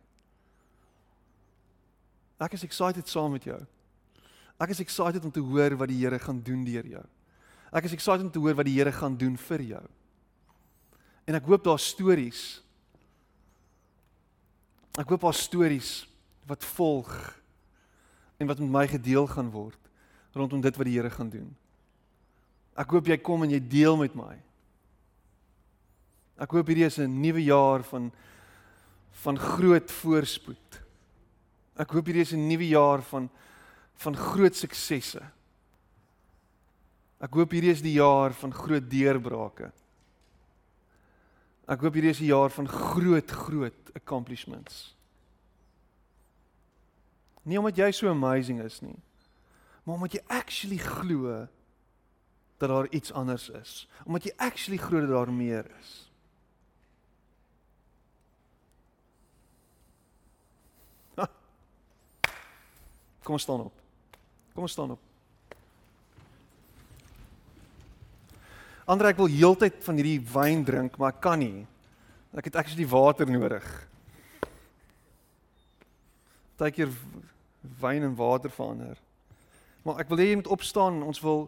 Ek 2.39 2.53
is 2.53 2.63
excited 2.63 3.09
saam 3.09 3.33
met 3.33 3.43
jou. 3.43 3.57
Ek 4.61 4.69
is 4.69 4.85
excited 4.85 5.25
om 5.25 5.33
te 5.33 5.41
hoor 5.41 5.75
wat 5.81 5.89
die 5.89 5.97
Here 6.05 6.19
gaan 6.21 6.45
doen 6.45 6.61
deur 6.63 6.85
jou. 6.85 7.07
Ek 7.71 7.85
is 7.85 7.93
excited 7.93 8.25
om 8.25 8.31
te 8.31 8.39
hoor 8.39 8.55
wat 8.57 8.65
die 8.65 8.77
Here 8.77 8.91
gaan 8.91 9.17
doen 9.17 9.37
vir 9.37 9.61
jou. 9.61 9.85
En 11.29 11.35
ek 11.35 11.45
hoop 11.45 11.63
daar's 11.63 11.85
stories 11.85 12.61
Ek 14.99 15.07
hoop 15.07 15.23
daar 15.23 15.37
stories 15.37 16.03
wat 16.49 16.65
volg 16.75 17.11
en 18.39 18.49
wat 18.49 18.59
met 18.59 18.71
my 18.73 18.85
gedeel 18.89 19.27
gaan 19.31 19.51
word 19.53 19.77
rondom 20.35 20.61
dit 20.61 20.75
wat 20.75 20.87
die 20.87 20.95
Here 20.97 21.11
gaan 21.13 21.29
doen. 21.31 21.47
Ek 22.79 22.91
hoop 22.93 23.07
jy 23.09 23.17
kom 23.21 23.43
en 23.43 23.53
jy 23.53 23.59
deel 23.59 23.97
met 23.99 24.13
my. 24.15 24.35
Ek 26.39 26.53
hoop 26.55 26.69
hierdie 26.69 26.87
is 26.87 26.99
'n 26.99 27.21
nuwe 27.21 27.43
jaar 27.43 27.83
van 27.83 28.11
van 29.23 29.37
groot 29.37 29.91
voorspoed. 29.91 30.79
Ek 31.75 31.91
hoop 31.91 32.05
hierdie 32.05 32.21
is 32.21 32.33
'n 32.33 32.47
nuwe 32.47 32.67
jaar 32.67 33.01
van 33.01 33.29
van 33.95 34.15
groot 34.15 34.55
suksesse. 34.55 35.19
Ek 37.19 37.35
hoop 37.35 37.51
hierdie 37.51 37.73
is 37.73 37.83
die 37.83 37.97
jaar 37.97 38.33
van 38.39 38.53
groot 38.55 38.85
deurbrake. 38.89 39.71
Ek 41.69 41.83
hoop 41.83 41.93
hierdie 41.93 42.13
is 42.15 42.21
'n 42.21 42.31
jaar 42.31 42.49
van 42.49 42.67
groot 42.67 43.31
groot 43.31 43.91
accomplishments. 43.95 44.95
Nie 47.43 47.57
omdat 47.57 47.77
jy 47.77 47.91
so 47.91 48.09
amazing 48.09 48.61
is 48.61 48.81
nie, 48.81 48.97
maar 49.83 49.95
omdat 49.95 50.13
jy 50.13 50.23
actually 50.27 50.77
glo 50.77 51.47
dat 52.57 52.69
daar 52.69 52.87
iets 52.89 53.11
anders 53.11 53.49
is. 53.49 53.87
Omdat 54.05 54.23
jy 54.23 54.33
actually 54.37 54.77
glo 54.77 54.99
dat 54.99 55.09
daar 55.09 55.31
meer 55.33 55.65
is. 55.79 56.09
Kom 63.23 63.37
ons 63.37 63.43
staan 63.43 63.61
op. 63.61 63.73
Kom 64.53 64.63
ons 64.65 64.71
staan 64.71 64.91
op. 64.91 65.08
Ander 68.89 69.11
ek 69.11 69.19
wil 69.21 69.29
heeltyd 69.29 69.83
van 69.85 69.99
hierdie 69.99 70.21
wyn 70.33 70.63
drink, 70.65 70.95
maar 70.97 71.13
ek 71.13 71.21
kan 71.21 71.37
nie. 71.37 71.67
Ek 72.33 72.47
het 72.49 72.57
actually 72.57 72.87
water 72.89 73.29
nodig. 73.29 73.67
Partykeer 76.57 76.89
wyn 77.81 78.07
en 78.07 78.17
water 78.17 78.49
verander. 78.49 78.97
Maar 79.85 80.01
ek 80.01 80.09
wil 80.09 80.21
hê 80.23 80.31
jy 80.31 80.39
moet 80.41 80.49
opstaan. 80.57 81.03
Ons 81.05 81.21
wil 81.21 81.45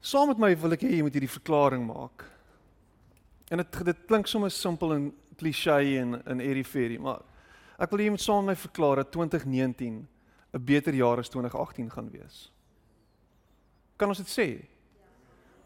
saam 0.00 0.30
met 0.30 0.38
my 0.38 0.52
wil 0.62 0.78
ek 0.78 0.86
hê 0.86 0.94
jy 0.94 1.02
moet 1.04 1.18
hierdie 1.18 1.34
verklaring 1.34 1.82
maak. 1.88 2.24
En 3.50 3.58
dit 3.58 3.82
dit 3.90 4.06
klink 4.06 4.30
sommer 4.30 4.54
simpel 4.54 4.94
en 4.94 5.10
klisjé 5.40 5.80
en 5.98 6.20
in 6.22 6.42
eriferie, 6.44 7.00
maar 7.02 7.24
ek 7.80 7.90
wil 7.90 7.98
hê 7.98 8.10
jy 8.10 8.14
moet 8.14 8.22
saam 8.22 8.44
met 8.44 8.54
my 8.54 8.60
verklaar 8.62 9.02
dat 9.02 9.10
2019 9.10 10.06
'n 10.54 10.64
beter 10.64 10.94
jaar 10.94 11.18
as 11.18 11.28
2018 11.28 11.90
gaan 11.90 12.10
wees. 12.10 12.52
Kan 13.96 14.08
ons 14.08 14.18
dit 14.22 14.30
sê? 14.30 14.48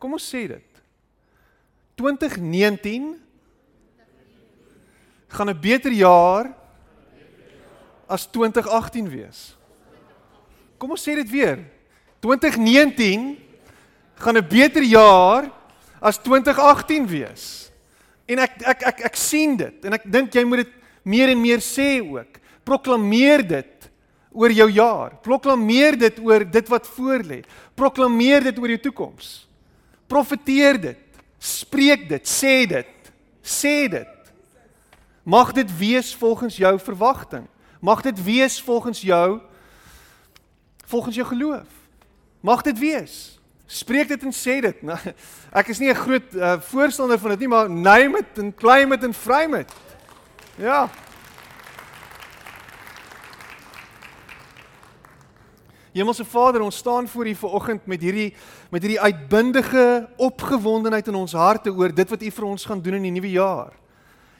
Kom 0.04 0.18
ons 0.18 0.24
sê 0.28 0.42
dit. 0.44 0.80
2019 1.96 3.14
gaan 5.32 5.48
'n 5.48 5.60
beter 5.60 5.92
jaar 5.92 6.52
as 8.06 8.26
2018 8.28 9.08
wees. 9.08 9.56
Kom 10.76 10.90
ons 10.90 11.00
sê 11.00 11.14
dit 11.14 11.30
weer. 11.30 11.64
2019 12.20 13.38
gaan 14.14 14.36
'n 14.36 14.48
beter 14.48 14.82
jaar 14.82 15.50
as 16.00 16.20
2018 16.20 17.06
wees. 17.08 17.72
En 18.28 18.38
ek 18.38 18.60
ek 18.60 18.82
ek 18.82 19.00
ek 19.00 19.16
sien 19.16 19.56
dit 19.56 19.84
en 19.84 19.92
ek 19.92 20.04
dink 20.04 20.34
jy 20.34 20.44
moet 20.44 20.68
dit 20.68 20.72
meer 21.02 21.28
en 21.28 21.40
meer 21.40 21.64
sê 21.64 22.04
ook. 22.04 22.36
Proklameer 22.62 23.48
dit 23.48 23.90
oor 24.32 24.52
jou 24.52 24.68
jaar. 24.70 25.16
Proklameer 25.22 25.96
dit 25.96 26.18
oor 26.20 26.44
dit 26.44 26.68
wat 26.68 26.86
voorlê. 26.86 27.42
Proklameer 27.74 28.42
dit 28.42 28.58
oor 28.58 28.68
jou 28.68 28.78
toekoms. 28.78 29.48
Profeteer 30.06 30.80
dit. 30.80 30.98
Spreek 31.38 32.08
dit, 32.08 32.28
sê 32.28 32.66
dit. 32.66 33.12
Sê 33.42 33.88
dit. 33.88 34.32
Mag 35.24 35.52
dit 35.52 35.78
wees 35.78 36.14
volgens 36.14 36.56
jou 36.56 36.78
verwagting. 36.80 37.46
Mag 37.80 38.02
dit 38.02 38.24
wees 38.24 38.60
volgens 38.62 39.00
jou 39.00 39.40
volgens 40.84 41.16
jou 41.16 41.26
geloof. 41.26 41.68
Mag 42.40 42.62
dit 42.62 42.78
wees. 42.78 43.40
Spreek 43.66 44.08
dit 44.08 44.22
en 44.22 44.32
sê 44.32 44.60
dit. 44.60 44.82
Nou, 44.84 44.98
ek 45.60 45.72
is 45.72 45.80
nie 45.80 45.88
'n 45.90 45.96
groot 45.96 46.34
uh, 46.34 46.60
voorstander 46.60 47.18
van 47.18 47.30
dit 47.30 47.38
nie, 47.38 47.48
maar 47.48 47.70
name 47.70 48.18
it 48.18 48.38
en 48.38 48.54
claim 48.54 48.92
it 48.92 49.02
en 49.02 49.14
frame 49.14 49.58
it. 49.58 49.72
Ja. 50.56 50.90
Hemelse 55.94 56.24
Vader, 56.24 56.60
ons 56.60 56.76
staan 56.76 57.08
voor 57.08 57.28
U 57.28 57.34
vanoggend 57.34 57.86
met 57.86 58.00
hierdie 58.02 58.34
met 58.70 58.82
hierdie 58.82 59.00
uitbundige 59.00 60.08
opgewondenheid 60.16 61.06
in 61.06 61.14
ons 61.14 61.32
harte 61.38 61.70
oor 61.70 61.94
dit 61.94 62.10
wat 62.10 62.22
U 62.22 62.30
vir 62.30 62.46
ons 62.48 62.64
gaan 62.66 62.82
doen 62.82 62.96
in 62.98 63.06
die 63.06 63.12
nuwe 63.14 63.30
jaar. 63.30 63.70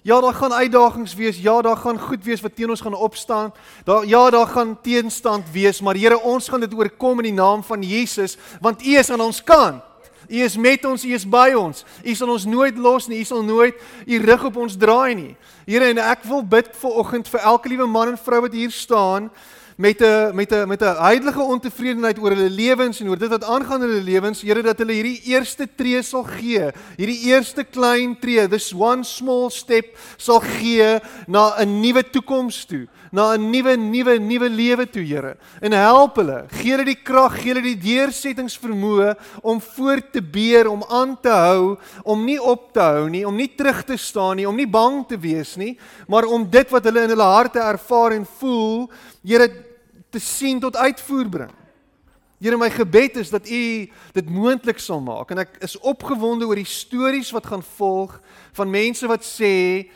Ja, 0.02 0.18
daar 0.20 0.34
gaan 0.34 0.52
uitdagings 0.52 1.14
wees. 1.14 1.38
Ja, 1.38 1.62
daar 1.62 1.76
gaan 1.76 2.00
goed 2.00 2.24
wees 2.26 2.42
wat 2.42 2.57
teen 2.59 2.74
ons 2.74 2.82
gaan 2.82 2.98
opstaan. 2.98 3.55
Daar 3.86 4.02
ja, 4.07 4.30
daar 4.30 4.50
gaan 4.50 4.74
teenstand 4.82 5.46
wees, 5.52 5.80
maar 5.80 5.94
Here, 5.94 6.18
ons 6.20 6.48
gaan 6.48 6.61
dit 6.61 6.74
oorkom 6.74 7.22
in 7.22 7.30
die 7.30 7.38
naam 7.38 7.62
van 7.62 7.82
Jesus, 7.82 8.36
want 8.61 8.82
U 8.82 8.98
is 8.98 9.11
aan 9.11 9.22
ons 9.22 9.42
kant. 9.44 9.82
U 10.28 10.42
is 10.42 10.57
met 10.57 10.84
ons, 10.84 11.05
U 11.05 11.14
is 11.14 11.28
by 11.28 11.52
ons. 11.55 11.84
U 12.02 12.14
sal 12.14 12.34
ons 12.34 12.44
nooit 12.44 12.78
los 12.78 13.07
nie. 13.07 13.20
U 13.20 13.24
sal 13.24 13.44
nooit 13.46 13.78
U 14.07 14.18
rug 14.26 14.44
op 14.50 14.57
ons 14.57 14.76
draai 14.76 15.14
nie. 15.14 15.36
Here, 15.70 15.86
en 15.94 16.02
ek 16.02 16.26
wil 16.26 16.42
bid 16.42 16.74
vir 16.82 17.02
oggend 17.05 17.30
vir 17.30 17.46
elke 17.46 17.70
liewe 17.70 17.86
man 17.86 18.16
en 18.16 18.18
vrou 18.18 18.42
wat 18.48 18.57
hier 18.59 18.74
staan 18.74 19.30
met 19.77 20.01
'n 20.01 20.35
met 20.35 20.53
'n 20.53 20.68
met 20.68 20.83
'n 20.83 20.97
heilige 21.03 21.41
ontevredenheid 21.41 22.18
oor 22.18 22.31
hulle 22.31 22.51
lewens 22.51 23.01
en 23.01 23.09
oor 23.09 23.18
dit 23.18 23.29
wat 23.29 23.45
aangaan 23.45 23.83
in 23.83 23.89
hulle 23.89 24.03
lewens, 24.03 24.43
Here 24.43 24.62
dat 24.62 24.79
hulle 24.79 24.93
hierdie 24.93 25.20
eerste 25.25 25.68
tree 25.77 26.03
sal 26.03 26.22
gee, 26.22 26.70
hierdie 26.97 27.20
eerste 27.27 27.64
klein 27.64 28.18
tree, 28.18 28.49
this 28.49 28.72
one 28.72 29.05
small 29.05 29.51
step 29.51 29.97
sal 30.16 30.41
gee 30.41 30.99
na 31.27 31.55
'n 31.59 31.81
nuwe 31.81 32.11
toekoms 32.11 32.64
toe, 32.64 32.87
na 33.14 33.36
'n 33.36 33.50
nuwe 33.50 33.76
nuwe 33.76 34.18
nuwe 34.18 34.48
lewe 34.48 34.86
toe, 34.90 35.04
Here. 35.06 35.36
En 35.62 35.72
help 35.72 36.16
hulle, 36.16 36.46
gee 36.50 36.72
hulle 36.72 36.84
die 36.84 36.98
krag, 36.98 37.38
gee 37.38 37.52
hulle 37.54 37.62
die 37.62 37.78
deursettingsvermoë 37.78 39.14
om 39.42 39.60
voort 39.60 40.10
te 40.12 40.22
beer, 40.22 40.66
om 40.68 40.82
aan 40.90 41.14
te 41.22 41.30
hou, 41.30 41.78
om 42.02 42.24
nie 42.26 42.40
op 42.42 42.72
te 42.74 42.80
hou 42.80 43.08
nie, 43.08 43.22
om 43.26 43.36
nie 43.36 43.52
terug 43.54 43.84
te 43.84 43.96
staan 43.96 44.36
nie, 44.36 44.48
om 44.48 44.56
nie 44.56 44.66
bang 44.66 45.04
te 45.06 45.16
wees 45.16 45.54
nie, 45.56 45.78
maar 46.08 46.26
om 46.26 46.50
dit 46.50 46.70
wat 46.70 46.84
hulle 46.84 47.04
in 47.06 47.14
hulle 47.14 47.30
harte 47.36 47.62
ervaar 47.62 48.18
en 48.18 48.26
voel 48.26 48.90
Here 49.24 49.48
te 50.10 50.18
sien 50.18 50.60
tot 50.60 50.76
uitvoer 50.76 51.28
bring. 51.28 51.54
Here 52.40 52.58
my 52.58 52.68
gebed 52.70 53.16
is 53.16 53.30
dat 53.30 53.46
U 53.48 53.62
dit 54.12 54.28
moontlik 54.28 54.78
sal 54.82 55.00
maak 55.00 55.30
en 55.30 55.38
ek 55.46 55.56
is 55.64 55.78
opgewonde 55.80 56.44
oor 56.44 56.58
die 56.58 56.68
stories 56.68 57.30
wat 57.32 57.46
gaan 57.46 57.62
volg 57.78 58.18
van 58.58 58.70
mense 58.70 59.06
wat 59.06 59.24
sê 59.24 59.88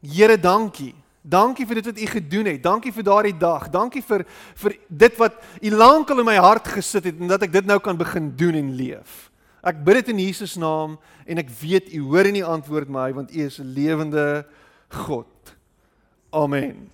Here 0.00 0.38
dankie. 0.40 0.94
Dankie 1.20 1.66
vir 1.68 1.80
dit 1.80 1.88
wat 1.90 1.98
U 2.00 2.06
gedoen 2.06 2.46
het. 2.48 2.62
Dankie 2.62 2.92
vir 2.92 3.04
daardie 3.04 3.36
dag. 3.36 3.68
Dankie 3.68 4.02
vir 4.02 4.24
vir 4.56 4.76
dit 4.88 5.18
wat 5.20 5.36
U 5.60 5.70
lankal 5.70 6.22
in 6.22 6.28
my 6.30 6.36
hart 6.40 6.68
gesit 6.68 7.04
het 7.04 7.20
en 7.20 7.28
dat 7.28 7.44
ek 7.44 7.52
dit 7.52 7.66
nou 7.68 7.78
kan 7.78 7.98
begin 8.00 8.32
doen 8.36 8.56
en 8.56 8.72
leef. 8.76 9.28
Ek 9.60 9.82
bid 9.84 10.00
dit 10.00 10.14
in 10.14 10.22
Jesus 10.24 10.56
naam 10.56 10.96
en 11.28 11.42
ek 11.42 11.52
weet 11.60 11.92
U 11.92 12.06
hoor 12.08 12.30
en 12.30 12.40
U 12.40 12.44
antwoord 12.56 12.88
my 12.88 13.10
want 13.12 13.34
U 13.36 13.44
is 13.44 13.60
'n 13.60 13.68
lewende 13.76 14.46
God. 14.88 15.28
Amen. 16.32 16.88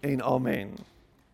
En 0.00 0.22
amen. 0.22 0.89